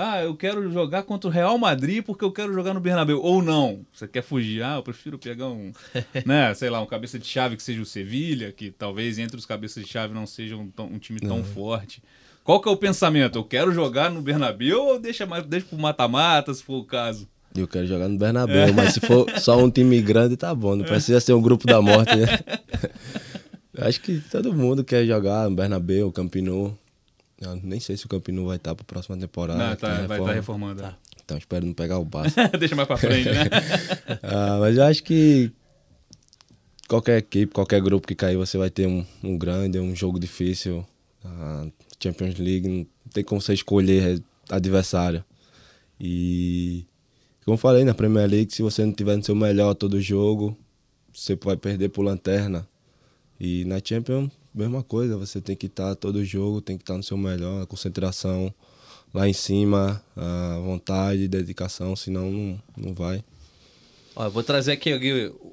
Ah, 0.00 0.22
eu 0.22 0.36
quero 0.36 0.70
jogar 0.70 1.02
contra 1.02 1.28
o 1.28 1.32
Real 1.32 1.58
Madrid 1.58 2.04
porque 2.04 2.24
eu 2.24 2.30
quero 2.30 2.52
jogar 2.54 2.72
no 2.72 2.78
Bernabéu. 2.80 3.20
Ou 3.20 3.42
não, 3.42 3.80
você 3.92 4.06
quer 4.06 4.22
fugir. 4.22 4.62
Ah, 4.62 4.76
eu 4.76 4.82
prefiro 4.82 5.18
pegar 5.18 5.48
um, 5.48 5.72
né, 6.24 6.54
sei 6.54 6.70
lá, 6.70 6.80
um 6.80 6.86
cabeça 6.86 7.18
de 7.18 7.26
chave 7.26 7.56
que 7.56 7.62
seja 7.62 7.82
o 7.82 7.86
Sevilha, 7.86 8.52
que 8.52 8.70
talvez 8.70 9.18
entre 9.18 9.36
os 9.36 9.44
cabeças 9.44 9.84
de 9.84 9.90
chave 9.90 10.14
não 10.14 10.24
seja 10.26 10.56
um, 10.56 10.68
tão- 10.68 10.86
um 10.86 10.98
time 10.98 11.18
tão 11.18 11.42
forte. 11.42 12.00
Qual 12.44 12.60
que 12.60 12.68
é 12.68 12.72
o 12.72 12.76
pensamento? 12.76 13.36
Eu 13.38 13.44
quero 13.44 13.72
jogar 13.72 14.08
no 14.10 14.22
Bernabéu 14.22 14.84
ou 14.84 14.98
deixa, 15.00 15.26
mais, 15.26 15.44
deixa 15.44 15.66
pro 15.66 15.76
mata-mata, 15.78 16.54
se 16.54 16.62
for 16.62 16.76
o 16.78 16.84
caso? 16.84 17.28
Eu 17.54 17.66
quero 17.66 17.86
jogar 17.86 18.08
no 18.08 18.16
Bernabéu, 18.16 18.72
mas 18.74 18.94
se 18.94 19.00
for 19.00 19.26
só 19.40 19.58
um 19.58 19.68
time 19.70 20.00
grande, 20.00 20.36
tá 20.36 20.54
bom. 20.54 20.76
Não 20.76 20.84
precisa 20.84 21.18
ser 21.20 21.32
um 21.32 21.42
grupo 21.42 21.66
da 21.66 21.82
morte, 21.82 22.14
né? 22.14 22.26
Acho 23.80 24.00
que 24.00 24.20
todo 24.30 24.52
mundo 24.54 24.82
quer 24.84 25.04
jogar 25.06 25.48
no 25.50 25.56
Bernabéu, 25.56 26.10
Camp 26.12 26.34
Nou. 26.36 26.76
Eu 27.40 27.56
nem 27.62 27.78
sei 27.78 27.96
se 27.96 28.04
o 28.06 28.08
Camp 28.08 28.28
Nou 28.28 28.46
vai 28.46 28.56
estar 28.56 28.74
para 28.74 28.82
a 28.82 28.86
próxima 28.86 29.16
temporada. 29.16 29.58
Não, 29.68 29.74
que 29.76 29.80
tá, 29.80 29.88
vai 29.88 30.00
reforma. 30.02 30.18
estar 30.24 30.32
reformando. 30.34 30.82
é. 30.84 30.94
Então 31.24 31.36
espero 31.38 31.66
não 31.66 31.72
pegar 31.74 31.98
o 31.98 32.04
Barça. 32.06 32.48
Deixa 32.58 32.74
mais 32.74 32.88
pra 32.88 32.96
frente, 32.96 33.28
né? 33.30 33.44
Ah, 34.22 34.58
mas 34.60 34.76
eu 34.76 34.84
acho 34.84 35.02
que 35.04 35.52
qualquer 36.88 37.18
equipe, 37.18 37.52
qualquer 37.52 37.80
grupo 37.82 38.06
que 38.08 38.14
cair, 38.14 38.36
você 38.36 38.56
vai 38.58 38.70
ter 38.70 38.86
um, 38.88 39.04
um 39.22 39.36
grande, 39.36 39.78
um 39.78 39.94
jogo 39.94 40.18
difícil. 40.18 40.84
A 41.24 41.66
Champions 42.02 42.38
League 42.38 42.66
não 42.66 42.86
tem 43.12 43.22
como 43.22 43.40
você 43.40 43.52
escolher 43.52 44.22
adversário. 44.50 45.22
E 46.00 46.86
como 47.44 47.54
eu 47.54 47.58
falei 47.58 47.84
na 47.84 47.94
Premier 47.94 48.28
League, 48.28 48.52
se 48.54 48.62
você 48.62 48.84
não 48.84 48.92
tiver 48.92 49.16
no 49.16 49.22
seu 49.24 49.34
melhor 49.34 49.74
todo 49.74 50.00
jogo, 50.00 50.56
você 51.12 51.36
vai 51.36 51.56
perder 51.56 51.90
por 51.90 52.02
lanterna. 52.02 52.66
E 53.38 53.64
na 53.64 53.80
Champions, 53.84 54.30
mesma 54.58 54.82
coisa, 54.82 55.16
você 55.16 55.40
tem 55.40 55.54
que 55.56 55.66
estar 55.66 55.94
todo 55.94 56.24
jogo, 56.24 56.60
tem 56.60 56.76
que 56.76 56.82
estar 56.82 56.96
no 56.96 57.02
seu 57.02 57.16
melhor, 57.16 57.66
concentração 57.66 58.52
lá 59.14 59.28
em 59.28 59.32
cima, 59.32 60.02
vontade, 60.64 61.28
dedicação, 61.28 61.96
senão 61.96 62.30
não, 62.30 62.62
não 62.76 62.94
vai. 62.94 63.24
Ó, 64.14 64.28
vou 64.28 64.42
trazer 64.42 64.72
aqui, 64.72 64.92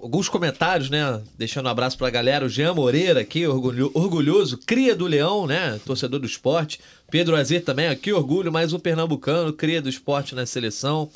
alguns 0.02 0.28
comentários, 0.28 0.90
né? 0.90 1.22
Deixando 1.38 1.68
um 1.68 1.70
abraço 1.70 1.98
pra 1.98 2.10
galera. 2.10 2.46
O 2.46 2.50
Jean 2.50 2.74
Moreira 2.74 3.22
aqui, 3.22 3.46
orgulho- 3.46 3.92
orgulhoso, 3.94 4.58
cria 4.58 4.96
do 4.96 5.06
Leão, 5.06 5.46
né? 5.46 5.80
Torcedor 5.86 6.20
do 6.20 6.26
esporte. 6.26 6.80
Pedro 7.12 7.36
Azer 7.36 7.64
também, 7.64 7.88
aqui, 7.88 8.12
orgulho, 8.12 8.52
mais 8.52 8.74
um 8.74 8.80
pernambucano, 8.80 9.54
cria 9.54 9.82
do 9.82 9.88
esporte 9.88 10.34
na 10.34 10.48
seleção. 10.48 11.10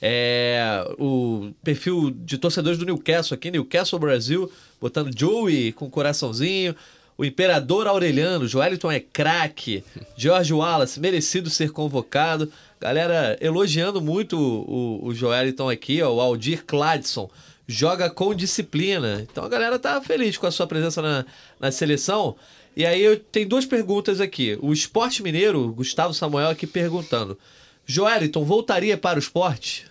É, 0.00 0.84
o 0.98 1.50
perfil 1.62 2.10
de 2.10 2.38
torcedores 2.38 2.78
do 2.78 2.84
Newcastle 2.86 3.34
aqui, 3.34 3.50
Newcastle 3.50 3.98
Brasil, 3.98 4.50
botando 4.80 5.16
Joey 5.16 5.72
com 5.72 5.90
coraçãozinho. 5.90 6.74
O 7.22 7.24
Imperador 7.24 7.86
Aureliano, 7.86 8.48
Joeliton 8.48 8.90
é 8.90 8.98
craque. 8.98 9.84
George 10.16 10.52
Wallace, 10.52 10.98
merecido 10.98 11.48
ser 11.48 11.70
convocado. 11.70 12.50
Galera 12.80 13.38
elogiando 13.40 14.02
muito 14.02 14.36
o, 14.36 15.06
o, 15.06 15.14
Joeliton 15.14 15.70
aqui, 15.70 16.02
ó, 16.02 16.12
o 16.12 16.20
Aldir 16.20 16.64
Cladson. 16.64 17.30
Joga 17.64 18.10
com 18.10 18.34
disciplina. 18.34 19.24
Então 19.30 19.44
a 19.44 19.48
galera 19.48 19.78
tá 19.78 20.02
feliz 20.02 20.36
com 20.36 20.48
a 20.48 20.50
sua 20.50 20.66
presença 20.66 21.00
na, 21.00 21.24
na 21.60 21.70
seleção. 21.70 22.34
E 22.76 22.84
aí 22.84 23.00
eu 23.00 23.16
tenho 23.16 23.48
duas 23.48 23.64
perguntas 23.64 24.20
aqui. 24.20 24.58
O 24.60 24.72
Esporte 24.72 25.22
Mineiro, 25.22 25.72
Gustavo 25.72 26.12
Samuel 26.12 26.48
aqui 26.48 26.66
perguntando. 26.66 27.38
Joeliton 27.86 28.44
voltaria 28.44 28.98
para 28.98 29.16
o 29.16 29.22
esporte? 29.22 29.86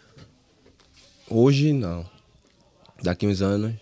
Hoje 1.29 1.71
não. 1.71 2.05
Daqui 3.01 3.25
uns 3.25 3.41
anos. 3.41 3.80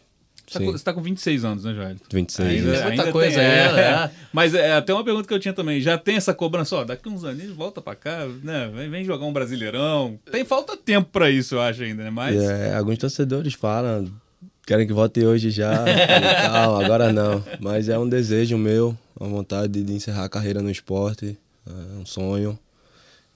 Você 0.50 0.60
tá 0.60 0.66
com- 0.66 0.72
Você 0.72 0.84
tá 0.84 0.94
com 0.94 1.02
26 1.02 1.46
anos, 1.46 1.64
né, 1.64 1.74
Jair? 1.76 1.96
26. 2.12 2.48
Ainda- 2.50 2.72
Tem 2.72 2.82
muita 2.88 3.02
ainda 3.04 3.12
coisa 3.12 3.36
tem, 3.40 3.46
é, 3.46 3.64
é. 3.66 3.72
né? 3.74 4.12
Mas 4.34 4.54
é 4.54 4.74
até 4.74 4.94
uma 4.94 5.04
pergunta 5.04 5.28
que 5.28 5.34
eu 5.34 5.40
tinha 5.40 5.54
também. 5.54 5.80
Já 5.80 5.98
tem 5.98 6.16
essa 6.16 6.34
cobrança, 6.34 6.76
ó, 6.78 6.84
daqui 6.84 7.08
uns 7.08 7.24
aninhos 7.24 7.56
volta 7.56 7.82
pra 7.82 7.96
cá, 7.96 8.26
né? 8.44 8.70
Vem, 8.76 8.90
vem 8.90 9.04
jogar 9.06 9.26
um 9.26 9.34
brasileirão. 9.34 10.20
Tem 10.32 10.44
falta 10.44 10.76
tempo 10.76 11.10
pra 11.12 11.30
isso, 11.30 11.56
eu 11.56 11.62
acho 11.62 11.84
ainda, 11.84 12.04
né? 12.04 12.10
Mas 12.10 12.36
É, 12.42 12.76
alguns 12.76 12.98
torcedores 12.98 13.54
falam, 13.54 14.10
querem 14.66 14.88
que 14.88 14.94
volte 14.94 15.24
hoje 15.26 15.52
já. 15.52 15.72
tal, 16.52 16.84
agora 16.84 17.12
não. 17.14 17.44
Mas 17.60 17.90
é 17.90 17.98
um 17.98 18.08
desejo 18.10 18.58
meu, 18.58 18.98
uma 19.20 19.30
vontade 19.30 19.84
de 19.84 19.94
encerrar 19.94 20.26
a 20.26 20.30
carreira 20.30 20.62
no 20.62 20.72
esporte. 20.72 21.38
É 21.68 22.00
um 22.00 22.06
sonho. 22.06 22.58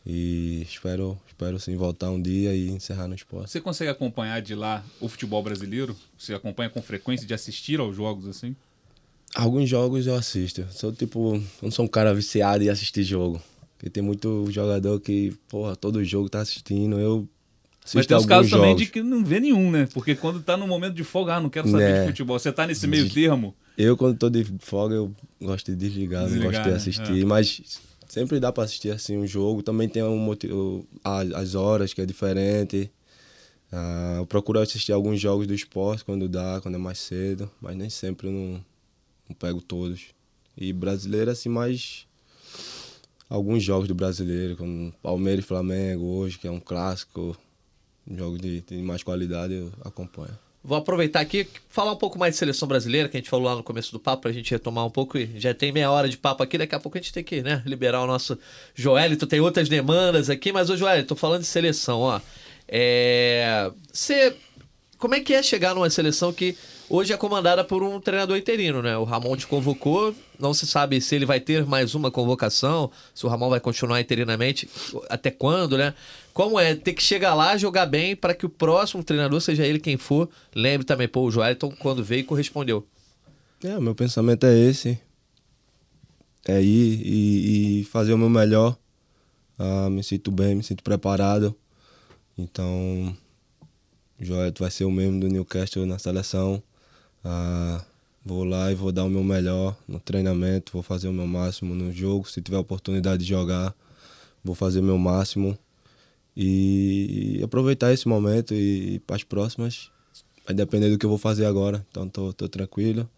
E 0.05 0.61
espero, 0.69 1.17
espero 1.27 1.57
sim 1.59 1.75
voltar 1.77 2.09
um 2.09 2.21
dia 2.21 2.53
e 2.53 2.69
encerrar 2.69 3.07
no 3.07 3.15
esporte. 3.15 3.49
você 3.49 3.61
consegue 3.61 3.89
acompanhar 3.89 4.41
de 4.41 4.53
lá 4.53 4.83
o 4.99 5.07
futebol 5.07 5.41
brasileiro? 5.41 5.95
Você 6.17 6.33
acompanha 6.33 6.69
com 6.69 6.81
frequência 6.81 7.25
de 7.25 7.33
assistir 7.33 7.79
aos 7.79 7.95
jogos 7.95 8.27
assim? 8.27 8.53
Alguns 9.33 9.69
jogos 9.69 10.05
eu 10.05 10.15
assisto. 10.15 10.65
Sou 10.71 10.91
tipo, 10.91 11.35
eu 11.35 11.43
não 11.61 11.71
sou 11.71 11.85
um 11.85 11.87
cara 11.87 12.13
viciado 12.13 12.63
em 12.63 12.69
assistir 12.69 13.03
jogo. 13.03 13.41
Porque 13.77 13.89
tem 13.89 14.03
muito 14.03 14.45
jogador 14.51 14.99
que, 14.99 15.33
porra, 15.47 15.75
todo 15.75 16.03
jogo 16.03 16.29
tá 16.29 16.41
assistindo. 16.41 16.99
Eu 16.99 17.27
assisto 17.81 17.97
Mas 17.97 18.05
tem 18.05 18.17
os 18.17 18.25
casos 18.25 18.49
jogos. 18.51 18.61
também 18.65 18.75
de 18.75 18.85
que 18.91 19.01
não 19.01 19.23
vê 19.23 19.39
nenhum, 19.39 19.71
né? 19.71 19.87
Porque 19.93 20.15
quando 20.15 20.41
tá 20.41 20.55
no 20.57 20.67
momento 20.67 20.93
de 20.95 21.03
folga, 21.03 21.35
ah, 21.35 21.39
não 21.39 21.49
quero 21.49 21.67
saber 21.69 21.91
Né. 21.93 22.01
de 22.01 22.07
futebol. 22.07 22.37
Você 22.37 22.51
tá 22.51 22.67
nesse 22.67 22.85
meio 22.87 23.09
termo. 23.09 23.55
Eu, 23.77 23.97
quando 23.97 24.17
tô 24.17 24.29
de 24.29 24.45
folga, 24.59 24.95
eu 24.95 25.11
gosto 25.41 25.71
de 25.71 25.77
desligar, 25.77 26.21
não 26.23 26.27
Desligar, 26.29 26.51
gosto 26.51 26.63
de 26.65 26.69
né? 26.69 26.75
assistir. 26.75 27.25
Mas 27.25 27.81
sempre 28.13 28.39
dá 28.39 28.51
pra 28.53 28.63
assistir 28.63 28.91
assim 28.91 29.17
um 29.17 29.25
jogo. 29.25 29.63
Também 29.63 29.89
tem 29.89 30.03
um 30.03 30.17
motivo, 30.17 30.87
as, 31.03 31.31
as 31.31 31.55
horas 31.55 31.93
que 31.93 32.01
é 32.01 32.05
diferente. 32.05 32.91
Ah, 33.71 34.17
eu 34.19 34.27
procuro 34.27 34.59
assistir 34.59 34.91
alguns 34.91 35.19
jogos 35.19 35.47
do 35.47 35.53
esporte 35.53 36.05
quando 36.05 36.29
dá, 36.29 36.59
quando 36.61 36.75
é 36.75 36.77
mais 36.77 36.99
cedo. 36.99 37.49
Mas 37.59 37.75
nem 37.75 37.89
sempre 37.89 38.27
eu 38.27 38.31
não, 38.31 38.65
não 39.27 39.35
pego 39.35 39.61
todos. 39.61 40.05
E 40.55 40.71
brasileiro, 40.71 41.31
assim, 41.31 41.49
mais 41.49 42.05
alguns 43.27 43.63
jogos 43.63 43.87
do 43.87 43.95
brasileiro, 43.95 44.55
como 44.55 44.93
Palmeiras 45.01 45.43
e 45.43 45.47
Flamengo 45.47 46.05
hoje, 46.05 46.37
que 46.37 46.47
é 46.47 46.51
um 46.51 46.59
clássico. 46.59 47.35
Um 48.07 48.15
jogo 48.15 48.37
de, 48.37 48.61
de 48.61 48.77
mais 48.83 49.01
qualidade, 49.01 49.55
eu 49.55 49.71
acompanho. 49.83 50.37
Vou 50.63 50.77
aproveitar 50.77 51.19
aqui 51.19 51.45
falar 51.67 51.91
um 51.91 51.97
pouco 51.97 52.17
mais 52.17 52.35
de 52.35 52.39
seleção 52.39 52.67
brasileira, 52.67 53.09
que 53.09 53.17
a 53.17 53.19
gente 53.19 53.29
falou 53.29 53.47
lá 53.47 53.55
no 53.55 53.63
começo 53.63 53.91
do 53.91 53.99
papo, 53.99 54.21
pra 54.21 54.31
gente 54.31 54.49
retomar 54.49 54.85
um 54.85 54.89
pouco. 54.89 55.17
E 55.17 55.29
já 55.37 55.53
tem 55.53 55.73
meia 55.73 55.91
hora 55.91 56.07
de 56.07 56.17
papo 56.17 56.41
aqui, 56.41 56.57
daqui 56.57 56.73
a 56.73 56.79
pouco 56.79 56.97
a 56.97 57.01
gente 57.01 57.11
tem 57.11 57.23
que 57.23 57.41
né, 57.41 57.61
liberar 57.65 58.01
o 58.01 58.07
nosso 58.07 58.39
Joelito. 58.73 59.27
Tem 59.27 59.41
outras 59.41 59.67
demandas 59.67 60.29
aqui, 60.29 60.53
mas, 60.53 60.69
ô 60.69 60.77
Joelito, 60.77 61.09
tô 61.09 61.15
falando 61.15 61.41
de 61.41 61.47
seleção, 61.47 61.99
ó. 61.99 62.21
É. 62.67 63.71
Como 64.97 65.15
é 65.15 65.19
que 65.19 65.33
é 65.33 65.43
chegar 65.43 65.75
numa 65.75 65.89
seleção 65.89 66.31
que 66.31 66.55
hoje 66.95 67.11
é 67.11 67.17
comandada 67.17 67.63
por 67.63 67.81
um 67.81 67.99
treinador 67.99 68.37
interino, 68.37 68.79
né? 68.79 68.95
O 68.95 69.03
Ramon 69.03 69.35
te 69.35 69.47
convocou, 69.47 70.13
não 70.39 70.53
se 70.53 70.67
sabe 70.67 71.01
se 71.01 71.15
ele 71.15 71.25
vai 71.25 71.39
ter 71.39 71.65
mais 71.65 71.95
uma 71.95 72.11
convocação, 72.11 72.91
se 73.15 73.25
o 73.25 73.29
Ramon 73.29 73.49
vai 73.49 73.59
continuar 73.59 73.99
interinamente, 73.99 74.69
até 75.09 75.31
quando, 75.31 75.75
né? 75.75 75.95
Como 76.35 76.59
é 76.59 76.75
ter 76.75 76.93
que 76.93 77.01
chegar 77.01 77.33
lá, 77.33 77.57
jogar 77.57 77.87
bem, 77.87 78.15
para 78.15 78.35
que 78.35 78.45
o 78.45 78.49
próximo 78.49 79.03
treinador, 79.03 79.41
seja 79.41 79.65
ele 79.65 79.79
quem 79.79 79.97
for, 79.97 80.29
lembre 80.53 80.85
também, 80.85 81.07
pô, 81.07 81.21
o 81.21 81.31
Joelton, 81.31 81.71
quando 81.79 82.03
veio, 82.03 82.25
correspondeu. 82.25 82.85
É, 83.63 83.79
meu 83.79 83.95
pensamento 83.95 84.45
é 84.45 84.55
esse. 84.55 84.99
É 86.47 86.61
ir 86.61 87.01
e, 87.03 87.81
e 87.81 87.83
fazer 87.85 88.13
o 88.13 88.17
meu 88.19 88.29
melhor. 88.29 88.77
Ah, 89.57 89.89
me 89.89 90.03
sinto 90.03 90.29
bem, 90.29 90.53
me 90.53 90.63
sinto 90.63 90.83
preparado. 90.83 91.55
Então, 92.37 93.17
o 94.19 94.23
Joelito 94.23 94.61
vai 94.61 94.69
ser 94.69 94.85
o 94.85 94.91
mesmo 94.91 95.19
do 95.19 95.27
Newcastle 95.27 95.87
na 95.87 95.97
seleção. 95.97 96.61
Ah, 97.23 97.83
vou 98.25 98.43
lá 98.43 98.71
e 98.71 98.75
vou 98.75 98.91
dar 98.91 99.03
o 99.05 99.09
meu 99.09 99.23
melhor 99.23 99.75
no 99.87 99.99
treinamento, 99.99 100.73
vou 100.73 100.83
fazer 100.83 101.07
o 101.07 101.13
meu 101.13 101.27
máximo 101.27 101.73
no 101.75 101.91
jogo. 101.91 102.27
Se 102.29 102.41
tiver 102.41 102.57
oportunidade 102.57 103.23
de 103.23 103.29
jogar, 103.29 103.75
vou 104.43 104.55
fazer 104.55 104.79
o 104.79 104.83
meu 104.83 104.97
máximo. 104.97 105.57
e 106.35 107.41
aproveitar 107.43 107.93
esse 107.93 108.07
momento 108.07 108.53
e 108.53 108.99
para 109.05 109.15
as 109.15 109.23
próximas 109.23 109.91
vai 110.45 110.53
depender 110.55 110.89
do 110.89 110.97
que 110.97 111.05
eu 111.05 111.09
vou 111.09 111.17
fazer 111.17 111.45
agora. 111.45 111.85
Então 111.89 112.07
tô, 112.07 112.33
tô 112.33 112.47
tranquilo 112.47 113.09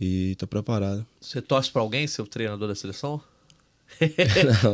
e 0.00 0.34
tô 0.36 0.46
preparado. 0.46 1.06
Você 1.20 1.40
torce 1.40 1.70
para 1.70 1.82
alguém, 1.82 2.06
seu 2.06 2.26
treinador 2.26 2.68
da 2.68 2.74
seleção? 2.74 3.20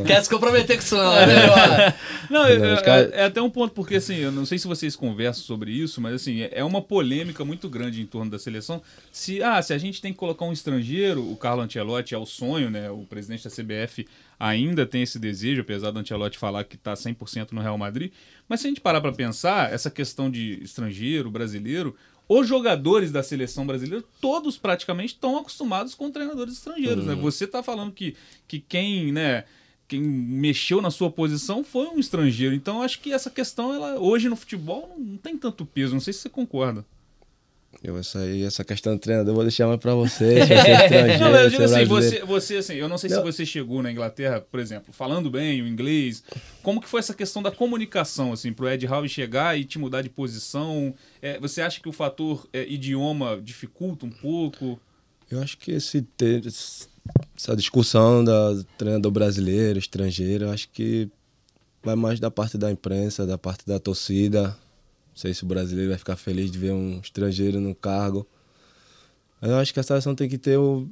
Quer 0.07 0.23
se 0.23 0.29
comprometer 0.29 0.77
com 0.77 0.83
isso 0.83 0.95
não, 0.95 1.13
né? 1.13 1.93
Não, 2.29 2.45
é, 2.45 2.53
é, 2.53 3.09
é, 3.13 3.23
até 3.25 3.41
um 3.41 3.49
ponto, 3.49 3.73
porque 3.73 3.95
assim, 3.95 4.15
eu 4.15 4.31
não 4.31 4.45
sei 4.45 4.57
se 4.57 4.67
vocês 4.67 4.95
conversam 4.95 5.43
sobre 5.43 5.71
isso, 5.71 6.01
mas 6.01 6.15
assim, 6.15 6.47
é 6.51 6.63
uma 6.63 6.81
polêmica 6.81 7.45
muito 7.45 7.69
grande 7.69 8.01
em 8.01 8.05
torno 8.05 8.31
da 8.31 8.39
seleção. 8.39 8.81
Se, 9.11 9.43
ah, 9.43 9.61
se 9.61 9.73
a 9.73 9.77
gente 9.77 10.01
tem 10.01 10.11
que 10.11 10.17
colocar 10.17 10.45
um 10.45 10.53
estrangeiro, 10.53 11.29
o 11.29 11.35
Carlo 11.35 11.61
Ancelotti 11.61 12.15
é 12.15 12.17
o 12.17 12.25
sonho, 12.25 12.69
né? 12.69 12.89
O 12.89 13.05
presidente 13.05 13.43
da 13.43 13.49
CBF 13.49 14.07
ainda 14.39 14.85
tem 14.85 15.03
esse 15.03 15.19
desejo, 15.19 15.61
apesar 15.61 15.91
do 15.91 15.99
Ancelotti 15.99 16.37
falar 16.37 16.63
que 16.63 16.75
está 16.75 16.93
100% 16.93 17.51
no 17.51 17.61
Real 17.61 17.77
Madrid. 17.77 18.11
Mas 18.49 18.61
se 18.61 18.67
a 18.67 18.69
gente 18.69 18.81
parar 18.81 18.99
para 18.99 19.11
pensar, 19.11 19.71
essa 19.71 19.91
questão 19.91 20.31
de 20.31 20.61
estrangeiro, 20.63 21.29
brasileiro, 21.29 21.95
os 22.27 22.47
jogadores 22.47 23.11
da 23.11 23.21
seleção 23.21 23.65
brasileira, 23.65 24.03
todos 24.19 24.57
praticamente 24.57 25.13
estão 25.13 25.37
acostumados 25.37 25.93
com 25.93 26.09
treinadores 26.09 26.53
estrangeiros. 26.53 27.05
Né? 27.05 27.13
Uhum. 27.13 27.17
Né? 27.17 27.23
Você 27.23 27.45
está 27.45 27.61
falando 27.61 27.91
que, 27.91 28.15
que 28.47 28.59
quem, 28.59 29.11
né, 29.11 29.43
quem 29.87 30.01
mexeu 30.01 30.81
na 30.81 30.89
sua 30.89 31.11
posição 31.11 31.63
foi 31.63 31.87
um 31.87 31.99
estrangeiro. 31.99 32.55
Então 32.55 32.81
acho 32.81 32.99
que 33.01 33.11
essa 33.11 33.29
questão, 33.29 33.73
ela, 33.73 33.99
hoje 33.99 34.29
no 34.29 34.35
futebol, 34.35 34.95
não 34.97 35.17
tem 35.17 35.37
tanto 35.37 35.65
peso. 35.65 35.93
Não 35.93 35.99
sei 35.99 36.13
se 36.13 36.19
você 36.19 36.29
concorda. 36.29 36.85
Eu 37.83 37.97
essa 37.97 38.19
aí, 38.19 38.43
essa 38.43 38.63
questão 38.63 38.95
do 38.95 38.99
treinador, 38.99 39.31
eu 39.31 39.35
vou 39.35 39.43
deixar 39.43 39.65
mais 39.67 39.79
para 39.79 39.95
você. 39.95 40.45
Se 40.45 40.47
você 40.47 41.17
não, 41.17 41.35
eu 41.35 41.49
digo 41.49 41.63
assim, 41.63 41.85
você, 41.85 42.19
você, 42.23 42.57
assim, 42.57 42.73
eu 42.75 42.87
não 42.87 42.97
sei 42.97 43.09
não. 43.09 43.17
se 43.17 43.23
você 43.23 43.45
chegou 43.45 43.81
na 43.81 43.91
Inglaterra, 43.91 44.39
por 44.39 44.59
exemplo, 44.59 44.93
falando 44.93 45.31
bem 45.31 45.61
o 45.61 45.67
inglês. 45.67 46.23
Como 46.61 46.79
que 46.79 46.87
foi 46.87 46.99
essa 46.99 47.13
questão 47.13 47.41
da 47.41 47.49
comunicação, 47.49 48.33
assim, 48.33 48.53
pro 48.53 48.69
Ed 48.69 48.85
Howe 48.85 49.09
chegar 49.09 49.57
e 49.57 49.65
te 49.65 49.79
mudar 49.79 50.03
de 50.03 50.09
posição? 50.09 50.93
É, 51.21 51.39
você 51.39 51.61
acha 51.61 51.81
que 51.81 51.89
o 51.89 51.91
fator 51.91 52.47
é, 52.53 52.67
idioma 52.67 53.41
dificulta 53.41 54.05
um 54.05 54.11
pouco? 54.11 54.79
Eu 55.29 55.41
acho 55.41 55.57
que 55.57 55.71
esse 55.71 56.01
ter, 56.01 56.45
essa 56.45 57.55
discussão 57.55 58.23
da 58.23 58.63
treinador 58.77 59.11
brasileiro, 59.11 59.79
estrangeiro, 59.79 60.49
acho 60.49 60.69
que 60.69 61.09
vai 61.81 61.95
mais 61.95 62.19
da 62.19 62.29
parte 62.29 62.59
da 62.59 62.69
imprensa, 62.69 63.25
da 63.25 63.39
parte 63.39 63.65
da 63.65 63.79
torcida 63.79 64.55
sei 65.21 65.33
se 65.33 65.43
o 65.43 65.47
brasileiro 65.47 65.91
vai 65.91 65.99
ficar 65.99 66.15
feliz 66.15 66.49
de 66.49 66.57
ver 66.57 66.71
um 66.71 66.99
estrangeiro 66.99 67.59
no 67.59 67.75
cargo. 67.75 68.25
Mas 69.39 69.51
eu 69.51 69.57
acho 69.57 69.73
que 69.73 69.79
a 69.79 69.83
seleção 69.83 70.15
tem 70.15 70.27
que 70.27 70.37
ter 70.37 70.57
o. 70.57 70.87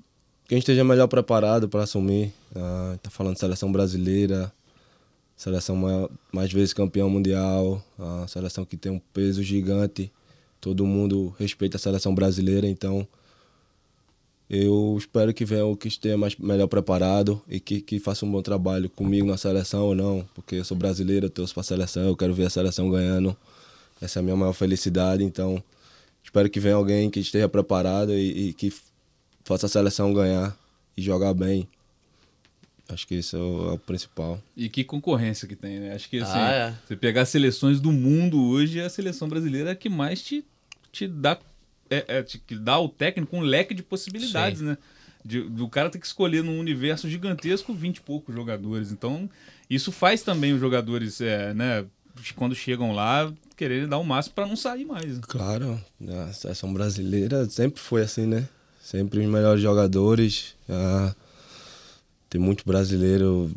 Quem 0.47 0.59
esteja 0.59 0.83
melhor 0.83 1.07
preparado 1.07 1.67
para 1.67 1.83
assumir. 1.83 2.31
Ah, 2.55 2.97
tá 3.01 3.09
falando 3.09 3.33
de 3.33 3.39
seleção 3.39 3.71
brasileira, 3.71 4.51
seleção 5.35 5.75
mais, 5.75 6.07
mais 6.31 6.53
vezes 6.53 6.73
campeão 6.73 7.09
mundial, 7.09 7.83
a 7.97 8.27
seleção 8.27 8.65
que 8.65 8.77
tem 8.77 8.91
um 8.91 8.99
peso 9.13 9.41
gigante. 9.41 10.11
Todo 10.61 10.85
mundo 10.85 11.33
respeita 11.39 11.77
a 11.77 11.79
seleção 11.79 12.13
brasileira, 12.13 12.67
então 12.67 13.07
eu 14.49 14.95
espero 14.97 15.33
que 15.33 15.45
venha 15.45 15.65
o 15.65 15.77
que 15.77 15.87
esteja 15.87 16.17
mais, 16.17 16.35
melhor 16.35 16.67
preparado 16.67 17.41
e 17.47 17.59
que, 17.59 17.79
que 17.81 17.99
faça 17.99 18.25
um 18.25 18.31
bom 18.31 18.41
trabalho 18.41 18.89
comigo 18.89 19.25
na 19.25 19.37
seleção 19.37 19.85
ou 19.85 19.95
não, 19.95 20.27
porque 20.35 20.55
eu 20.55 20.65
sou 20.65 20.75
brasileiro, 20.75 21.27
eu 21.27 21.29
torço 21.29 21.53
para 21.53 21.61
a 21.61 21.63
seleção, 21.63 22.03
eu 22.03 22.17
quero 22.17 22.33
ver 22.33 22.47
a 22.47 22.49
seleção 22.49 22.89
ganhando. 22.89 23.37
Essa 24.01 24.19
é 24.19 24.21
a 24.21 24.23
minha 24.23 24.35
maior 24.35 24.53
felicidade. 24.53 25.23
Então, 25.23 25.61
espero 26.23 26.49
que 26.49 26.59
venha 26.59 26.75
alguém 26.75 27.09
que 27.09 27.19
esteja 27.19 27.49
preparado 27.49 28.13
e, 28.13 28.49
e 28.49 28.53
que 28.53 28.73
faça 29.43 29.65
a 29.65 29.69
seleção 29.69 30.13
ganhar 30.13 30.57
e 30.95 31.01
jogar 31.01 31.33
bem. 31.33 31.67
Acho 32.89 33.07
que 33.07 33.15
isso 33.15 33.35
é 33.35 33.39
o, 33.39 33.69
é 33.69 33.73
o, 33.73 33.77
principal. 33.77 34.41
E 34.57 34.67
que 34.67 34.83
concorrência 34.83 35.47
que 35.47 35.55
tem, 35.55 35.79
né? 35.79 35.93
Acho 35.93 36.09
que 36.09 36.17
assim, 36.17 36.37
ah, 36.39 36.51
é. 36.51 36.75
você 36.87 36.95
pegar 36.95 37.21
as 37.21 37.29
seleções 37.29 37.79
do 37.79 37.91
mundo 37.91 38.41
hoje, 38.41 38.81
a 38.81 38.89
seleção 38.89 39.29
brasileira 39.29 39.69
é 39.69 39.73
a 39.73 39.75
que 39.75 39.89
mais 39.89 40.23
te, 40.23 40.43
te 40.91 41.07
dá 41.07 41.37
é, 41.89 42.05
é, 42.07 42.23
te, 42.23 42.39
que 42.39 42.55
dá 42.55 42.73
ao 42.73 42.89
técnico 42.89 43.35
um 43.35 43.41
leque 43.41 43.73
de 43.73 43.83
possibilidades, 43.83 44.59
Sim. 44.59 44.65
né? 44.65 44.77
De, 45.23 45.41
do 45.43 45.67
cara 45.67 45.89
ter 45.89 45.99
que 45.99 46.05
escolher 46.05 46.43
num 46.43 46.59
universo 46.59 47.09
gigantesco 47.09 47.73
20 47.73 47.97
e 47.97 48.01
poucos 48.01 48.33
jogadores. 48.33 48.91
Então, 48.91 49.29
isso 49.69 49.91
faz 49.91 50.23
também 50.23 50.53
os 50.53 50.59
jogadores, 50.59 51.21
é, 51.21 51.53
né? 51.53 51.85
Quando 52.35 52.55
chegam 52.55 52.91
lá, 52.93 53.31
querer 53.59 53.87
dar 53.87 53.97
o 53.97 54.05
máximo 54.05 54.35
para 54.35 54.47
não 54.47 54.55
sair 54.55 54.85
mais. 54.85 55.19
Claro, 55.19 55.77
a 56.07 56.31
seleção 56.31 56.73
brasileira 56.73 57.45
sempre 57.49 57.81
foi 57.81 58.01
assim, 58.01 58.25
né? 58.25 58.47
Sempre 58.81 59.19
os 59.19 59.25
melhores 59.25 59.61
jogadores. 59.61 60.55
Ah, 60.69 61.13
tem 62.29 62.39
muito 62.39 62.63
brasileiro 62.65 63.51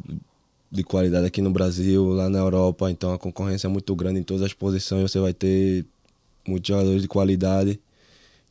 de 0.69 0.83
qualidade 0.83 1.27
aqui 1.27 1.41
no 1.41 1.53
Brasil, 1.53 2.05
lá 2.09 2.29
na 2.29 2.41
Europa, 2.41 2.91
então 2.91 3.13
a 3.13 3.19
concorrência 3.19 3.69
é 3.69 3.71
muito 3.71 3.95
grande 3.95 4.19
em 4.19 4.25
todas 4.25 4.43
as 4.43 4.53
posições, 4.53 5.09
você 5.13 5.21
vai 5.21 5.33
ter 5.33 5.85
muitos 6.49 6.67
jogadores 6.67 7.03
de 7.03 7.09
qualidade. 7.09 7.79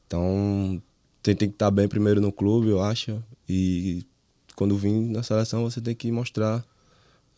Então, 0.07 0.81
você 1.21 1.35
tem 1.35 1.49
que 1.49 1.55
estar 1.55 1.71
bem 1.71 1.87
primeiro 1.87 2.21
no 2.21 2.31
clube, 2.31 2.69
eu 2.69 2.81
acho, 2.81 3.21
e 3.49 4.05
quando 4.55 4.77
vir 4.77 4.91
na 4.91 5.23
seleção 5.23 5.63
você 5.63 5.81
tem 5.81 5.95
que 5.95 6.11
mostrar, 6.11 6.63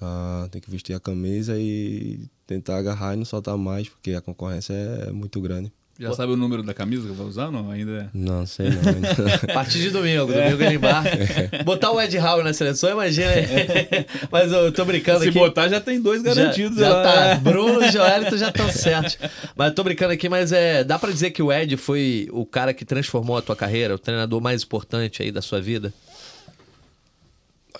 ah, 0.03 0.47
tem 0.51 0.59
que 0.59 0.69
vestir 0.69 0.93
a 0.93 0.99
camisa 0.99 1.57
e 1.57 2.19
tentar 2.45 2.77
agarrar 2.77 3.13
e 3.13 3.17
não 3.17 3.23
soltar 3.23 3.57
mais, 3.57 3.87
porque 3.87 4.11
a 4.11 4.21
concorrência 4.21 4.73
é 4.73 5.11
muito 5.11 5.39
grande. 5.39 5.71
Já 5.97 6.09
Pô. 6.09 6.15
sabe 6.15 6.33
o 6.33 6.35
número 6.35 6.63
da 6.63 6.73
camisa 6.73 7.07
que 7.07 7.13
vai 7.13 7.25
usar 7.25 7.51
não? 7.51 7.69
Ainda 7.69 7.91
é? 7.91 8.09
Não, 8.13 8.45
sei 8.47 8.69
não. 8.71 8.81
a 9.49 9.53
partir 9.53 9.79
de 9.79 9.91
domingo, 9.91 10.25
domingo 10.25 10.63
ele 10.63 10.75
embarca. 10.75 11.09
É. 11.09 11.63
Botar 11.63 11.91
o 11.91 12.01
Ed 12.01 12.17
Howe 12.17 12.43
na 12.43 12.51
seleção, 12.51 12.89
imagina. 12.89 13.31
Mas 14.31 14.51
eu 14.51 14.71
tô 14.73 14.83
brincando 14.83 15.19
Se 15.19 15.29
aqui. 15.29 15.33
Se 15.33 15.39
botar, 15.39 15.69
já 15.69 15.79
tem 15.79 16.01
dois 16.01 16.21
garantidos. 16.23 16.79
Já, 16.79 16.89
já 16.89 17.03
tá. 17.03 17.35
Bruno 17.35 17.83
e 17.83 17.91
Joelito 17.91 18.37
já 18.37 18.49
estão 18.49 18.69
certos. 18.71 19.17
Mas 19.55 19.69
eu 19.69 19.75
tô 19.75 19.83
brincando 19.83 20.11
aqui, 20.11 20.27
mas 20.27 20.51
é, 20.51 20.83
dá 20.83 20.97
para 20.97 21.11
dizer 21.11 21.29
que 21.29 21.43
o 21.43 21.53
Ed 21.53 21.77
foi 21.77 22.27
o 22.31 22.43
cara 22.43 22.73
que 22.73 22.83
transformou 22.83 23.37
a 23.37 23.41
tua 23.41 23.55
carreira, 23.55 23.93
o 23.93 23.99
treinador 23.99 24.41
mais 24.41 24.63
importante 24.63 25.21
aí 25.21 25.31
da 25.31 25.43
sua 25.43 25.61
vida? 25.61 25.93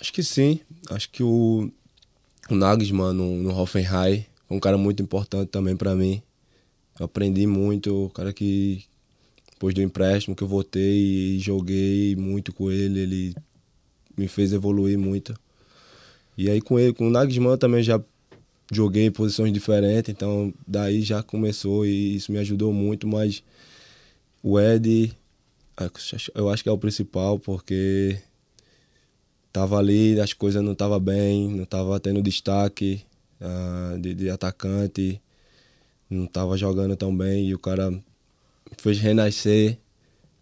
Acho 0.00 0.12
que 0.12 0.22
sim. 0.22 0.60
Acho 0.88 1.10
que 1.10 1.22
o, 1.22 1.68
o 2.50 2.54
Nagelsmann 2.54 3.12
no, 3.12 3.36
no 3.36 3.58
Hoffenheim 3.58 4.26
um 4.50 4.60
cara 4.60 4.78
muito 4.78 5.02
importante 5.02 5.48
também 5.48 5.76
para 5.76 5.94
mim. 5.94 6.22
Eu 6.98 7.06
aprendi 7.06 7.46
muito, 7.46 8.06
o 8.06 8.10
cara 8.10 8.32
que 8.32 8.84
depois 9.50 9.74
do 9.74 9.82
empréstimo 9.82 10.36
que 10.36 10.42
eu 10.42 10.48
voltei 10.48 11.36
e 11.36 11.38
joguei 11.40 12.14
muito 12.16 12.52
com 12.52 12.70
ele, 12.70 13.00
ele 13.00 13.34
me 14.16 14.28
fez 14.28 14.52
evoluir 14.52 14.98
muito. 14.98 15.34
E 16.36 16.48
aí 16.50 16.60
com 16.60 16.78
ele, 16.78 16.92
com 16.92 17.08
o 17.08 17.10
Nagelsmann 17.10 17.56
também 17.56 17.82
já 17.82 18.00
joguei 18.72 19.06
em 19.06 19.10
posições 19.10 19.52
diferentes, 19.52 20.08
então 20.08 20.52
daí 20.66 21.02
já 21.02 21.22
começou 21.22 21.84
e 21.84 22.16
isso 22.16 22.32
me 22.32 22.38
ajudou 22.38 22.72
muito, 22.72 23.06
mas 23.06 23.42
o 24.42 24.58
Ed 24.58 25.12
eu 26.34 26.48
acho 26.48 26.62
que 26.62 26.68
é 26.68 26.72
o 26.72 26.78
principal 26.78 27.38
porque 27.38 28.18
tava 29.54 29.78
ali, 29.78 30.18
as 30.20 30.32
coisas 30.32 30.60
não 30.64 30.74
tava 30.74 30.98
bem, 30.98 31.48
não 31.48 31.64
tava 31.64 32.00
tendo 32.00 32.20
destaque, 32.20 33.06
uh, 33.40 33.96
de, 34.00 34.12
de, 34.12 34.28
atacante, 34.28 35.22
não 36.10 36.24
estava 36.24 36.56
jogando 36.56 36.96
tão 36.96 37.16
bem 37.16 37.46
e 37.46 37.54
o 37.54 37.58
cara 37.60 37.88
fez 38.76 38.98
renascer. 38.98 39.78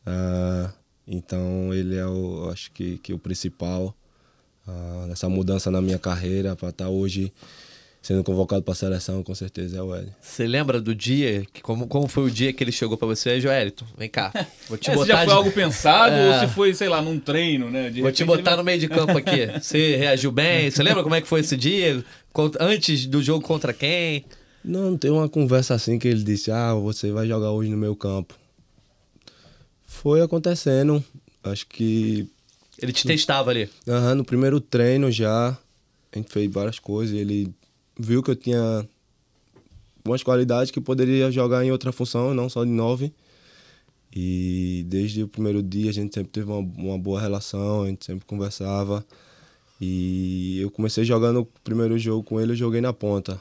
Uh, 0.06 0.72
então 1.06 1.74
ele 1.74 1.94
é 1.94 2.06
o, 2.06 2.48
acho 2.50 2.72
que, 2.72 2.96
que 2.98 3.12
o 3.12 3.18
principal 3.18 3.94
uh, 4.66 5.06
nessa 5.06 5.28
mudança 5.28 5.70
na 5.70 5.82
minha 5.82 5.98
carreira 5.98 6.56
para 6.56 6.70
estar 6.70 6.86
tá 6.86 6.90
hoje 6.90 7.30
sendo 8.02 8.24
convocado 8.24 8.62
para 8.62 8.72
a 8.72 8.74
seleção, 8.74 9.22
com 9.22 9.34
certeza 9.34 9.78
é 9.78 9.82
o 9.82 9.94
Hélio. 9.94 10.12
Você 10.20 10.44
lembra 10.44 10.80
do 10.80 10.92
dia, 10.92 11.46
que, 11.52 11.62
como, 11.62 11.86
como 11.86 12.08
foi 12.08 12.24
o 12.24 12.30
dia 12.30 12.52
que 12.52 12.62
ele 12.64 12.72
chegou 12.72 12.98
para 12.98 13.06
você, 13.06 13.40
Joelito? 13.40 13.86
Vem 13.96 14.08
cá, 14.08 14.32
vou 14.68 14.76
te 14.76 14.90
é, 14.90 14.94
botar... 14.94 15.04
Se 15.04 15.12
já 15.12 15.18
foi 15.18 15.26
de... 15.26 15.32
algo 15.32 15.52
pensado 15.52 16.14
é... 16.14 16.34
ou 16.34 16.40
se 16.40 16.52
foi, 16.52 16.74
sei 16.74 16.88
lá, 16.88 17.00
num 17.00 17.20
treino, 17.20 17.70
né? 17.70 17.90
De 17.90 18.02
vou 18.02 18.10
te 18.10 18.24
botar 18.24 18.50
ele... 18.50 18.56
no 18.58 18.64
meio 18.64 18.80
de 18.80 18.88
campo 18.88 19.16
aqui. 19.16 19.46
Você 19.62 19.96
reagiu 19.96 20.32
bem? 20.32 20.68
Você 20.68 20.82
lembra 20.82 21.04
como 21.04 21.14
é 21.14 21.20
que 21.20 21.28
foi 21.28 21.40
esse 21.40 21.56
dia? 21.56 22.04
Antes 22.58 23.06
do 23.06 23.22
jogo 23.22 23.46
contra 23.46 23.72
quem? 23.72 24.24
Não, 24.64 24.96
tem 24.96 25.10
uma 25.10 25.28
conversa 25.28 25.74
assim 25.74 25.96
que 25.96 26.08
ele 26.08 26.24
disse, 26.24 26.50
ah, 26.50 26.74
você 26.74 27.12
vai 27.12 27.26
jogar 27.26 27.50
hoje 27.52 27.70
no 27.70 27.76
meu 27.76 27.94
campo. 27.94 28.34
Foi 29.86 30.20
acontecendo, 30.20 31.04
acho 31.44 31.66
que... 31.66 32.28
Ele 32.80 32.92
te 32.92 33.06
testava 33.06 33.50
ali? 33.50 33.68
Aham, 33.86 34.08
uhum, 34.08 34.14
no 34.16 34.24
primeiro 34.24 34.60
treino 34.60 35.10
já, 35.10 35.50
a 36.12 36.18
gente 36.18 36.32
fez 36.32 36.50
várias 36.50 36.78
coisas, 36.80 37.16
ele 37.16 37.52
viu 38.02 38.22
que 38.22 38.30
eu 38.30 38.36
tinha 38.36 38.86
umas 40.04 40.22
qualidades 40.22 40.70
que 40.70 40.80
poderia 40.80 41.30
jogar 41.30 41.64
em 41.64 41.70
outra 41.70 41.92
função, 41.92 42.34
não 42.34 42.48
só 42.48 42.64
de 42.64 42.70
nove. 42.70 43.12
E 44.14 44.84
desde 44.88 45.22
o 45.22 45.28
primeiro 45.28 45.62
dia 45.62 45.90
a 45.90 45.92
gente 45.92 46.14
sempre 46.14 46.30
teve 46.30 46.50
uma, 46.50 46.58
uma 46.58 46.98
boa 46.98 47.20
relação, 47.20 47.84
a 47.84 47.86
gente 47.86 48.04
sempre 48.04 48.26
conversava. 48.26 49.04
E 49.80 50.60
eu 50.60 50.70
comecei 50.70 51.04
jogando 51.04 51.40
o 51.40 51.46
primeiro 51.64 51.98
jogo 51.98 52.22
com 52.22 52.40
ele, 52.40 52.52
eu 52.52 52.56
joguei 52.56 52.80
na 52.80 52.92
ponta. 52.92 53.34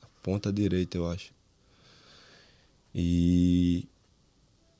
Na 0.00 0.08
ponta 0.22 0.52
direita, 0.52 0.96
eu 0.96 1.08
acho. 1.08 1.32
E 2.94 3.84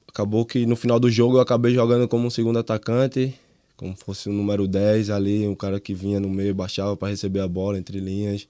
acabou 0.08 0.46
que 0.46 0.64
no 0.64 0.74
final 0.74 0.98
do 0.98 1.10
jogo 1.10 1.36
eu 1.36 1.40
acabei 1.40 1.74
jogando 1.74 2.08
como 2.08 2.26
um 2.26 2.30
segundo 2.30 2.58
atacante, 2.58 3.34
como 3.76 3.94
fosse 3.94 4.30
o 4.30 4.32
número 4.32 4.66
10 4.66 5.10
ali, 5.10 5.46
um 5.46 5.54
cara 5.54 5.78
que 5.78 5.92
vinha 5.92 6.18
no 6.18 6.30
meio, 6.30 6.54
baixava 6.54 6.96
para 6.96 7.08
receber 7.08 7.40
a 7.40 7.48
bola 7.48 7.78
entre 7.78 8.00
linhas. 8.00 8.48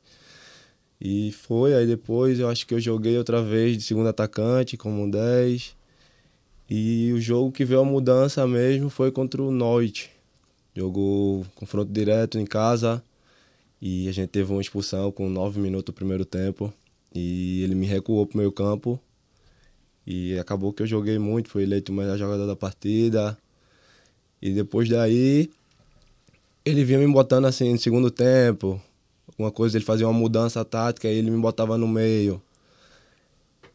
E 1.00 1.32
foi, 1.32 1.74
aí 1.74 1.86
depois 1.86 2.38
eu 2.38 2.48
acho 2.48 2.66
que 2.66 2.74
eu 2.74 2.80
joguei 2.80 3.18
outra 3.18 3.42
vez 3.42 3.76
de 3.76 3.82
segundo 3.82 4.08
atacante, 4.08 4.76
como 4.76 5.02
um 5.02 5.10
10. 5.10 5.76
E 6.68 7.12
o 7.12 7.20
jogo 7.20 7.52
que 7.52 7.64
veio 7.64 7.80
a 7.80 7.84
mudança 7.84 8.46
mesmo 8.46 8.88
foi 8.90 9.12
contra 9.12 9.42
o 9.42 9.50
Noite. 9.50 10.10
Jogou 10.74 11.46
confronto 11.54 11.92
direto 11.92 12.38
em 12.38 12.44
casa 12.44 13.02
e 13.80 14.08
a 14.08 14.12
gente 14.12 14.30
teve 14.30 14.52
uma 14.52 14.60
expulsão 14.60 15.12
com 15.12 15.28
nove 15.28 15.60
minutos 15.60 15.86
do 15.86 15.92
primeiro 15.92 16.24
tempo. 16.24 16.72
E 17.14 17.62
ele 17.62 17.74
me 17.74 17.86
recuou 17.86 18.26
pro 18.26 18.38
meio 18.38 18.52
campo. 18.52 19.00
E 20.06 20.38
acabou 20.38 20.72
que 20.72 20.82
eu 20.82 20.86
joguei 20.86 21.18
muito, 21.18 21.50
fui 21.50 21.62
eleito 21.62 21.92
o 21.92 21.94
melhor 21.94 22.16
jogador 22.16 22.46
da 22.46 22.56
partida. 22.56 23.36
E 24.40 24.50
depois 24.50 24.88
daí, 24.88 25.50
ele 26.64 26.84
vinha 26.84 26.98
me 26.98 27.06
botando 27.12 27.46
assim 27.46 27.72
no 27.72 27.78
segundo 27.78 28.10
tempo, 28.10 28.80
alguma 29.28 29.50
coisa, 29.50 29.76
ele 29.76 29.84
fazia 29.84 30.06
uma 30.06 30.18
mudança 30.18 30.64
tática 30.64 31.08
e 31.08 31.16
ele 31.16 31.30
me 31.30 31.40
botava 31.40 31.76
no 31.76 31.88
meio. 31.88 32.42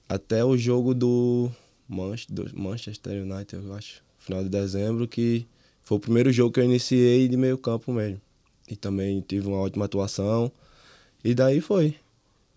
Até 0.07 0.43
o 0.43 0.57
jogo 0.57 0.93
do 0.93 1.49
Manchester 1.87 3.23
United, 3.23 3.65
eu 3.65 3.73
acho, 3.73 4.03
final 4.19 4.43
de 4.43 4.49
dezembro, 4.49 5.07
que 5.07 5.45
foi 5.83 5.97
o 5.97 5.99
primeiro 5.99 6.31
jogo 6.31 6.53
que 6.53 6.59
eu 6.59 6.63
iniciei 6.63 7.27
de 7.27 7.37
meio 7.37 7.57
campo 7.57 7.91
mesmo. 7.91 8.21
E 8.67 8.75
também 8.75 9.21
tive 9.21 9.47
uma 9.47 9.57
ótima 9.57 9.85
atuação. 9.85 10.51
E 11.23 11.33
daí 11.33 11.59
foi. 11.59 11.95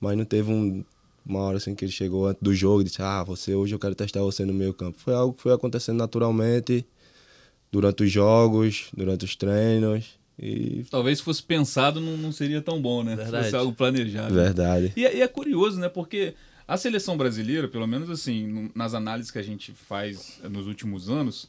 Mas 0.01 0.17
não 0.17 0.25
teve 0.25 0.53
um, 0.53 0.85
uma 1.27 1.41
hora 1.41 1.57
assim 1.57 1.75
que 1.75 1.85
ele 1.85 1.93
chegou 1.93 2.27
antes 2.27 2.43
do 2.43 2.55
jogo 2.55 2.83
e 2.83 2.85
disse: 2.85 3.03
Ah, 3.03 3.25
você 3.25 3.55
hoje 3.55 3.75
eu 3.75 3.79
quero 3.79 3.95
testar 3.95 4.21
você 4.21 4.45
no 4.45 4.55
meio 4.55 4.75
campo. 4.75 4.99
Foi 4.99 5.15
algo 5.15 5.35
que 5.35 5.43
foi 5.43 5.53
acontecendo 5.53 5.99
naturalmente 5.99 6.87
durante 7.73 8.05
os 8.05 8.13
jogos, 8.13 8.91
durante 8.97 9.25
os 9.25 9.35
treinos. 9.35 10.19
E... 10.39 10.85
Talvez 10.91 11.19
se 11.19 11.25
fosse 11.25 11.43
pensado 11.43 12.01
não, 12.01 12.17
não 12.17 12.33
seria 12.33 12.61
tão 12.61 12.81
bom, 12.81 13.03
né? 13.03 13.15
Verdade. 13.17 13.45
Se 13.45 13.51
fosse 13.51 13.57
algo 13.57 13.73
planejado. 13.73 14.35
Verdade. 14.35 14.93
E, 14.97 15.05
é- 15.05 15.17
e 15.17 15.23
é 15.23 15.29
curioso, 15.29 15.79
né? 15.79 15.89
Porque 15.89 16.35
a 16.67 16.77
seleção 16.77 17.17
brasileira, 17.17 17.69
pelo 17.69 17.87
menos 17.87 18.11
assim, 18.11 18.71
nas 18.75 18.95
análises 18.95 19.31
que 19.31 19.39
a 19.39 19.43
gente 19.43 19.73
faz 19.73 20.41
nos 20.51 20.67
últimos 20.67 21.09
anos, 21.09 21.49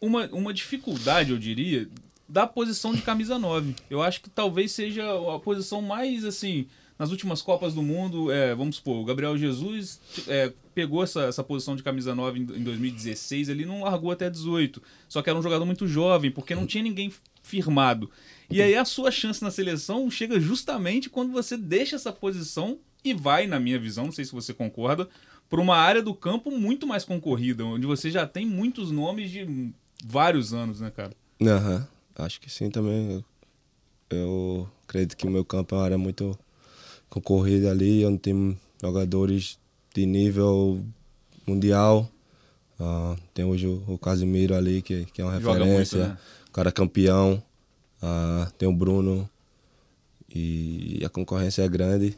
uma, 0.00 0.26
uma 0.28 0.52
dificuldade, 0.54 1.30
eu 1.30 1.38
diria, 1.38 1.88
da 2.28 2.46
posição 2.46 2.94
de 2.94 3.02
camisa 3.02 3.38
9. 3.38 3.74
Eu 3.88 4.02
acho 4.02 4.20
que 4.20 4.30
talvez 4.30 4.72
seja 4.72 5.02
a 5.34 5.38
posição 5.40 5.82
mais, 5.82 6.24
assim, 6.24 6.66
nas 7.00 7.10
últimas 7.10 7.40
Copas 7.40 7.72
do 7.72 7.82
Mundo, 7.82 8.30
é, 8.30 8.54
vamos 8.54 8.76
supor, 8.76 9.00
o 9.00 9.04
Gabriel 9.06 9.34
Jesus 9.34 9.98
é, 10.28 10.52
pegou 10.74 11.02
essa, 11.02 11.22
essa 11.22 11.42
posição 11.42 11.74
de 11.74 11.82
camisa 11.82 12.14
9 12.14 12.40
em, 12.40 12.42
em 12.42 12.62
2016, 12.62 13.48
ele 13.48 13.64
não 13.64 13.84
largou 13.84 14.10
até 14.10 14.28
18. 14.28 14.82
Só 15.08 15.22
que 15.22 15.30
era 15.30 15.38
um 15.38 15.42
jogador 15.42 15.64
muito 15.64 15.88
jovem, 15.88 16.30
porque 16.30 16.54
não 16.54 16.66
tinha 16.66 16.84
ninguém 16.84 17.10
firmado. 17.42 18.10
E 18.50 18.60
aí 18.60 18.74
a 18.74 18.84
sua 18.84 19.10
chance 19.10 19.42
na 19.42 19.50
seleção 19.50 20.10
chega 20.10 20.38
justamente 20.38 21.08
quando 21.08 21.32
você 21.32 21.56
deixa 21.56 21.96
essa 21.96 22.12
posição 22.12 22.78
e 23.02 23.14
vai, 23.14 23.46
na 23.46 23.58
minha 23.58 23.78
visão, 23.78 24.04
não 24.04 24.12
sei 24.12 24.26
se 24.26 24.32
você 24.32 24.52
concorda, 24.52 25.08
para 25.48 25.58
uma 25.58 25.78
área 25.78 26.02
do 26.02 26.14
campo 26.14 26.50
muito 26.50 26.86
mais 26.86 27.02
concorrida, 27.02 27.64
onde 27.64 27.86
você 27.86 28.10
já 28.10 28.26
tem 28.26 28.44
muitos 28.44 28.90
nomes 28.90 29.30
de 29.30 29.72
vários 30.04 30.52
anos, 30.52 30.80
né, 30.82 30.90
cara? 30.90 31.12
Aham, 31.40 31.88
acho 32.16 32.38
que 32.38 32.50
sim 32.50 32.68
também. 32.68 33.24
Eu 34.10 34.68
acredito 34.84 35.16
que 35.16 35.26
o 35.26 35.30
meu 35.30 35.46
campo 35.46 35.74
é 35.74 35.78
uma 35.78 35.84
área 35.84 35.98
muito 35.98 36.38
concorrida 37.10 37.70
ali, 37.70 38.06
onde 38.06 38.18
tem 38.18 38.58
jogadores 38.80 39.58
de 39.94 40.06
nível 40.06 40.80
mundial. 41.46 42.08
Ah, 42.78 43.16
tem 43.34 43.44
hoje 43.44 43.66
o, 43.66 43.82
o 43.86 43.98
Casimiro 43.98 44.54
ali, 44.54 44.80
que, 44.80 45.04
que 45.06 45.20
é 45.20 45.24
uma 45.24 45.38
Joga 45.40 45.64
referência. 45.64 45.98
muito, 45.98 46.10
né? 46.12 46.18
O 46.48 46.52
cara 46.52 46.72
campeão. 46.72 47.42
Ah, 48.00 48.50
tem 48.56 48.68
o 48.68 48.72
Bruno. 48.72 49.28
E 50.32 51.02
a 51.04 51.08
concorrência 51.08 51.62
é 51.62 51.68
grande. 51.68 52.16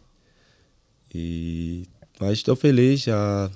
E, 1.13 1.89
mas 2.21 2.35
estou 2.35 2.55
feliz. 2.55 3.01
Já, 3.01 3.51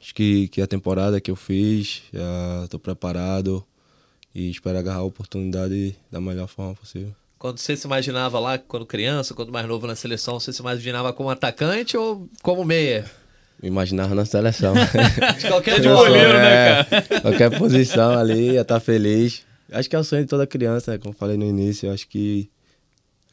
acho 0.00 0.14
que, 0.14 0.48
que 0.48 0.60
a 0.60 0.66
temporada 0.66 1.20
que 1.20 1.30
eu 1.30 1.36
fiz, 1.36 2.02
estou 2.62 2.78
preparado. 2.78 3.64
E 4.34 4.50
espero 4.50 4.78
agarrar 4.78 4.98
a 4.98 5.04
oportunidade 5.04 5.96
da 6.10 6.20
melhor 6.20 6.48
forma 6.48 6.74
possível. 6.74 7.14
Quando 7.44 7.58
você 7.58 7.76
se 7.76 7.86
imaginava 7.86 8.40
lá, 8.40 8.56
quando 8.56 8.86
criança, 8.86 9.34
quando 9.34 9.52
mais 9.52 9.68
novo 9.68 9.86
na 9.86 9.94
seleção, 9.94 10.40
você 10.40 10.50
se 10.50 10.62
imaginava 10.62 11.12
como 11.12 11.28
atacante 11.28 11.94
ou 11.94 12.26
como 12.42 12.64
meia? 12.64 13.04
Me 13.62 13.68
imaginava 13.68 14.14
na 14.14 14.24
seleção. 14.24 14.72
De 15.38 15.48
qualquer 15.48 15.76
De 15.78 15.86
goleiro, 15.86 16.32
né, 16.32 16.80
É, 16.90 17.20
Qualquer 17.20 17.50
posição 17.60 18.18
ali, 18.18 18.52
ia 18.52 18.62
estar 18.62 18.80
feliz. 18.80 19.42
Acho 19.70 19.90
que 19.90 19.94
é 19.94 19.98
o 19.98 20.04
sonho 20.04 20.22
de 20.22 20.28
toda 20.30 20.46
criança, 20.46 20.92
né? 20.92 20.96
como 20.96 21.12
eu 21.12 21.18
falei 21.18 21.36
no 21.36 21.44
início. 21.44 21.92
Acho 21.92 22.08
que 22.08 22.48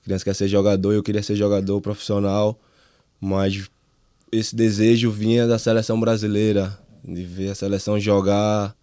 a 0.02 0.04
criança 0.04 0.26
quer 0.26 0.36
ser 0.36 0.50
jogador, 0.50 0.92
eu 0.92 1.02
queria 1.02 1.24
ser 1.24 1.38
jogador 1.38 1.80
profissional, 1.80 2.60
mas 3.18 3.70
esse 4.30 4.54
desejo 4.54 5.10
vinha 5.10 5.48
da 5.48 5.58
seleção 5.58 5.98
brasileira, 5.98 6.78
de 7.02 7.24
ver 7.24 7.52
a 7.52 7.56
seleção 7.56 7.98
jogar. 7.98 8.76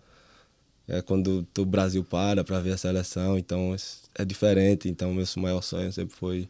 É 0.89 1.03
quando 1.03 1.47
o 1.59 1.65
Brasil 1.67 2.03
para 2.03 2.43
para 2.43 2.61
ver 2.61 2.73
a 2.73 2.79
seleção, 2.79 3.37
então 3.37 3.77
é 4.15 4.25
diferente. 4.25 4.89
Então, 4.89 5.13
meu 5.13 5.27
maior 5.37 5.63
sonho 5.63 5.93
sempre 5.93 6.17
foi 6.17 6.49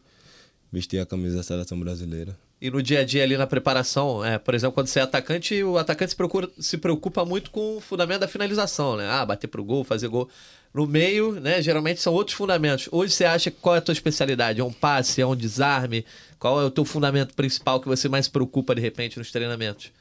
vestir 0.71 0.99
a 0.99 1.05
camisa 1.05 1.37
da 1.37 1.43
seleção 1.43 1.77
brasileira. 1.77 2.37
E 2.61 2.69
no 2.69 2.83
dia 2.83 2.99
a 2.99 3.05
dia 3.05 3.23
ali 3.23 3.37
na 3.37 3.47
preparação, 3.47 4.23
é, 4.23 4.37
por 4.37 4.53
exemplo, 4.53 4.73
quando 4.73 4.87
você 4.87 4.99
é 4.99 5.03
atacante, 5.03 5.63
o 5.63 5.77
atacante 5.77 6.11
se, 6.11 6.15
procura, 6.15 6.49
se 6.59 6.77
preocupa 6.77 7.23
muito 7.23 7.51
com 7.51 7.77
o 7.77 7.79
fundamento 7.79 8.19
da 8.19 8.27
finalização, 8.27 8.97
né? 8.97 9.09
Ah, 9.09 9.25
bater 9.25 9.47
pro 9.47 9.63
gol, 9.63 9.85
fazer 9.85 10.09
gol. 10.09 10.29
No 10.73 10.85
meio, 10.85 11.39
né, 11.39 11.61
geralmente 11.61 12.01
são 12.01 12.13
outros 12.13 12.35
fundamentos. 12.35 12.89
Hoje 12.91 13.13
você 13.13 13.23
acha 13.23 13.49
qual 13.49 13.75
é 13.75 13.77
a 13.77 13.81
tua 13.81 13.93
especialidade? 13.93 14.59
É 14.59 14.63
um 14.63 14.73
passe, 14.73 15.21
é 15.21 15.25
um 15.25 15.35
desarme? 15.35 16.05
Qual 16.37 16.61
é 16.61 16.65
o 16.65 16.69
teu 16.69 16.83
fundamento 16.83 17.33
principal 17.33 17.79
que 17.79 17.87
você 17.87 18.09
mais 18.09 18.25
se 18.25 18.31
preocupa 18.31 18.75
de 18.75 18.81
repente 18.81 19.17
nos 19.17 19.31
treinamentos? 19.31 19.91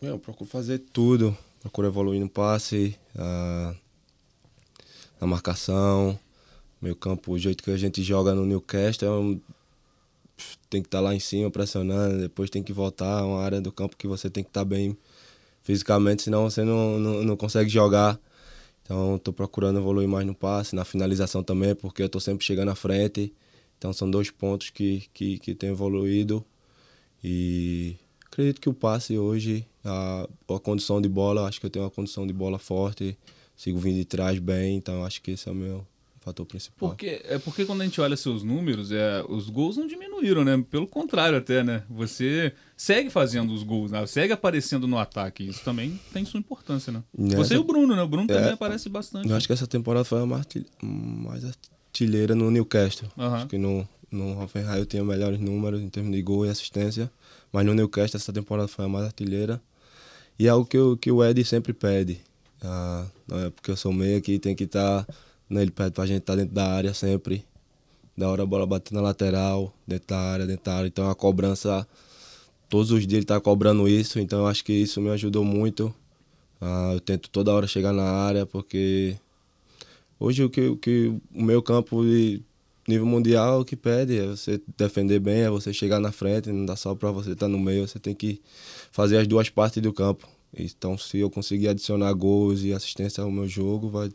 Eu 0.00 0.18
procuro 0.18 0.48
fazer 0.48 0.78
tudo. 0.92 1.36
Procuro 1.62 1.86
evoluir 1.86 2.20
no 2.20 2.28
passe, 2.28 2.98
ah, 3.16 3.74
na 5.20 5.26
marcação, 5.26 6.18
meio 6.80 6.96
campo, 6.96 7.32
o 7.32 7.38
jeito 7.38 7.62
que 7.62 7.70
a 7.70 7.76
gente 7.76 8.02
joga 8.02 8.34
no 8.34 8.44
Newcastle 8.44 9.08
é 9.08 9.10
um, 9.10 9.40
tem 10.68 10.82
que 10.82 10.88
estar 10.88 11.00
lá 11.00 11.14
em 11.14 11.20
cima 11.20 11.50
pressionando, 11.50 12.18
depois 12.18 12.50
tem 12.50 12.62
que 12.62 12.72
voltar, 12.72 13.20
é 13.20 13.22
uma 13.22 13.40
área 13.40 13.60
do 13.60 13.70
campo 13.70 13.96
que 13.96 14.08
você 14.08 14.28
tem 14.28 14.42
que 14.42 14.50
estar 14.50 14.64
bem 14.64 14.96
fisicamente, 15.62 16.22
senão 16.22 16.50
você 16.50 16.64
não, 16.64 16.98
não, 16.98 17.22
não 17.22 17.36
consegue 17.36 17.70
jogar. 17.70 18.18
Então 18.82 19.16
estou 19.16 19.32
procurando 19.32 19.78
evoluir 19.78 20.08
mais 20.08 20.26
no 20.26 20.34
passe, 20.34 20.74
na 20.74 20.84
finalização 20.84 21.42
também, 21.42 21.74
porque 21.74 22.02
eu 22.02 22.06
estou 22.06 22.20
sempre 22.20 22.44
chegando 22.44 22.70
à 22.70 22.74
frente. 22.74 23.32
Então 23.78 23.92
são 23.92 24.10
dois 24.10 24.30
pontos 24.30 24.70
que, 24.70 25.08
que, 25.14 25.38
que 25.38 25.54
tenho 25.54 25.72
evoluído. 25.72 26.44
E 27.22 27.96
acredito 28.32 28.60
que 28.60 28.68
o 28.68 28.74
passe 28.74 29.16
hoje, 29.18 29.66
a, 29.84 30.26
a 30.48 30.58
condição 30.58 31.00
de 31.00 31.08
bola, 31.08 31.46
acho 31.46 31.60
que 31.60 31.66
eu 31.66 31.70
tenho 31.70 31.84
uma 31.84 31.90
condição 31.90 32.26
de 32.26 32.32
bola 32.32 32.58
forte, 32.58 33.16
sigo 33.54 33.78
vindo 33.78 33.96
de 33.96 34.04
trás 34.04 34.38
bem, 34.38 34.76
então 34.76 35.04
acho 35.04 35.20
que 35.22 35.32
esse 35.32 35.48
é 35.48 35.52
o 35.52 35.54
meu 35.54 35.86
fator 36.20 36.46
principal. 36.46 36.88
Porque, 36.90 37.20
é 37.24 37.36
porque 37.38 37.64
quando 37.64 37.80
a 37.80 37.84
gente 37.84 38.00
olha 38.00 38.16
seus 38.16 38.42
números, 38.44 38.92
é, 38.92 39.24
os 39.28 39.50
gols 39.50 39.76
não 39.76 39.86
diminuíram, 39.88 40.44
né? 40.44 40.64
Pelo 40.70 40.86
contrário 40.86 41.36
até, 41.36 41.64
né? 41.64 41.82
Você 41.90 42.52
segue 42.76 43.10
fazendo 43.10 43.52
os 43.52 43.64
gols, 43.64 43.90
né? 43.90 44.06
segue 44.06 44.32
aparecendo 44.32 44.86
no 44.86 44.98
ataque. 44.98 45.42
Isso 45.42 45.64
também 45.64 45.98
tem 46.12 46.24
sua 46.24 46.38
importância, 46.38 46.92
né? 46.92 47.02
Nessa- 47.16 47.36
Você 47.38 47.54
e 47.54 47.58
o 47.58 47.64
Bruno, 47.64 47.96
né? 47.96 48.02
O 48.02 48.08
Bruno 48.08 48.30
É. 48.30 48.34
também 48.34 48.52
aparece 48.52 48.88
bastante. 48.88 49.28
Eu 49.28 49.34
acho 49.36 49.48
que 49.48 49.52
essa 49.52 49.66
temporada 49.66 50.04
foi 50.04 50.22
a 50.22 50.26
mais 50.26 50.40
artil- 50.42 50.64
mais 50.80 51.44
artilheira 51.44 52.34
no 52.36 52.50
Newcastle. 52.52 53.08
Aham. 53.18 53.36
Acho 53.38 53.46
que 53.48 53.58
no, 53.58 53.86
no 54.12 54.38
Hoffenheim 54.40 54.78
eu 54.78 54.86
tinha 54.86 55.04
melhores 55.04 55.40
números 55.40 55.80
em 55.82 55.88
termos 55.88 56.12
de 56.12 56.22
gol 56.22 56.46
e 56.46 56.48
assistência, 56.50 57.10
mas 57.52 57.64
no 57.66 57.74
Newcastle 57.74 58.18
essa 58.18 58.32
temporada 58.32 58.68
foi 58.68 58.84
a 58.84 58.88
mais 58.88 59.06
artilheira. 59.06 59.60
E 60.38 60.46
é 60.46 60.50
algo 60.50 60.66
que, 60.66 60.78
o- 60.78 60.96
que 60.96 61.10
o 61.12 61.24
Ed 61.24 61.44
sempre 61.44 61.72
pede. 61.72 62.20
Ah, 62.62 63.06
não 63.28 63.38
é 63.40 63.50
porque 63.50 63.70
eu 63.70 63.76
sou 63.76 63.92
meio 63.92 64.20
que 64.22 64.38
tem 64.38 64.54
que 64.56 64.64
estar. 64.64 65.06
né, 65.50 65.62
ele 65.62 65.70
pede 65.70 65.92
pra 65.92 66.06
gente 66.06 66.20
estar 66.22 66.36
dentro 66.36 66.54
da 66.54 66.66
área 66.72 66.94
sempre. 66.94 67.44
Da 68.16 68.28
hora 68.30 68.42
a 68.42 68.46
bola 68.46 68.66
bater 68.66 68.94
na 68.94 69.00
lateral, 69.02 69.74
dentro 69.86 70.08
da 70.08 70.18
área, 70.18 70.46
dentro 70.46 70.64
da 70.64 70.74
área. 70.76 70.88
Então 70.88 71.10
a 71.10 71.14
cobrança, 71.14 71.86
todos 72.68 72.90
os 72.92 73.00
dias 73.06 73.18
ele 73.18 73.26
tá 73.26 73.40
cobrando 73.40 73.88
isso, 73.88 74.20
então 74.20 74.40
eu 74.40 74.46
acho 74.48 74.64
que 74.64 74.72
isso 74.72 75.00
me 75.00 75.10
ajudou 75.10 75.44
muito. 75.44 75.94
Ah, 76.60 76.92
eu 76.94 77.00
tento 77.00 77.30
toda 77.30 77.52
hora 77.54 77.66
chegar 77.66 77.92
na 77.92 78.04
área, 78.04 78.46
porque 78.46 79.16
hoje 80.18 80.44
o 80.44 80.50
que, 80.50 80.68
o 80.68 80.76
que 80.76 81.08
o 81.34 81.42
meu 81.42 81.62
campo 81.62 82.04
nível 82.86 83.06
mundial 83.06 83.60
o 83.60 83.64
que 83.64 83.76
pede 83.76 84.18
é 84.18 84.26
você 84.26 84.60
defender 84.76 85.20
bem, 85.20 85.42
é 85.42 85.50
você 85.50 85.72
chegar 85.72 86.00
na 86.00 86.12
frente, 86.12 86.50
não 86.50 86.66
dá 86.66 86.76
só 86.76 86.94
para 86.94 87.10
você 87.10 87.32
estar 87.32 87.48
no 87.48 87.58
meio, 87.58 87.86
você 87.86 87.98
tem 87.98 88.14
que 88.14 88.40
fazer 88.90 89.18
as 89.18 89.26
duas 89.26 89.48
partes 89.48 89.82
do 89.82 89.92
campo. 89.92 90.28
Então 90.56 90.98
se 90.98 91.18
eu 91.18 91.30
conseguir 91.30 91.68
adicionar 91.68 92.12
gols 92.12 92.62
e 92.62 92.72
assistência 92.72 93.22
ao 93.22 93.30
meu 93.30 93.48
jogo, 93.48 93.88
vai, 93.88 94.10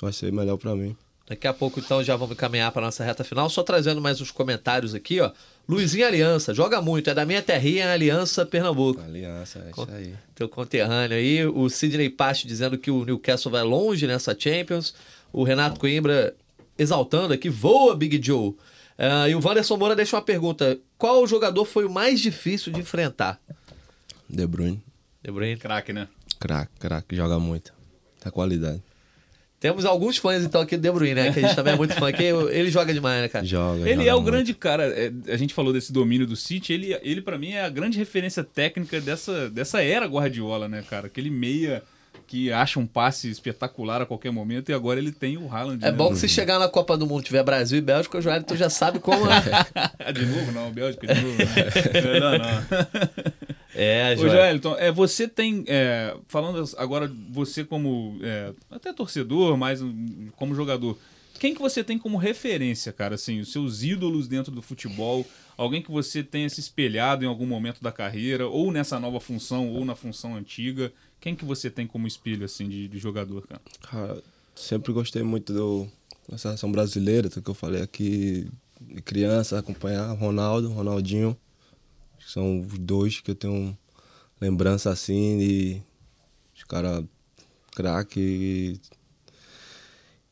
vai 0.00 0.12
ser 0.12 0.32
melhor 0.32 0.56
para 0.56 0.74
mim. 0.74 0.96
Daqui 1.30 1.46
a 1.46 1.52
pouco, 1.52 1.78
então, 1.78 2.02
já 2.02 2.16
vamos 2.16 2.36
caminhar 2.36 2.72
para 2.72 2.82
nossa 2.82 3.04
reta 3.04 3.22
final. 3.22 3.48
Só 3.48 3.62
trazendo 3.62 4.00
mais 4.00 4.20
uns 4.20 4.32
comentários 4.32 4.96
aqui, 4.96 5.20
ó. 5.20 5.30
Luizinho 5.68 6.04
Aliança, 6.04 6.52
joga 6.52 6.82
muito, 6.82 7.08
é 7.08 7.14
da 7.14 7.24
minha 7.24 7.40
terrinha, 7.40 7.92
Aliança, 7.92 8.44
Pernambuco. 8.44 9.00
Aliança, 9.00 9.64
é 9.64 9.70
isso 9.70 9.88
aí. 9.92 10.14
Teu 10.34 10.48
conterrâneo 10.48 11.16
aí. 11.16 11.46
O 11.46 11.70
Sidney 11.70 12.10
Pache 12.10 12.48
dizendo 12.48 12.76
que 12.76 12.90
o 12.90 13.04
Newcastle 13.04 13.52
vai 13.52 13.62
longe 13.62 14.08
nessa 14.08 14.36
Champions. 14.36 14.92
O 15.32 15.44
Renato 15.44 15.78
Coimbra 15.78 16.34
exaltando 16.80 17.34
aqui, 17.34 17.48
voa 17.48 17.94
Big 17.94 18.20
Joe. 18.22 18.54
Ah, 18.98 19.28
e 19.28 19.34
o 19.34 19.40
Wanderson 19.44 19.76
Moura 19.76 19.94
deixa 19.94 20.16
uma 20.16 20.22
pergunta: 20.22 20.78
qual 20.96 21.26
jogador 21.26 21.64
foi 21.64 21.84
o 21.84 21.90
mais 21.90 22.20
difícil 22.20 22.72
de 22.72 22.80
enfrentar? 22.80 23.40
De 24.28 24.46
Bruyne, 24.46 24.82
De 25.22 25.30
Bruyne. 25.30 25.56
Craque, 25.56 25.92
né? 25.92 26.08
craque, 26.38 26.72
craque, 26.78 27.16
joga 27.16 27.38
muito. 27.38 27.72
Tá 28.18 28.30
qualidade. 28.30 28.82
Temos 29.58 29.84
alguns 29.84 30.16
fãs 30.16 30.42
então 30.42 30.62
aqui 30.62 30.74
do 30.74 30.82
De 30.82 30.90
Bruyne, 30.90 31.14
né? 31.14 31.32
Que 31.32 31.40
a 31.40 31.42
gente 31.42 31.54
também 31.54 31.74
é 31.74 31.76
muito 31.76 31.94
fã 31.94 32.08
aqui. 32.08 32.24
Ele 32.24 32.70
joga 32.70 32.94
demais, 32.94 33.20
né, 33.20 33.28
cara? 33.28 33.44
Joga. 33.44 33.80
Ele 33.80 33.96
joga 33.96 34.08
é 34.08 34.14
o 34.14 34.16
muito. 34.16 34.32
grande 34.32 34.54
cara. 34.54 34.84
é, 34.86 35.12
a 35.28 35.36
gente 35.36 35.52
falou 35.52 35.70
desse 35.70 35.92
domínio 35.92 36.26
do 36.26 36.34
City. 36.34 36.72
Ele, 36.72 36.98
ele 37.02 37.20
para 37.20 37.36
mim, 37.36 37.52
é 37.52 37.62
a 37.62 37.68
grande 37.68 37.98
referência 37.98 38.42
técnica 38.42 39.02
dessa, 39.02 39.50
dessa 39.50 39.82
era 39.82 40.06
Guardiola, 40.06 40.66
né, 40.66 40.82
cara? 40.88 41.08
Aquele 41.08 41.28
meia 41.28 41.82
que 42.30 42.52
acha 42.52 42.78
um 42.78 42.86
passe 42.86 43.28
espetacular 43.28 44.00
a 44.00 44.06
qualquer 44.06 44.30
momento 44.30 44.68
e 44.68 44.72
agora 44.72 45.00
ele 45.00 45.10
tem 45.10 45.36
o 45.36 45.52
Haaland. 45.52 45.84
É 45.84 45.90
né? 45.90 45.96
bom 45.96 46.10
que 46.10 46.16
se 46.16 46.28
chegar 46.28 46.60
na 46.60 46.68
Copa 46.68 46.96
do 46.96 47.04
Mundo 47.04 47.24
tiver 47.24 47.42
Brasil 47.42 47.76
e 47.76 47.80
Bélgica, 47.80 48.18
o 48.18 48.22
Joelito 48.22 48.56
já 48.56 48.70
sabe 48.70 49.00
como 49.00 49.26
é. 49.28 50.12
de 50.14 50.26
novo, 50.26 50.52
não, 50.52 50.70
Bélgica 50.70 51.12
de 51.12 51.20
novo. 51.20 51.36
Não, 52.20 52.20
não. 52.20 52.38
não. 52.38 53.40
É, 53.72 54.14
Ô, 54.14 54.16
Joelito. 54.16 54.36
Joelton, 54.36 54.76
é, 54.78 54.90
você 54.90 55.28
tem. 55.28 55.64
é, 55.68 56.16
falando 56.26 56.68
agora, 56.76 57.10
você 57.30 57.64
como. 57.64 58.18
é, 58.20 58.52
até 58.68 58.92
torcedor, 58.92 59.56
mas 59.56 59.80
como 60.36 60.56
jogador. 60.56 60.98
Quem 61.38 61.54
que 61.54 61.60
você 61.60 61.82
tem 61.82 61.96
como 61.96 62.18
referência, 62.18 62.92
cara? 62.92 63.14
Assim, 63.14 63.38
os 63.38 63.52
seus 63.52 63.84
ídolos 63.84 64.26
dentro 64.26 64.52
do 64.52 64.60
futebol, 64.60 65.24
alguém 65.56 65.80
que 65.80 65.90
você 65.90 66.22
tenha 66.22 66.48
se 66.50 66.58
espelhado 66.58 67.24
em 67.24 67.28
algum 67.28 67.46
momento 67.46 67.80
da 67.80 67.92
carreira, 67.92 68.48
ou 68.48 68.72
nessa 68.72 68.98
nova 68.98 69.20
função, 69.20 69.70
ou 69.70 69.84
na 69.84 69.94
função 69.94 70.34
antiga. 70.34 70.92
Quem 71.20 71.36
que 71.36 71.44
você 71.44 71.70
tem 71.70 71.86
como 71.86 72.06
espelho, 72.06 72.44
assim, 72.44 72.68
de, 72.68 72.88
de 72.88 72.98
jogador, 72.98 73.46
cara? 73.46 73.60
Cara, 73.82 74.22
sempre 74.54 74.92
gostei 74.92 75.22
muito 75.22 75.52
do, 75.52 75.86
da 76.28 76.38
seleção 76.38 76.72
brasileira, 76.72 77.28
que 77.28 77.48
eu 77.48 77.54
falei 77.54 77.82
aqui, 77.82 78.50
de 78.80 79.02
criança, 79.02 79.58
acompanhar 79.58 80.12
Ronaldo, 80.12 80.70
Ronaldinho. 80.70 81.36
São 82.26 82.60
os 82.60 82.78
dois 82.78 83.20
que 83.20 83.30
eu 83.30 83.34
tenho 83.34 83.76
lembrança 84.40 84.90
assim 84.90 85.38
de 85.38 85.82
os 86.56 86.64
caras 86.64 87.04
craque. 87.72 88.80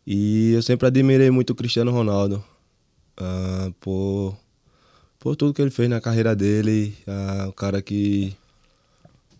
E 0.06 0.52
eu 0.52 0.62
sempre 0.62 0.86
admirei 0.86 1.30
muito 1.30 1.50
o 1.50 1.54
Cristiano 1.54 1.90
Ronaldo 1.90 2.42
ah, 3.16 3.70
por, 3.80 4.38
por 5.18 5.36
tudo 5.36 5.52
que 5.52 5.60
ele 5.60 5.70
fez 5.70 5.88
na 5.88 6.00
carreira 6.00 6.34
dele. 6.34 6.96
ah, 7.06 7.46
o 7.48 7.52
cara 7.52 7.82
que. 7.82 8.34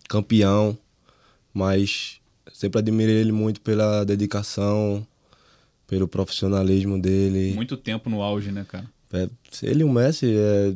campeão, 0.09 0.77
mas 1.53 2.21
sempre 2.53 2.79
admirei 2.79 3.17
ele 3.17 3.33
muito 3.33 3.61
pela 3.61 4.05
dedicação, 4.05 5.07
pelo 5.87 6.07
profissionalismo 6.09 7.01
dele. 7.01 7.55
Muito 7.55 7.77
tempo 7.77 8.09
no 8.11 8.23
auge, 8.23 8.51
né, 8.51 8.65
cara? 8.69 8.87
É, 9.13 9.29
ele 9.63 9.81
e 9.81 9.85
o 9.85 9.89
Messi 9.91 10.35
é 10.37 10.75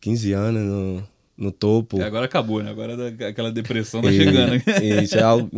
15 0.00 0.32
anos 0.32 0.62
no, 0.62 1.02
no 1.36 1.52
topo. 1.52 1.98
E 1.98 2.02
agora 2.02 2.24
acabou, 2.24 2.62
né? 2.62 2.70
Agora 2.70 3.08
aquela 3.28 3.52
depressão 3.52 4.00
tá 4.00 4.10
E- 4.10 4.16
chegando. 4.16 4.54
e 4.82 5.02
isso 5.04 5.16
é 5.18 5.22
algo 5.22 5.48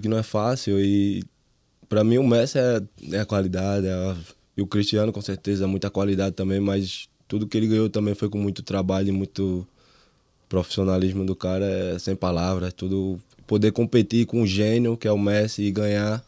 que 0.00 0.08
não 0.08 0.16
é- 0.16 0.20
é 0.20 0.22
fácil. 0.22 0.80
E 0.80 1.22
para 1.88 2.02
mim 2.02 2.18
o 2.18 2.26
Messi 2.26 2.58
é, 2.58 2.82
é 3.12 3.20
a 3.20 3.26
qualidade. 3.26 3.86
é 3.86 3.92
a- 3.92 4.16
e 4.56 4.62
o 4.62 4.66
Cristiano 4.66 5.12
com 5.12 5.20
certeza 5.20 5.64
é 5.64 5.66
muita 5.66 5.88
qualidade 5.90 6.34
também, 6.34 6.58
mas 6.58 7.08
tudo 7.28 7.46
que 7.46 7.56
ele 7.56 7.68
ganhou 7.68 7.88
também 7.90 8.14
foi 8.14 8.28
com 8.28 8.38
muito 8.38 8.62
trabalho 8.62 9.08
e 9.08 9.12
muito 9.12 9.66
profissionalismo 10.48 11.24
do 11.24 11.36
cara, 11.36 11.64
é 11.66 11.98
sem 11.98 12.16
palavras. 12.16 12.72
Tudo 12.72 13.20
poder 13.48 13.72
competir 13.72 14.26
com 14.26 14.42
um 14.42 14.46
gênio 14.46 14.96
que 14.96 15.08
é 15.08 15.12
o 15.12 15.18
Messi 15.18 15.62
e 15.62 15.72
ganhar. 15.72 16.22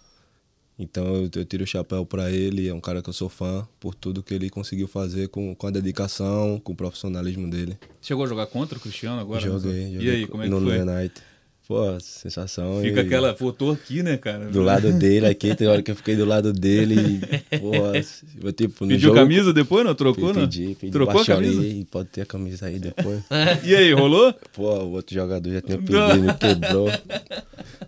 Então 0.79 1.05
eu, 1.15 1.31
eu 1.37 1.45
tiro 1.45 1.63
o 1.63 1.67
chapéu 1.67 2.07
para 2.07 2.31
ele, 2.31 2.67
é 2.67 2.73
um 2.75 2.81
cara 2.81 3.03
que 3.03 3.09
eu 3.11 3.13
sou 3.13 3.29
fã 3.29 3.69
por 3.79 3.95
tudo 3.95 4.23
que 4.23 4.33
ele 4.33 4.49
conseguiu 4.49 4.89
fazer 4.89 5.29
com, 5.29 5.55
com 5.55 5.67
a 5.67 5.71
dedicação, 5.71 6.59
com 6.59 6.73
o 6.73 6.75
profissionalismo 6.75 7.49
dele. 7.51 7.77
Chegou 8.01 8.25
a 8.25 8.27
jogar 8.27 8.47
contra 8.47 8.79
o 8.79 8.81
Cristiano 8.81 9.21
agora? 9.21 9.41
joguei, 9.43 9.89
E 9.89 9.95
joguei 9.95 10.11
aí, 10.11 10.27
como 10.27 10.43
é 10.43 10.47
que 10.47 10.51
no 10.51 10.61
foi? 10.63 10.79
United. 10.81 11.23
Pô, 11.71 12.01
sensação. 12.01 12.81
Fica 12.81 12.99
e- 13.01 13.05
aquela. 13.07 13.33
Pô, 13.33 13.53
tô 13.53 13.71
aqui, 13.71 14.03
né, 14.03 14.17
cara? 14.17 14.51
do 14.51 14.61
lado 14.61 14.93
dele 14.99 15.27
aqui, 15.27 15.55
tem 15.55 15.69
hora 15.69 15.81
que 15.81 15.93
eu 15.93 15.95
fiquei 15.95 16.17
do 16.17 16.25
lado 16.25 16.53
dele 16.53 16.97
e, 16.97 17.59
pô, 17.61 17.75
eu, 18.43 18.53
tipo, 18.53 18.85
no 18.85 18.91
Pediu 18.91 19.11
jogo, 19.11 19.21
camisa 19.21 19.53
depois, 19.53 19.85
não? 19.85 19.95
Trocou, 19.95 20.35
não? 20.35 20.49
Pedi, 20.49 20.75
pedi, 20.75 20.91
Trocou 20.91 21.21
a 21.21 21.25
camisa? 21.25 21.61
ali, 21.61 21.85
pode 21.85 22.09
ter 22.09 22.23
a 22.23 22.27
camisa 22.27 22.67
aí 22.67 22.77
depois. 22.81 23.23
E 23.65 23.77
aí, 23.77 23.93
rolou? 23.93 24.35
Pô, 24.53 24.65
o 24.81 24.91
outro 24.95 25.15
jogador 25.15 25.49
já 25.49 25.61
tinha 25.61 25.79
pedido, 25.79 26.25
me 26.25 26.33
quebrou. 26.33 26.93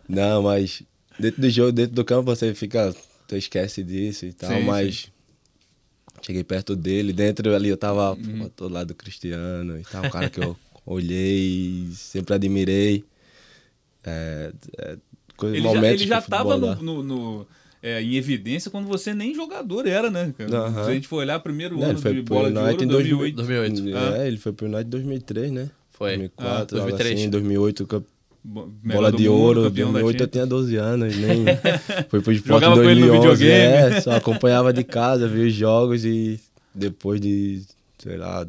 Não, 0.08 0.42
mas 0.44 0.84
dentro 1.18 1.40
do 1.40 1.50
jogo, 1.50 1.72
dentro 1.72 1.92
do 1.96 2.04
campo, 2.04 2.26
você 2.26 2.54
fica, 2.54 2.94
você 3.26 3.38
esquece 3.38 3.82
disso 3.82 4.26
e 4.26 4.32
tal, 4.32 4.60
Sim, 4.60 4.64
mas 4.64 5.10
cheguei 6.22 6.44
perto 6.44 6.76
dele, 6.76 7.12
dentro 7.12 7.52
ali 7.52 7.68
eu 7.68 7.76
tava 7.76 8.14
Uhum. 8.14 8.48
pô, 8.56 8.68
do 8.68 8.72
lado 8.72 8.86
do 8.88 8.94
Cristiano 8.94 9.76
e 9.76 9.82
tal, 9.82 10.04
um 10.06 10.08
cara 10.08 10.30
que 10.30 10.38
eu 10.38 10.56
olhei 10.86 11.88
sempre 11.96 12.32
admirei. 12.34 13.04
É, 14.05 14.53
é, 14.78 14.96
coisa, 15.36 15.57
Ele 15.57 15.68
já, 15.72 15.86
ele 15.92 16.07
já 16.07 16.20
que 16.20 16.26
o 16.26 16.30
tava 16.30 16.50
futebol 16.59 16.76
no, 16.76 17.03
no- 17.03 17.36
no, 17.38 17.46
é, 17.82 18.03
em 18.03 18.14
evidência 18.16 18.70
quando 18.70 18.86
você 18.86 19.12
nem 19.14 19.34
jogador 19.34 19.86
era, 19.86 20.11
né? 20.11 20.32
cara? 20.36 20.57
Aham. 20.57 20.84
Se 20.84 20.90
a 20.90 20.94
gente 20.94 21.09
for 21.09 21.16
olhar 21.16 21.38
primeiro 21.40 21.76
Não, 21.76 21.82
ano 21.84 21.92
ele 21.92 22.00
foi 22.00 22.14
de 22.14 22.22
pro 22.22 22.34
bola 22.34 22.50
de 22.50 22.59
ouro, 22.59 22.82
em 22.84 22.86
2008. 22.86 23.36
2008. 23.36 23.88
É, 23.96 24.20
Ah. 24.22 24.26
ele 24.26 24.38
foi 24.38 24.53
pro 24.53 24.66
United 24.66 24.86
em 24.86 24.90
2003, 24.90 25.53
né? 25.53 25.70
Foi. 25.90 26.09
2004, 26.16 26.46
Ah, 26.46 26.59
algo 26.59 26.66
2003. 26.90 27.20
assim, 27.20 27.30
2008, 27.30 27.86
camp- 27.86 28.07
Bo- 28.44 28.72
melhor 28.82 29.03
bola 29.03 29.12
de 29.12 29.28
mundo, 29.28 29.40
ouro, 29.40 29.62
campeão 29.62 29.92
da 29.92 30.00
2008 30.00 30.20
eu 30.24 30.26
tinha 30.26 30.44
12 30.46 30.74
anos, 30.76 31.16
nem 31.16 31.44
foi 32.11 32.20
pro 32.20 32.32
esporte 32.32 32.48
Jogava 32.64 32.74
em 32.80 32.84
com 32.84 32.90
ele 32.90 33.00
no 33.03 33.07
2011, 33.07 33.44
videogame. 33.44 33.94
é, 33.94 34.00
só 34.00 34.11
acompanhava 34.16 34.72
de 34.72 34.82
casa, 34.82 35.28
via 35.28 35.46
os 35.46 35.55
jogos 35.55 36.05
e 36.05 36.40
depois 36.74 37.20
de, 37.20 37.62
sei 37.98 38.16
lá, 38.16 38.44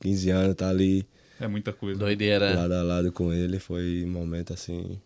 15 0.00 0.30
anos 0.30 0.54
tá 0.54 0.68
ali 0.68 1.04
É 1.44 1.48
muita 1.48 1.74
coisa. 1.74 1.98
Doideira. 1.98 2.54
lado 2.54 2.72
a 2.72 2.82
lado 2.82 3.12
com 3.12 3.30
ele, 3.30 3.58
foi 3.58 4.02
um 4.02 4.08
momento 4.08 4.54
assim 4.54 4.98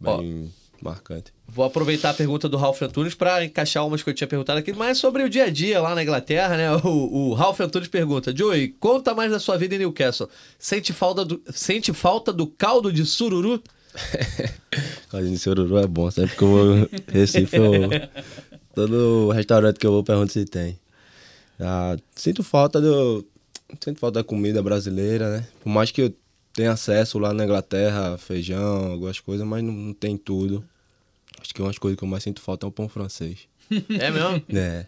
bem 0.00 0.50
marcante. 0.80 1.30
Vou 1.46 1.62
aproveitar 1.62 2.08
a 2.08 2.14
pergunta 2.14 2.48
do 2.48 2.56
Ralf 2.56 2.80
Antunes 2.80 3.14
para 3.14 3.44
encaixar 3.44 3.86
umas 3.86 4.02
que 4.02 4.08
eu 4.08 4.14
tinha 4.14 4.26
perguntado 4.26 4.58
aqui, 4.58 4.72
mas 4.72 4.96
sobre 4.96 5.22
o 5.22 5.28
dia 5.28 5.44
a 5.44 5.50
dia 5.50 5.78
lá 5.78 5.94
na 5.94 6.02
Inglaterra, 6.02 6.56
né? 6.56 6.72
O, 6.82 7.28
o 7.28 7.34
Ralf 7.34 7.60
Antunes 7.60 7.86
pergunta: 7.86 8.34
Joey, 8.34 8.68
conta 8.80 9.14
mais 9.14 9.30
da 9.30 9.38
sua 9.38 9.58
vida 9.58 9.74
em 9.74 9.78
Newcastle. 9.78 10.30
Sente 10.58 10.94
falta 10.94 11.22
do, 11.22 11.42
sente 11.52 11.92
falta 11.92 12.32
do 12.32 12.46
caldo 12.46 12.90
de 12.90 13.04
sururu? 13.04 13.62
Caldinho 15.10 15.34
de 15.34 15.38
Sururu 15.38 15.76
é 15.78 15.86
bom, 15.86 16.10
sempre 16.10 16.34
que 16.34 16.42
eu 16.42 16.48
vou 16.48 16.88
Recife, 17.08 17.56
eu, 17.56 17.90
todo 18.74 19.30
restaurante 19.32 19.78
que 19.78 19.86
eu 19.86 19.92
vou 19.92 20.02
pergunto 20.02 20.32
se 20.32 20.46
tem. 20.46 20.78
Ah, 21.60 21.96
sinto 22.14 22.42
falta 22.42 22.80
do. 22.80 23.26
Sinto 23.80 24.00
falta 24.00 24.20
da 24.20 24.24
comida 24.24 24.62
brasileira, 24.62 25.30
né? 25.30 25.46
Por 25.62 25.68
mais 25.68 25.90
que 25.90 26.02
eu 26.02 26.14
tenha 26.52 26.72
acesso 26.72 27.18
lá 27.18 27.32
na 27.32 27.44
Inglaterra, 27.44 28.16
feijão, 28.18 28.92
algumas 28.92 29.20
coisas, 29.20 29.46
mas 29.46 29.62
não, 29.62 29.72
não 29.72 29.92
tem 29.92 30.16
tudo. 30.16 30.64
Acho 31.40 31.54
que 31.54 31.62
umas 31.62 31.78
coisas 31.78 31.96
que 31.98 32.04
eu 32.04 32.08
mais 32.08 32.22
sinto 32.24 32.40
falta 32.40 32.66
é 32.66 32.68
o 32.68 32.72
pão 32.72 32.88
francês. 32.88 33.40
É 34.00 34.10
mesmo? 34.10 34.42
né? 34.48 34.86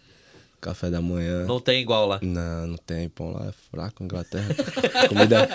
Café 0.59 0.91
da 0.91 1.01
manhã. 1.01 1.45
Não 1.45 1.59
tem 1.59 1.81
igual 1.81 2.07
lá. 2.07 2.19
Não, 2.21 2.67
não 2.67 2.77
tem. 2.77 3.09
Pão 3.09 3.31
lá 3.31 3.47
é 3.47 3.51
fraco 3.71 4.03
na 4.03 4.05
Inglaterra. 4.05 4.55
comida, 5.09 5.49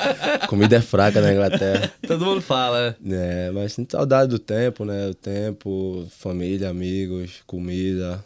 comida 0.49 0.77
é 0.77 0.81
fraca 0.81 1.20
na 1.20 1.33
Inglaterra. 1.33 1.93
Todo 2.07 2.24
mundo 2.24 2.41
fala. 2.41 2.97
É, 3.09 3.51
mas 3.53 3.72
sinto 3.72 3.93
saudade 3.93 4.31
do 4.31 4.39
tempo, 4.39 4.85
né? 4.85 5.09
O 5.09 5.14
tempo, 5.14 6.09
família, 6.11 6.70
amigos, 6.70 7.43
comida. 7.47 8.24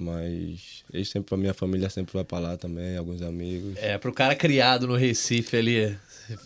Mas 0.00 0.84
eles 0.92 1.08
sempre, 1.08 1.34
a 1.34 1.38
minha 1.38 1.54
família 1.54 1.90
sempre 1.90 2.12
vai 2.12 2.24
pra 2.24 2.38
lá 2.38 2.56
também, 2.56 2.96
alguns 2.96 3.20
amigos. 3.20 3.76
É, 3.76 3.98
pro 3.98 4.12
cara 4.12 4.34
criado 4.34 4.86
no 4.86 4.94
Recife 4.94 5.56
ali, 5.56 5.96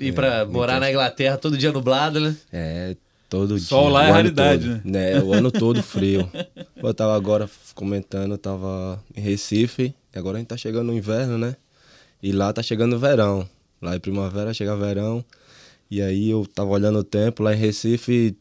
ir 0.00 0.08
É, 0.08 0.12
pra 0.12 0.46
morar 0.46 0.80
na 0.80 0.90
Inglaterra 0.90 1.36
todo 1.36 1.58
dia 1.58 1.70
nublado, 1.70 2.18
né? 2.18 2.34
É, 2.50 2.96
todo 3.28 3.58
Sol 3.58 3.84
dia. 3.84 3.92
lá 3.92 4.08
é 4.08 4.10
raridade, 4.10 4.68
todo, 4.68 4.80
né? 4.90 5.20
O 5.20 5.34
ano 5.34 5.50
todo 5.50 5.82
frio. 5.82 6.30
Eu 6.76 6.94
tava 6.94 7.14
agora 7.14 7.48
comentando, 7.74 8.32
eu 8.32 8.38
tava 8.38 9.02
em 9.14 9.20
Recife, 9.20 9.94
e 10.14 10.18
agora 10.18 10.36
a 10.36 10.40
gente 10.40 10.48
tá 10.48 10.56
chegando 10.56 10.86
no 10.86 10.94
inverno, 10.94 11.36
né? 11.36 11.54
E 12.22 12.32
lá 12.32 12.52
tá 12.52 12.62
chegando 12.62 12.96
o 12.96 12.98
verão. 12.98 13.48
Lá 13.80 13.94
é 13.94 13.98
primavera, 13.98 14.54
chega 14.54 14.76
verão. 14.76 15.24
E 15.90 16.00
aí 16.00 16.30
eu 16.30 16.46
tava 16.46 16.70
olhando 16.70 17.00
o 17.00 17.04
tempo, 17.04 17.42
lá 17.42 17.52
em 17.52 17.58
Recife, 17.58 18.34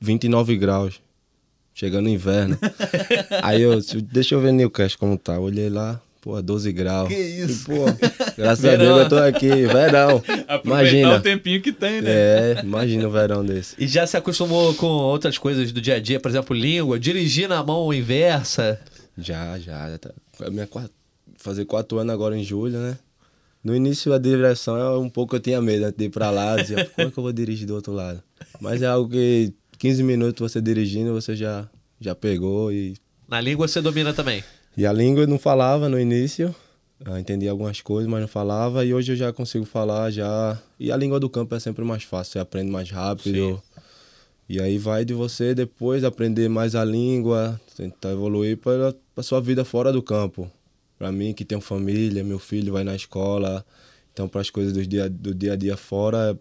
29 0.00 0.56
graus. 0.56 1.00
Chegando 1.78 2.06
o 2.06 2.08
inverno. 2.08 2.58
aí 3.40 3.62
eu, 3.62 3.80
deixa 4.02 4.34
eu 4.34 4.40
ver 4.40 4.50
Newcastle 4.50 4.98
como 4.98 5.16
tá. 5.16 5.38
Olhei 5.38 5.70
lá, 5.70 6.00
pô, 6.20 6.42
12 6.42 6.72
graus. 6.72 7.06
Que 7.06 7.14
isso? 7.14 7.70
E, 7.70 7.76
pô, 7.76 7.84
graças 8.36 8.64
a 8.64 8.70
Verão. 8.70 8.84
Deus 8.84 8.98
eu 8.98 9.08
tô 9.08 9.16
aqui, 9.18 9.48
verão. 9.48 10.16
Aproveitar 10.48 10.64
Imagina. 10.64 11.16
o 11.18 11.20
tempinho 11.20 11.62
que 11.62 11.70
tem, 11.70 12.02
né? 12.02 12.10
É, 12.10 12.60
imagina 12.64 13.06
um 13.06 13.10
verão 13.12 13.44
desse. 13.44 13.76
E 13.78 13.86
já 13.86 14.04
se 14.08 14.16
acostumou 14.16 14.74
com 14.74 14.88
outras 14.88 15.38
coisas 15.38 15.70
do 15.70 15.80
dia 15.80 15.94
a 15.94 16.00
dia, 16.00 16.18
por 16.18 16.28
exemplo, 16.28 16.56
língua, 16.56 16.98
dirigir 16.98 17.48
na 17.48 17.62
mão 17.62 17.94
inversa. 17.94 18.80
Já, 19.16 19.56
já. 19.60 19.88
já 19.88 19.98
tá. 19.98 20.10
A 20.44 20.50
minha 20.50 20.66
quarta, 20.66 20.90
fazer 21.36 21.64
quatro 21.64 21.98
anos 21.98 22.12
agora 22.12 22.36
em 22.36 22.42
julho, 22.42 22.76
né? 22.80 22.98
No 23.62 23.72
início 23.72 24.12
a 24.12 24.18
direção 24.18 24.76
é 24.76 24.98
um 24.98 25.08
pouco 25.08 25.36
eu 25.36 25.40
tinha 25.40 25.62
medo 25.62 25.84
antes 25.84 25.96
de 25.96 26.06
ir 26.06 26.10
pra 26.10 26.30
lá, 26.30 26.56
dizia, 26.56 26.90
como 26.96 27.06
é 27.06 27.10
que 27.12 27.18
eu 27.18 27.22
vou 27.22 27.32
dirigir 27.32 27.68
do 27.68 27.76
outro 27.76 27.92
lado? 27.92 28.20
Mas 28.60 28.82
é 28.82 28.86
algo 28.86 29.08
que 29.08 29.54
15 29.78 30.02
minutos 30.02 30.52
você 30.52 30.60
dirigindo, 30.60 31.12
você 31.12 31.36
já, 31.36 31.68
já 32.00 32.14
pegou 32.14 32.72
e. 32.72 32.94
Na 33.28 33.40
língua 33.40 33.68
você 33.68 33.80
domina 33.80 34.12
também. 34.12 34.42
E 34.76 34.86
a 34.86 34.92
língua 34.92 35.22
eu 35.24 35.28
não 35.28 35.38
falava 35.38 35.88
no 35.88 35.98
início, 35.98 36.54
Ah, 37.04 37.20
entendia 37.20 37.50
algumas 37.50 37.80
coisas, 37.80 38.10
mas 38.10 38.20
não 38.20 38.28
falava. 38.28 38.84
E 38.84 38.92
hoje 38.92 39.12
eu 39.12 39.16
já 39.16 39.32
consigo 39.32 39.64
falar 39.64 40.10
já. 40.10 40.60
E 40.80 40.90
a 40.90 40.96
língua 40.96 41.20
do 41.20 41.30
campo 41.30 41.54
é 41.54 41.60
sempre 41.60 41.84
mais 41.84 42.02
fácil, 42.02 42.32
você 42.32 42.38
aprende 42.40 42.70
mais 42.70 42.90
rápido. 42.90 43.62
E 44.48 44.60
aí 44.60 44.78
vai 44.78 45.04
de 45.04 45.12
você 45.12 45.54
depois 45.54 46.02
aprender 46.04 46.48
mais 46.48 46.74
a 46.74 46.84
língua, 46.84 47.60
tentar 47.76 48.12
evoluir 48.12 48.56
para 48.56 48.94
a 49.16 49.22
sua 49.22 49.40
vida 49.40 49.64
fora 49.64 49.92
do 49.92 50.02
campo. 50.02 50.50
Para 50.98 51.12
mim, 51.12 51.32
que 51.34 51.44
tenho 51.44 51.60
família, 51.60 52.24
meu 52.24 52.38
filho 52.38 52.72
vai 52.72 52.82
na 52.82 52.96
escola, 52.96 53.64
então 54.12 54.26
para 54.28 54.40
as 54.40 54.50
coisas 54.50 54.72
do 54.72 54.84
dia, 54.84 55.08
do 55.08 55.32
dia 55.34 55.52
a 55.52 55.56
dia 55.56 55.76
fora, 55.76 56.36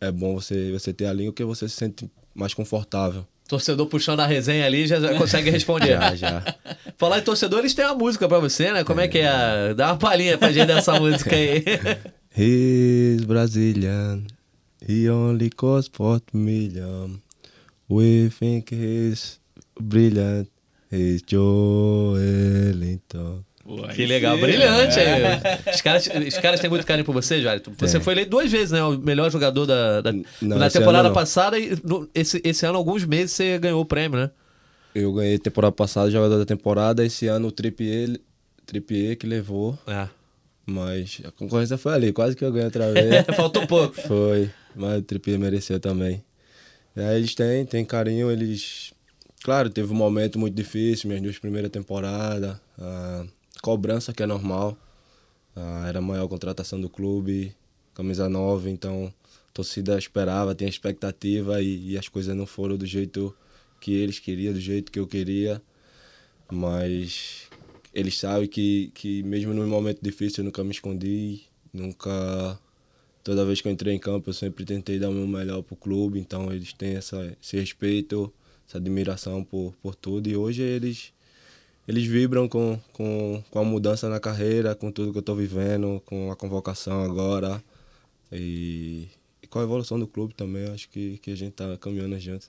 é, 0.00 0.06
é 0.06 0.12
bom 0.12 0.34
você, 0.34 0.70
você 0.72 0.92
ter 0.94 1.06
a 1.06 1.12
língua 1.12 1.32
porque 1.32 1.44
você 1.44 1.68
se 1.68 1.76
sente 1.76 2.08
mais 2.34 2.54
confortável. 2.54 3.26
Torcedor 3.48 3.86
puxando 3.86 4.20
a 4.20 4.26
resenha 4.26 4.64
ali 4.64 4.86
já, 4.86 5.14
consegue 5.18 5.50
responder. 5.50 5.98
já, 6.00 6.14
já. 6.14 6.54
Falar 6.96 7.18
em 7.18 7.22
torcedor, 7.22 7.58
eles 7.58 7.74
têm 7.74 7.84
uma 7.84 7.94
música 7.94 8.28
pra 8.28 8.38
você, 8.38 8.72
né? 8.72 8.84
Como 8.84 9.00
é, 9.00 9.04
é 9.04 9.08
que 9.08 9.18
é? 9.18 9.74
Dá 9.74 9.88
uma 9.88 9.98
palhinha 9.98 10.38
pra 10.38 10.52
gente 10.52 10.66
dessa 10.66 10.98
música 10.98 11.34
aí. 11.34 11.64
He's 12.34 13.24
Brazilian. 13.24 14.22
He 14.88 15.08
only 15.08 15.50
costs 15.50 15.88
40 15.94 16.34
million. 16.34 17.20
We 17.88 18.30
think 18.30 18.72
he's 18.72 19.38
brilliant. 19.78 20.48
He's 20.90 21.22
Joelinton. 21.22 22.16
Que 23.94 24.06
legal, 24.06 24.38
brilhante 24.38 24.98
é. 24.98 25.14
aí. 25.14 25.74
Os 25.74 25.80
caras, 25.80 26.08
os 26.28 26.38
caras 26.38 26.60
têm 26.60 26.70
muito 26.70 26.86
carinho 26.86 27.04
por 27.04 27.12
você, 27.12 27.40
Jário. 27.40 27.62
Você 27.78 28.00
foi 28.00 28.14
eleito 28.14 28.30
duas 28.30 28.50
vezes, 28.50 28.70
né? 28.70 28.82
O 28.82 28.98
melhor 28.98 29.30
jogador 29.30 29.66
da, 29.66 30.00
da 30.00 30.12
não, 30.40 30.58
na 30.58 30.70
temporada 30.70 31.10
passada 31.10 31.58
e 31.58 31.76
no, 31.84 32.08
esse, 32.14 32.40
esse 32.44 32.66
ano, 32.66 32.78
alguns 32.78 33.04
meses, 33.04 33.32
você 33.32 33.58
ganhou 33.58 33.80
o 33.80 33.84
prêmio, 33.84 34.18
né? 34.18 34.30
Eu 34.94 35.12
ganhei 35.12 35.38
temporada 35.38 35.72
passada, 35.72 36.10
jogador 36.10 36.38
da 36.38 36.44
temporada. 36.44 37.04
Esse 37.04 37.26
ano 37.26 37.48
o 37.48 37.52
Trippier, 37.52 38.20
Trippier 38.66 39.16
que 39.16 39.26
levou. 39.26 39.78
É. 39.86 40.08
Mas 40.66 41.20
a 41.24 41.30
concorrência 41.30 41.76
foi 41.76 41.94
ali, 41.94 42.12
quase 42.12 42.36
que 42.36 42.44
eu 42.44 42.52
ganhei 42.52 42.66
outra 42.66 42.92
vez. 42.92 43.24
Faltou 43.34 43.66
pouco. 43.66 44.00
Foi, 44.02 44.50
mas 44.74 44.98
o 44.98 45.02
Trippier 45.02 45.38
mereceu 45.38 45.80
também. 45.80 46.22
E 46.94 47.00
aí 47.00 47.16
eles 47.16 47.34
têm, 47.34 47.64
têm 47.64 47.84
carinho, 47.84 48.30
eles... 48.30 48.92
Claro, 49.42 49.70
teve 49.70 49.92
um 49.92 49.96
momento 49.96 50.38
muito 50.38 50.54
difícil, 50.54 51.08
minhas 51.08 51.22
duas 51.22 51.38
primeiras 51.38 51.70
temporadas. 51.70 52.56
A 52.78 53.24
cobrança 53.62 54.12
que 54.12 54.22
é 54.22 54.26
normal. 54.26 54.76
era 55.88 56.00
a 56.00 56.02
maior 56.02 56.28
contratação 56.28 56.80
do 56.80 56.90
clube, 56.90 57.54
camisa 57.94 58.28
nova, 58.28 58.68
então 58.68 59.12
a 59.48 59.52
torcida 59.52 59.98
esperava, 59.98 60.54
tinha 60.54 60.68
expectativa 60.68 61.62
e, 61.62 61.92
e 61.92 61.98
as 61.98 62.08
coisas 62.08 62.36
não 62.36 62.46
foram 62.46 62.76
do 62.76 62.86
jeito 62.86 63.34
que 63.80 63.92
eles 63.94 64.18
queriam, 64.18 64.52
do 64.52 64.60
jeito 64.60 64.90
que 64.90 64.98
eu 64.98 65.06
queria. 65.06 65.62
Mas 66.50 67.48
eles 67.94 68.18
sabem 68.18 68.48
que, 68.48 68.90
que 68.94 69.22
mesmo 69.22 69.54
num 69.54 69.66
momento 69.66 70.00
difícil 70.02 70.42
eu 70.42 70.46
nunca 70.46 70.64
me 70.64 70.72
escondi, 70.72 71.42
nunca 71.72 72.58
toda 73.22 73.44
vez 73.44 73.60
que 73.60 73.68
eu 73.68 73.72
entrei 73.72 73.94
em 73.94 73.98
campo 73.98 74.30
eu 74.30 74.34
sempre 74.34 74.64
tentei 74.64 74.98
dar 74.98 75.08
o 75.08 75.12
meu 75.12 75.26
melhor 75.26 75.62
pro 75.62 75.76
clube, 75.76 76.18
então 76.18 76.52
eles 76.52 76.72
têm 76.72 76.96
essa, 76.96 77.36
esse 77.40 77.56
respeito, 77.58 78.32
essa 78.68 78.78
admiração 78.78 79.44
por, 79.44 79.74
por 79.82 79.94
tudo 79.94 80.28
e 80.28 80.36
hoje 80.36 80.62
eles 80.62 81.12
eles 81.86 82.06
vibram 82.06 82.48
com, 82.48 82.78
com, 82.92 83.42
com 83.50 83.58
a 83.58 83.64
mudança 83.64 84.08
na 84.08 84.20
carreira, 84.20 84.74
com 84.74 84.90
tudo 84.90 85.12
que 85.12 85.18
eu 85.18 85.20
estou 85.20 85.36
vivendo, 85.36 86.02
com 86.06 86.30
a 86.30 86.36
convocação 86.36 87.02
agora 87.02 87.62
e, 88.30 89.08
e, 89.42 89.46
com 89.46 89.58
a 89.58 89.62
evolução 89.62 89.98
do 89.98 90.06
clube 90.06 90.34
também, 90.34 90.68
acho 90.70 90.88
que, 90.88 91.18
que 91.18 91.32
a 91.32 91.36
gente 91.36 91.52
está 91.52 91.76
caminhando 91.76 92.18
junto. 92.18 92.46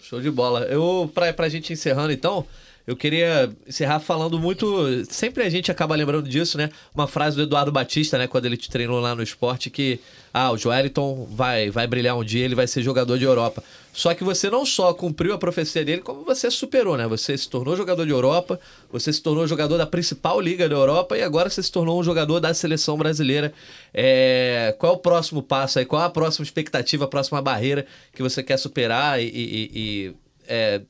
Show 0.00 0.20
de 0.20 0.30
bola. 0.30 0.62
Eu, 0.62 1.10
pra 1.14 1.48
gente 1.48 1.72
encerrando 1.72 2.12
então, 2.12 2.46
eu 2.86 2.96
queria 2.96 3.50
encerrar 3.66 4.00
falando 4.00 4.38
muito. 4.38 5.04
Sempre 5.08 5.44
a 5.44 5.48
gente 5.48 5.70
acaba 5.70 5.94
lembrando 5.94 6.28
disso, 6.28 6.58
né? 6.58 6.68
Uma 6.92 7.06
frase 7.06 7.36
do 7.36 7.42
Eduardo 7.42 7.70
Batista, 7.70 8.18
né? 8.18 8.26
Quando 8.26 8.46
ele 8.46 8.56
te 8.56 8.68
treinou 8.68 8.98
lá 8.98 9.14
no 9.14 9.22
esporte, 9.22 9.70
que 9.70 10.00
ah, 10.34 10.50
o 10.50 10.58
Joeliton 10.58 11.28
vai, 11.30 11.70
vai 11.70 11.86
brilhar 11.86 12.16
um 12.16 12.24
dia, 12.24 12.44
ele 12.44 12.56
vai 12.56 12.66
ser 12.66 12.82
jogador 12.82 13.18
de 13.18 13.24
Europa. 13.24 13.62
Só 13.92 14.12
que 14.14 14.24
você 14.24 14.50
não 14.50 14.66
só 14.66 14.92
cumpriu 14.92 15.32
a 15.32 15.38
profecia 15.38 15.84
dele, 15.84 16.02
como 16.02 16.24
você 16.24 16.50
superou, 16.50 16.96
né? 16.96 17.06
Você 17.06 17.38
se 17.38 17.48
tornou 17.48 17.76
jogador 17.76 18.04
de 18.04 18.10
Europa, 18.10 18.58
você 18.90 19.12
se 19.12 19.22
tornou 19.22 19.46
jogador 19.46 19.78
da 19.78 19.86
principal 19.86 20.40
liga 20.40 20.68
da 20.68 20.74
Europa 20.74 21.16
e 21.16 21.22
agora 21.22 21.48
você 21.48 21.62
se 21.62 21.70
tornou 21.70 22.00
um 22.00 22.02
jogador 22.02 22.40
da 22.40 22.52
seleção 22.52 22.96
brasileira. 22.96 23.52
É... 23.94 24.74
Qual 24.78 24.94
é 24.94 24.96
o 24.96 24.98
próximo 24.98 25.40
passo 25.40 25.78
aí? 25.78 25.84
Qual 25.84 26.02
é 26.02 26.06
a 26.06 26.10
próxima 26.10 26.42
expectativa, 26.42 27.04
a 27.04 27.08
próxima 27.08 27.40
barreira 27.40 27.86
que 28.12 28.22
você 28.22 28.42
quer 28.42 28.56
superar 28.56 29.22
e, 29.22 29.26
e, 29.26 29.70
e 29.74 30.14
é 30.48 30.80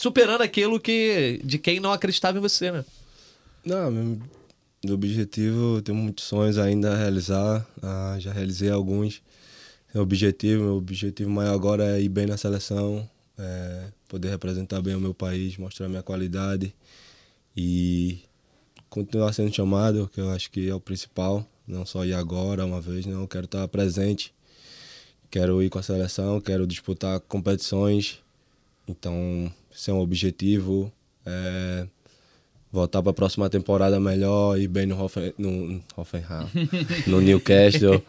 superando 0.00 0.40
aquilo 0.40 0.80
que 0.80 1.40
de 1.44 1.58
quem 1.58 1.78
não 1.78 1.92
acreditava 1.92 2.38
em 2.38 2.40
você, 2.40 2.72
né? 2.72 2.84
Não, 3.62 3.90
meu 3.90 4.94
objetivo, 4.94 5.76
eu 5.76 5.82
tenho 5.82 5.98
muitos 5.98 6.24
sonhos 6.24 6.56
ainda 6.56 6.92
a 6.92 6.96
realizar, 6.96 7.66
ah, 7.82 8.16
já 8.18 8.32
realizei 8.32 8.70
alguns. 8.70 9.22
Meu 9.92 10.02
objetivo, 10.02 10.62
meu 10.62 10.76
objetivo 10.76 11.28
maior 11.28 11.54
agora 11.54 11.98
é 11.98 12.00
ir 12.00 12.08
bem 12.08 12.24
na 12.24 12.38
seleção, 12.38 13.08
é 13.36 13.88
poder 14.08 14.30
representar 14.30 14.80
bem 14.80 14.94
o 14.94 15.00
meu 15.00 15.12
país, 15.12 15.58
mostrar 15.58 15.88
minha 15.88 16.02
qualidade 16.02 16.74
e 17.54 18.20
continuar 18.88 19.34
sendo 19.34 19.54
chamado, 19.54 20.10
que 20.14 20.20
eu 20.20 20.30
acho 20.30 20.50
que 20.50 20.66
é 20.66 20.74
o 20.74 20.80
principal, 20.80 21.46
não 21.66 21.84
só 21.84 22.06
ir 22.06 22.14
agora 22.14 22.64
uma 22.64 22.80
vez, 22.80 23.04
não, 23.04 23.26
quero 23.26 23.44
estar 23.44 23.68
presente. 23.68 24.32
Quero 25.30 25.62
ir 25.62 25.68
com 25.68 25.78
a 25.78 25.82
seleção, 25.82 26.40
quero 26.40 26.66
disputar 26.66 27.20
competições. 27.20 28.18
Então, 28.88 29.52
é 29.88 29.94
um 29.94 30.00
objetivo. 30.00 30.92
É, 31.24 31.86
voltar 32.72 33.02
para 33.02 33.10
a 33.10 33.14
próxima 33.14 33.48
temporada 33.48 34.00
melhor, 34.00 34.58
ir 34.58 34.68
bem 34.68 34.86
no, 34.86 35.00
Hoffen, 35.00 35.32
no 35.38 35.80
Hoffenheim, 35.96 36.46
no 37.06 37.20
Newcastle. 37.20 38.02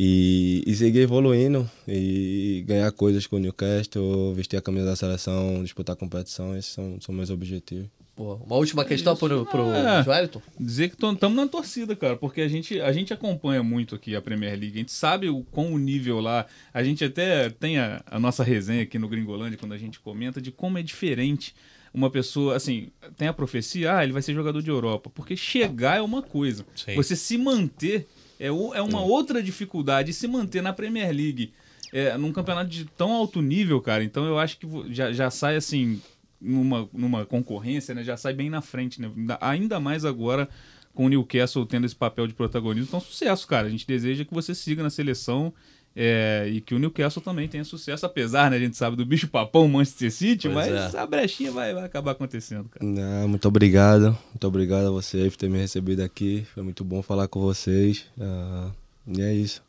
E, 0.00 0.62
e, 0.64 0.76
seguir 0.76 1.00
evoluindo 1.00 1.68
e 1.88 2.62
ganhar 2.68 2.92
coisas 2.92 3.26
com 3.26 3.34
o 3.34 3.38
Newcastle, 3.40 4.32
vestir 4.32 4.56
a 4.56 4.62
camisa 4.62 4.86
da 4.86 4.94
seleção, 4.94 5.60
disputar 5.64 5.96
competição, 5.96 6.56
esses 6.56 6.72
são, 6.72 7.00
são 7.00 7.12
meus 7.12 7.30
objetivos. 7.30 7.88
Pô, 8.18 8.34
uma 8.34 8.56
última 8.56 8.84
questão 8.84 9.12
Isso. 9.12 9.24
pro, 9.24 9.46
pro 9.46 9.72
é, 9.72 10.02
Joelito? 10.02 10.42
Dizer 10.58 10.88
que 10.88 10.96
estamos 10.96 11.36
na 11.36 11.46
torcida, 11.46 11.94
cara, 11.94 12.16
porque 12.16 12.40
a 12.40 12.48
gente, 12.48 12.80
a 12.80 12.90
gente 12.90 13.12
acompanha 13.12 13.62
muito 13.62 13.94
aqui 13.94 14.16
a 14.16 14.20
Premier 14.20 14.58
League, 14.58 14.74
a 14.74 14.78
gente 14.78 14.90
sabe 14.90 15.28
o, 15.28 15.44
quão 15.52 15.72
o 15.72 15.78
nível 15.78 16.18
lá, 16.18 16.44
a 16.74 16.82
gente 16.82 17.04
até 17.04 17.48
tem 17.48 17.78
a, 17.78 18.02
a 18.10 18.18
nossa 18.18 18.42
resenha 18.42 18.82
aqui 18.82 18.98
no 18.98 19.08
Gringolândia, 19.08 19.56
quando 19.56 19.72
a 19.72 19.78
gente 19.78 20.00
comenta 20.00 20.42
de 20.42 20.50
como 20.50 20.78
é 20.78 20.82
diferente 20.82 21.54
uma 21.94 22.10
pessoa, 22.10 22.56
assim, 22.56 22.88
tem 23.16 23.28
a 23.28 23.32
profecia, 23.32 23.98
ah, 23.98 24.02
ele 24.02 24.12
vai 24.12 24.20
ser 24.20 24.34
jogador 24.34 24.60
de 24.62 24.68
Europa, 24.68 25.08
porque 25.14 25.36
chegar 25.36 25.98
é 25.98 26.02
uma 26.02 26.20
coisa, 26.20 26.66
Sim. 26.74 26.96
você 26.96 27.14
se 27.14 27.38
manter 27.38 28.08
é, 28.40 28.50
o, 28.50 28.74
é 28.74 28.82
uma 28.82 29.00
outra 29.00 29.40
dificuldade, 29.40 30.12
se 30.12 30.26
manter 30.26 30.60
na 30.60 30.72
Premier 30.72 31.14
League, 31.14 31.52
é, 31.92 32.18
num 32.18 32.32
campeonato 32.32 32.68
de 32.68 32.84
tão 32.84 33.12
alto 33.12 33.40
nível, 33.40 33.80
cara, 33.80 34.02
então 34.02 34.26
eu 34.26 34.40
acho 34.40 34.58
que 34.58 34.66
já, 34.92 35.12
já 35.12 35.30
sai, 35.30 35.54
assim, 35.54 36.02
numa, 36.40 36.88
numa 36.92 37.26
concorrência, 37.26 37.94
né, 37.94 38.04
já 38.04 38.16
sai 38.16 38.32
bem 38.32 38.48
na 38.50 38.60
frente, 38.60 39.00
né? 39.00 39.10
Ainda 39.40 39.80
mais 39.80 40.04
agora 40.04 40.48
com 40.94 41.06
o 41.06 41.08
Newcastle 41.08 41.64
tendo 41.66 41.86
esse 41.86 41.94
papel 41.94 42.26
de 42.26 42.34
protagonismo. 42.34 42.88
Então, 42.88 43.00
sucesso, 43.00 43.46
cara. 43.46 43.68
A 43.68 43.70
gente 43.70 43.86
deseja 43.86 44.24
que 44.24 44.34
você 44.34 44.54
siga 44.54 44.82
na 44.82 44.90
seleção 44.90 45.52
é, 45.94 46.48
e 46.50 46.60
que 46.60 46.74
o 46.74 46.78
Newcastle 46.78 47.22
também 47.22 47.48
tenha 47.48 47.64
sucesso, 47.64 48.06
apesar, 48.06 48.50
né, 48.50 48.56
a 48.56 48.60
gente 48.60 48.76
sabe 48.76 48.96
do 48.96 49.04
bicho 49.04 49.28
papão 49.28 49.66
Manchester 49.68 50.12
City, 50.12 50.48
pois 50.48 50.70
mas 50.70 50.94
é. 50.94 50.98
a 50.98 51.06
brechinha 51.06 51.50
vai, 51.50 51.74
vai 51.74 51.84
acabar 51.84 52.12
acontecendo, 52.12 52.68
cara. 52.68 52.84
Não, 52.84 53.28
muito 53.28 53.46
obrigado. 53.48 54.16
Muito 54.28 54.46
obrigado 54.46 54.86
a 54.86 54.90
vocês 54.90 55.32
por 55.32 55.38
ter 55.38 55.50
me 55.50 55.58
recebido 55.58 56.00
aqui. 56.00 56.46
Foi 56.54 56.62
muito 56.62 56.84
bom 56.84 57.02
falar 57.02 57.26
com 57.28 57.40
vocês. 57.40 58.06
Uh, 58.16 58.72
e 59.06 59.20
é 59.20 59.34
isso. 59.34 59.62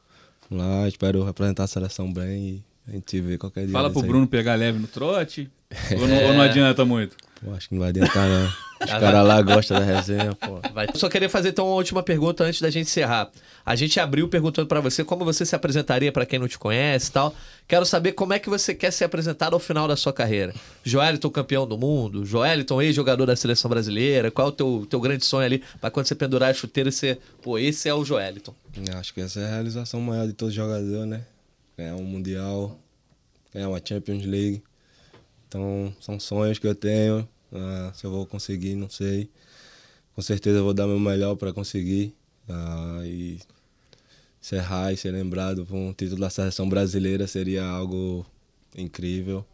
Vamos 0.50 0.66
lá, 0.66 0.88
espero 0.88 1.24
representar 1.24 1.64
a 1.64 1.68
seleção 1.68 2.12
bem 2.12 2.48
e 2.48 2.69
a 2.90 2.94
gente 2.94 3.22
vê 3.22 3.38
qualquer 3.38 3.66
dia. 3.66 3.72
Fala 3.72 3.90
pro 3.90 4.02
Bruno 4.02 4.28
pegar 4.28 4.56
leve 4.56 4.80
no 4.80 4.88
trote. 4.88 5.50
Ou 6.00 6.08
não, 6.08 6.24
ou 6.24 6.34
não 6.34 6.42
adianta 6.42 6.84
muito? 6.84 7.16
Pô, 7.44 7.54
acho 7.54 7.70
que 7.70 7.76
não 7.76 7.82
vai 7.82 7.90
adiantar, 7.90 8.28
não. 8.28 8.46
Os 8.82 8.90
caras 8.90 9.28
lá 9.28 9.42
gostam 9.42 9.80
da 9.80 9.86
resenha, 9.86 10.34
pô. 10.34 10.60
Vai. 10.74 10.88
Só 10.96 11.08
queria 11.08 11.30
fazer 11.30 11.50
então 11.50 11.68
uma 11.68 11.76
última 11.76 12.02
pergunta 12.02 12.44
antes 12.44 12.60
da 12.60 12.72
gente 12.72 12.88
encerrar. 12.88 13.30
A 13.64 13.76
gente 13.76 14.00
abriu 14.00 14.28
perguntando 14.28 14.68
para 14.68 14.82
você 14.82 15.04
como 15.04 15.24
você 15.24 15.46
se 15.46 15.56
apresentaria 15.56 16.12
para 16.12 16.26
quem 16.26 16.40
não 16.40 16.48
te 16.48 16.58
conhece 16.58 17.10
e 17.10 17.12
tal. 17.12 17.36
Quero 17.68 17.86
saber 17.86 18.14
como 18.14 18.34
é 18.34 18.40
que 18.40 18.50
você 18.50 18.74
quer 18.74 18.92
ser 18.92 19.06
apresentado 19.06 19.54
ao 19.54 19.60
final 19.60 19.88
da 19.88 19.96
sua 19.96 20.12
carreira. 20.12 20.56
Joeliton 20.84 21.30
campeão 21.30 21.68
do 21.68 21.78
mundo, 21.78 22.26
Joeliton 22.26 22.82
ex-jogador 22.82 23.28
da 23.28 23.36
seleção 23.36 23.70
brasileira. 23.70 24.32
Qual 24.32 24.48
é 24.48 24.50
o 24.50 24.54
teu, 24.54 24.88
teu 24.90 25.00
grande 25.00 25.24
sonho 25.24 25.46
ali 25.46 25.64
para 25.80 25.92
quando 25.92 26.08
você 26.08 26.16
pendurar 26.16 26.50
a 26.50 26.54
chuteira 26.54 26.90
e 26.90 26.92
ser, 26.92 27.20
pô, 27.44 27.60
esse 27.60 27.88
é 27.88 27.94
o 27.94 28.04
Joeliton? 28.04 28.56
Acho 28.98 29.14
que 29.14 29.22
essa 29.22 29.40
é 29.40 29.46
a 29.46 29.50
realização 29.50 30.02
maior 30.02 30.26
de 30.26 30.34
todo 30.34 30.52
jogador, 30.52 31.06
né? 31.06 31.22
Ganhar 31.80 31.96
um 31.96 32.04
Mundial, 32.04 32.78
ganhar 33.54 33.70
uma 33.70 33.80
Champions 33.82 34.26
League. 34.26 34.62
Então, 35.48 35.96
são 36.02 36.20
sonhos 36.20 36.60
que 36.60 36.68
eu 36.68 36.76
tenho. 36.76 37.22
Uh, 37.54 37.96
se 37.96 38.04
eu 38.04 38.12
vou 38.12 38.26
conseguir, 38.26 38.76
não 38.76 38.90
sei. 38.90 39.30
Com 40.14 40.22
certeza 40.22 40.62
vou 40.62 40.74
dar 40.74 40.86
meu 40.88 41.00
melhor 41.00 41.38
para 41.38 41.54
conseguir. 41.54 42.14
Uh, 42.50 43.06
e 43.06 43.40
encerrar 44.42 44.92
e 44.92 44.98
ser 44.98 45.12
lembrado 45.12 45.66
por 45.66 45.78
um 45.78 45.94
título 45.94 46.20
da 46.20 46.30
seleção 46.30 46.68
brasileira 46.68 47.26
seria 47.28 47.64
algo 47.64 48.26
incrível. 48.76 49.46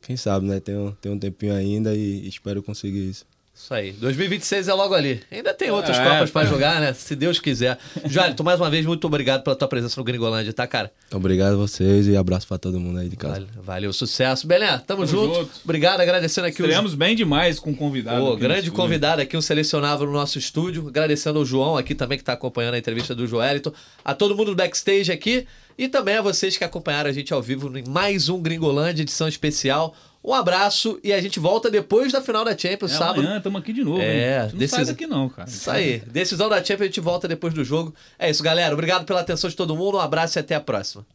Quem 0.00 0.16
sabe, 0.16 0.46
né? 0.46 0.60
Tem 0.60 1.12
um 1.12 1.18
tempinho 1.18 1.52
ainda 1.52 1.94
e 1.94 2.26
espero 2.26 2.62
conseguir 2.62 3.10
isso. 3.10 3.26
Isso 3.60 3.74
aí. 3.74 3.90
2026 3.90 4.68
é 4.68 4.72
logo 4.72 4.94
ali. 4.94 5.20
Ainda 5.32 5.52
tem 5.52 5.68
outras 5.68 5.98
É, 5.98 6.04
Copas 6.04 6.30
pra 6.30 6.42
é. 6.42 6.46
jogar, 6.46 6.80
né? 6.80 6.92
Se 6.92 7.16
Deus 7.16 7.40
quiser. 7.40 7.76
Joelito, 8.06 8.44
mais 8.44 8.60
uma 8.60 8.70
vez, 8.70 8.86
muito 8.86 9.04
obrigado 9.06 9.42
pela 9.42 9.56
tua 9.56 9.66
presença 9.66 9.98
no 10.00 10.04
Gringolândia, 10.04 10.52
tá, 10.52 10.64
cara? 10.64 10.92
Obrigado 11.12 11.54
a 11.54 11.56
vocês 11.56 12.06
e 12.06 12.16
abraço 12.16 12.46
pra 12.46 12.56
todo 12.56 12.78
mundo 12.78 13.00
aí 13.00 13.08
de 13.08 13.16
casa. 13.16 13.40
Valeu, 13.40 13.48
valeu 13.62 13.92
sucesso. 13.92 14.46
Belé, 14.46 14.78
tamo, 14.86 15.04
junto. 15.04 15.34
junto. 15.34 15.50
Obrigado, 15.64 16.00
agradecendo 16.00 16.46
aqui 16.46 16.62
os 16.62 16.68
Estreamos 16.68 16.94
bem 16.94 17.16
demais 17.16 17.58
com 17.58 17.72
o 17.72 17.76
convidado. 17.76 18.20
Pô, 18.24 18.30
no 18.30 18.36
grande 18.36 18.70
convidado 18.70 19.20
aqui, 19.20 19.36
um 19.36 19.42
selecionável 19.42 20.06
no 20.06 20.12
nosso 20.12 20.38
estúdio. 20.38 20.86
Agradecendo 20.86 21.40
ao 21.40 21.44
João 21.44 21.76
aqui 21.76 21.96
também, 21.96 22.16
que 22.16 22.22
está 22.22 22.34
acompanhando 22.34 22.74
a 22.74 22.78
entrevista 22.78 23.12
do 23.12 23.26
Joelito. 23.26 23.74
A 24.04 24.14
todo 24.14 24.36
mundo 24.36 24.52
do 24.52 24.56
backstage 24.56 25.10
aqui. 25.10 25.46
E 25.76 25.86
também 25.88 26.16
a 26.16 26.22
vocês 26.22 26.56
que 26.56 26.64
acompanharam 26.64 27.08
a 27.08 27.12
gente 27.12 27.32
ao 27.32 27.40
vivo 27.40 27.76
em 27.78 27.84
mais 27.88 28.28
um 28.28 28.40
Gringolândia, 28.42 29.02
edição 29.02 29.28
especial. 29.28 29.94
Um 30.22 30.34
abraço 30.34 30.98
e 31.02 31.12
a 31.12 31.20
gente 31.20 31.38
volta 31.38 31.70
depois 31.70 32.12
da 32.12 32.20
final 32.20 32.44
da 32.44 32.56
Champions, 32.56 32.92
é, 32.92 32.96
sábado. 32.96 33.20
Amanhã, 33.20 33.38
estamos 33.38 33.60
aqui 33.60 33.72
de 33.72 33.84
novo. 33.84 34.00
É, 34.00 34.42
hein? 34.42 34.48
não 34.52 34.58
decis... 34.58 34.76
sai 34.76 34.84
daqui 34.84 35.06
não, 35.06 35.28
cara. 35.28 35.48
Isso 35.48 35.70
aí. 35.70 36.00
Decisão 36.06 36.48
da 36.48 36.56
Champions, 36.56 36.82
a 36.82 36.86
gente 36.86 37.00
volta 37.00 37.28
depois 37.28 37.54
do 37.54 37.64
jogo. 37.64 37.94
É 38.18 38.28
isso, 38.28 38.42
galera. 38.42 38.74
Obrigado 38.74 39.04
pela 39.04 39.20
atenção 39.20 39.48
de 39.48 39.56
todo 39.56 39.76
mundo. 39.76 39.96
Um 39.96 40.00
abraço 40.00 40.38
e 40.38 40.40
até 40.40 40.54
a 40.54 40.60
próxima. 40.60 41.06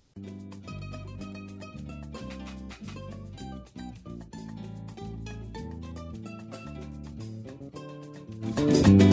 Música 8.56 9.13